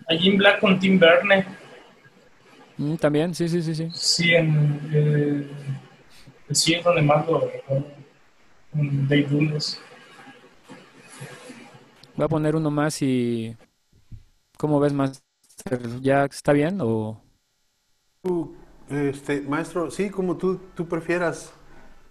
[0.09, 1.45] A Jim Black con Tim Berne.
[2.77, 3.89] Mm, También, sí, sí, sí, sí.
[3.95, 4.81] Sí, en.
[4.93, 5.47] Eh,
[6.51, 7.87] sí, es donde más lo recuerdo.
[8.75, 9.81] En Dave Dunes.
[12.21, 13.57] Voy a poner uno más y...
[14.59, 15.23] ¿Cómo ves, Master?
[16.03, 17.21] ¿Ya está bien o...?
[18.23, 18.55] Tú,
[18.89, 21.53] este, maestro, sí, como tú, tú prefieras,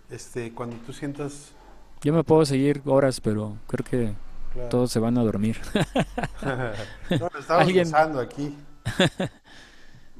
[0.09, 1.53] este, cuando tú sientas...
[2.01, 4.13] Yo me puedo seguir horas, pero creo que
[4.53, 4.69] Claro.
[4.69, 5.57] todos se van a dormir.
[7.19, 8.55] No, lo estamos gozando aquí.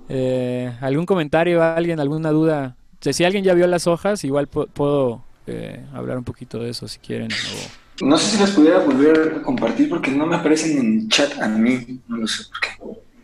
[0.08, 2.76] Eh, ¿algún comentario, alguien, alguna duda?
[2.94, 6.60] O sea, si alguien ya vio las hojas, igual pu- puedo eh, hablar un poquito
[6.60, 7.40] de eso si quieren.
[7.44, 11.38] o- No sé si las pudiera volver a compartir porque no me aparecen en chat
[11.40, 12.00] a mí.
[12.08, 12.70] No lo sé por qué.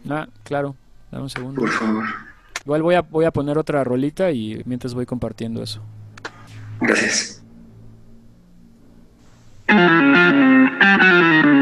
[0.09, 0.75] Ah, claro,
[1.11, 1.61] dame un segundo.
[1.61, 2.03] Por favor.
[2.65, 5.81] Igual voy a, voy a poner otra rolita y mientras voy compartiendo eso.
[6.81, 7.41] Gracias.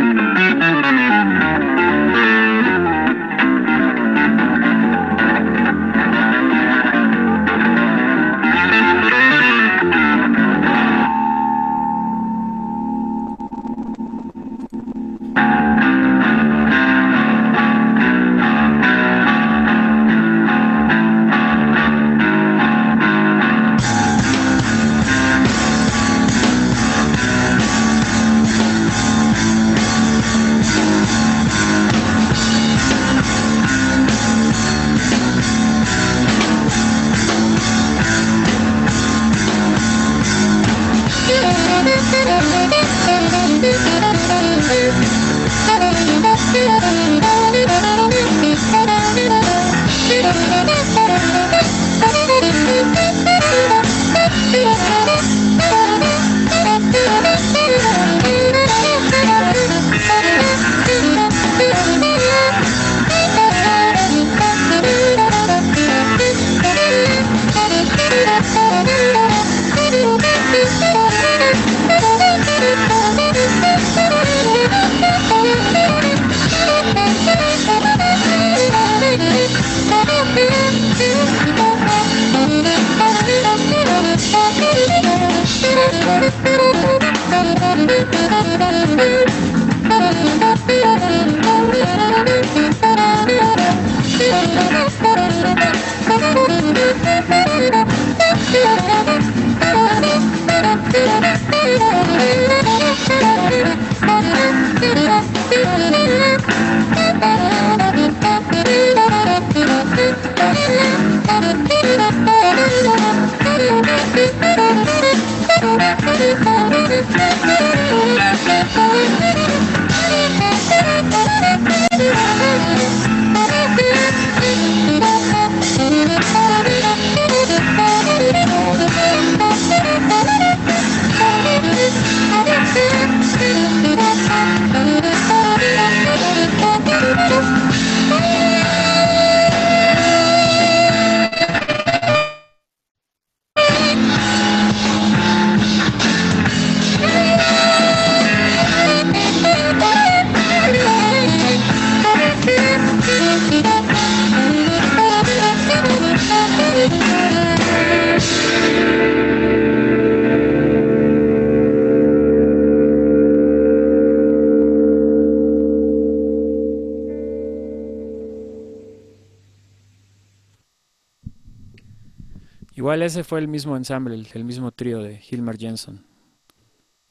[173.33, 176.05] fue el mismo ensamble, el, mismo trío de Hilmar Jensen.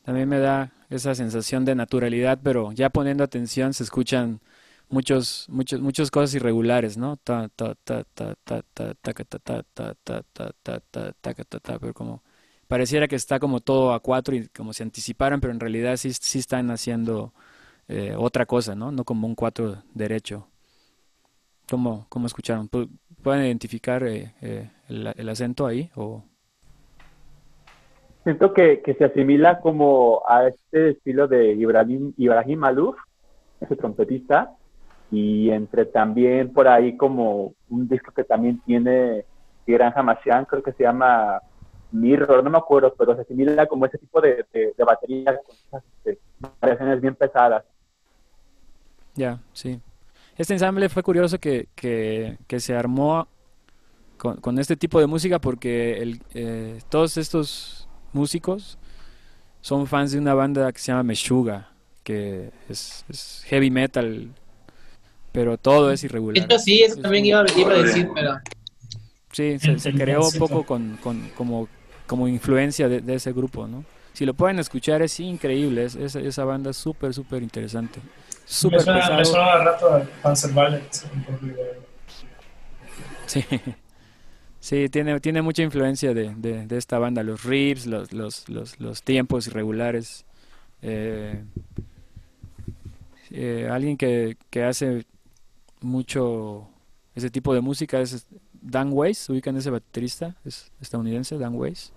[0.05, 4.41] También me da esa sensación de naturalidad, pero ya poniendo atención se escuchan
[4.89, 7.17] muchos, muchos, muchas cosas irregulares, ¿no?
[7.17, 11.59] Ta, ta, ta, ta, ta, ta, ta, ta, ta, ta, ta, ta, ta, taca, ta,
[11.59, 12.23] ta, pero como
[12.69, 16.13] pareciera que está como todo a cuatro y como se anticiparan, pero en realidad sí,
[16.13, 17.35] sí están haciendo
[17.89, 18.93] eh, otra cosa, ¿no?
[18.93, 20.49] No como un cuatro derecho.
[21.69, 22.69] ¿Cómo, cómo escucharon?
[22.69, 22.91] ¿Pu-
[23.23, 25.91] ¿Pueden identificar eh, eh, el, el acento ahí?
[25.97, 26.23] O...
[28.23, 32.97] Siento que, que se asimila como a este estilo de Ibrahim, Ibrahim Malouf,
[33.61, 34.53] ese trompetista,
[35.11, 39.25] y entre también por ahí como un disco que también tiene
[39.65, 41.41] Tigran Hamashian, creo que se llama
[41.91, 45.57] Mirror, no me acuerdo, pero se asimila como ese tipo de, de, de baterías con
[45.57, 46.19] esas este,
[46.61, 47.65] variaciones bien pesadas.
[49.15, 49.81] Ya, sí.
[50.37, 53.29] Este ensamble fue curioso que, que, que se armó
[54.23, 58.79] con, con este tipo de música porque el, eh, todos estos músicos
[59.63, 61.73] son fans de una banda que se llama Meshuga,
[62.05, 64.29] que es, es heavy metal,
[65.33, 66.41] pero todo es irregular.
[66.45, 68.39] Esto sí, eso también iba, iba a decir, pero
[69.33, 71.67] Sí, se, se creó un poco con, con- como,
[72.07, 73.83] como influencia de, de ese grupo, ¿no?
[74.13, 77.99] Si lo pueden escuchar es increíble, es, es- esa banda es súper, súper interesante.
[78.71, 80.83] Me suena, me suena rato a Panzer Ballet.
[83.27, 83.45] Sí,
[84.63, 89.03] sí, tiene, tiene mucha influencia de, de, esta banda, los riffs, los, los, los, los
[89.03, 90.25] tiempos irregulares.
[90.81, 91.43] Eh,
[93.31, 95.05] eh, alguien que, que hace
[95.81, 96.69] mucho
[97.15, 98.27] ese tipo de música es
[98.61, 101.93] Dan Weiss, ubican ese baterista, es estadounidense, Dan Weiss.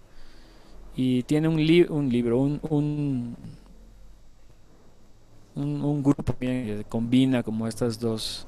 [0.96, 3.36] Y tiene un, li- un libro, un, un,
[5.56, 8.48] un, un grupo que combina como estas dos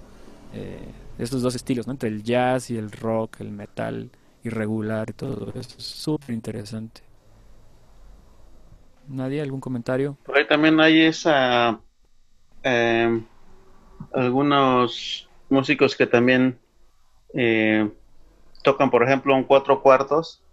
[0.53, 1.93] eh, estos dos estilos, ¿no?
[1.93, 4.09] Entre el jazz y el rock, el metal
[4.43, 5.75] irregular y todo eso.
[5.77, 7.01] Es súper interesante.
[9.07, 9.41] ¿Nadie?
[9.41, 10.17] ¿Algún comentario?
[10.25, 11.79] Por ahí también hay esa
[12.63, 13.21] eh,
[14.13, 16.59] algunos músicos que también
[17.33, 17.89] eh,
[18.63, 20.43] tocan, por ejemplo, un cuatro cuartos,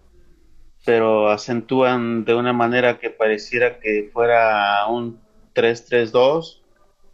[0.84, 5.18] pero acentúan de una manera que pareciera que fuera un
[5.54, 6.60] 3-3-2,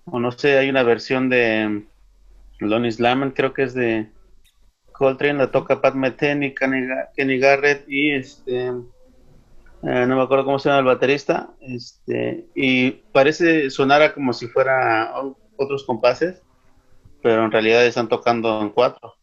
[0.06, 1.84] o no sé, hay una versión de
[2.60, 4.10] Lonnie Slammond, creo que es de
[4.92, 8.72] Coltrane, la toca Pat Metheny, Kenny, Kenny Garrett y este
[9.82, 14.46] eh, no me acuerdo cómo se llama el baterista, este, y parece sonar como si
[14.46, 15.14] fuera
[15.56, 16.42] otros compases,
[17.22, 19.14] pero en realidad están tocando en cuatro.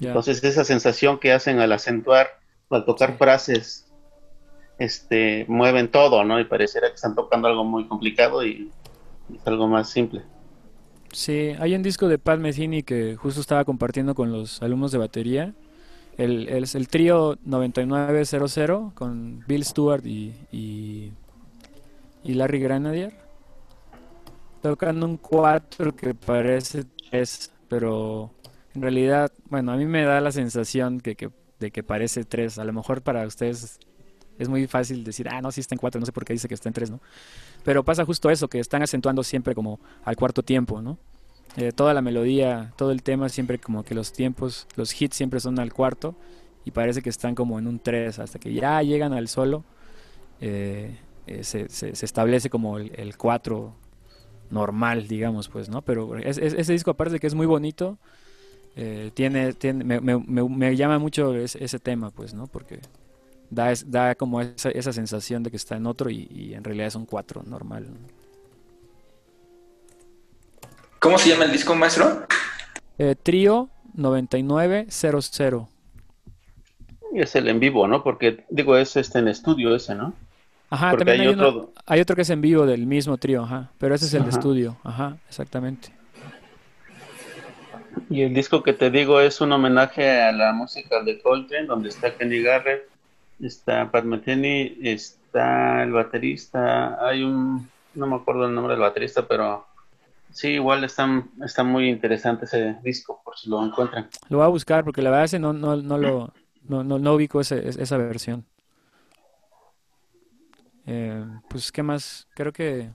[0.00, 2.28] Entonces esa sensación que hacen al acentuar,
[2.68, 3.90] o al tocar frases
[4.78, 6.38] este, mueven todo, ¿no?
[6.40, 8.70] Y pareciera que están tocando algo muy complicado y
[9.34, 10.22] es algo más simple.
[11.12, 14.98] Sí, hay un disco de Pat Metheny que justo estaba compartiendo con los alumnos de
[14.98, 15.54] batería.
[16.16, 21.12] El, el, el trío 9900 con Bill Stewart y, y,
[22.24, 23.12] Larry Granadier.
[24.62, 28.30] Tocando un 4 que parece 3, pero
[28.74, 31.30] en realidad, bueno, a mí me da la sensación que, que,
[31.60, 32.58] de que parece 3.
[32.58, 33.78] A lo mejor para ustedes
[34.42, 36.48] es muy fácil decir, ah, no, sí está en 4, no sé por qué dice
[36.48, 37.00] que está en 3, ¿no?
[37.64, 40.98] Pero pasa justo eso, que están acentuando siempre como al cuarto tiempo, ¿no?
[41.56, 45.40] Eh, toda la melodía, todo el tema, siempre como que los tiempos, los hits siempre
[45.40, 46.14] son al cuarto
[46.64, 49.64] y parece que están como en un 3 hasta que ya llegan al solo.
[50.40, 53.72] Eh, eh, se, se, se, establece como el, el 4
[54.50, 55.82] normal, digamos, pues, ¿no?
[55.82, 57.98] Pero es, es, ese disco, aparte de que es muy bonito,
[58.76, 62.46] eh, tiene, tiene me, me, me, me, llama mucho ese, ese, tema, pues, ¿no?
[62.46, 62.80] Porque
[63.52, 66.86] da, da como esa, esa, sensación de que está en otro y, y en realidad
[66.88, 67.86] es un 4 normal.
[67.90, 67.96] ¿no?
[70.98, 72.26] ¿Cómo se llama el disco, maestro?
[72.98, 75.68] Eh, trío 9900.
[77.14, 78.02] Y es el en vivo, ¿no?
[78.02, 80.14] Porque, digo, es este en estudio ese, ¿no?
[80.70, 83.18] Ajá, Porque también hay, hay uno- otro- hay otro que es en vivo del mismo
[83.18, 83.70] trío, ajá.
[83.78, 84.38] Pero ese es el de Ajá.
[84.38, 85.92] estudio, ajá, exactamente.
[88.08, 91.90] Y el disco que te digo es un homenaje a la música de Coltrane, donde
[91.90, 92.88] está Kenny Garrett,
[93.42, 99.66] está Pat está el baterista, hay un, no me acuerdo el nombre del baterista, pero
[100.30, 104.08] sí, igual está, está muy interesante ese disco, por si lo encuentran.
[104.28, 106.32] Lo voy a buscar porque la verdad ese no, no, no lo
[106.68, 108.46] no, no, no ubico ese, es- esa versión.
[110.86, 112.26] Eh, pues, ¿qué más?
[112.34, 112.90] Creo que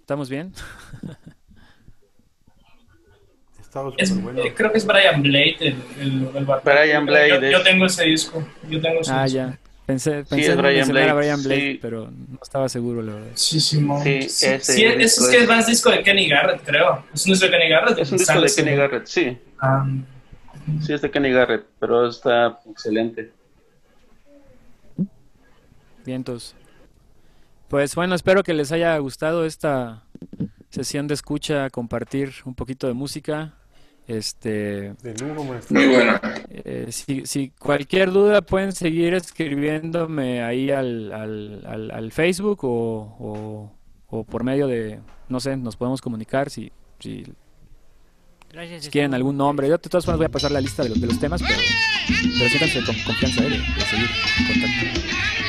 [0.00, 0.52] estamos bien.
[3.70, 4.40] Estaba Es- súper bueno.
[4.44, 6.44] eh, creo que es Brian Blade el, el, el.
[6.64, 8.44] Brian Blade Yo, tengo ese disco.
[8.68, 9.36] Yo tengo ese Ah, disco.
[9.36, 9.58] ya.
[9.86, 11.78] Pensé, Sí, pensé es en Brian Blade, Brian Blade, sí.
[11.80, 13.30] pero no estaba seguro, la verdad.
[13.34, 14.02] Sí, Simón.
[14.02, 16.62] Sí, Sí, ese sí, es, disco es que es- es más disco de Kenny Garrett,
[16.64, 17.04] creo.
[17.14, 17.98] ¿Es un disco de Kenny Garrett?
[17.98, 19.38] Es un disco de Kenny Garrett, sí.
[19.60, 19.86] Ah,
[20.84, 23.30] Sí, es de Kenny Garrett, pero está excelente.
[26.04, 26.54] Vientos.
[27.68, 30.02] Pues bueno, espero que les haya gustado esta
[30.70, 33.54] sesión de escucha, compartir un poquito de música.
[34.10, 35.78] Este, De lujo, maestro.
[35.78, 36.18] Muy bueno.
[36.50, 43.16] eh, si, si cualquier duda pueden seguir escribiéndome ahí al, al, al, al Facebook o,
[43.20, 43.72] o,
[44.08, 47.24] o por medio de, no sé, nos podemos comunicar si, si,
[48.52, 48.84] Gracias.
[48.86, 49.68] si quieren algún nombre.
[49.68, 51.60] Yo de todas formas voy a pasar la lista de los, de los temas, pero,
[52.36, 54.08] pero siéntanse con confianza eh, de, de seguir
[54.40, 55.39] en contacto.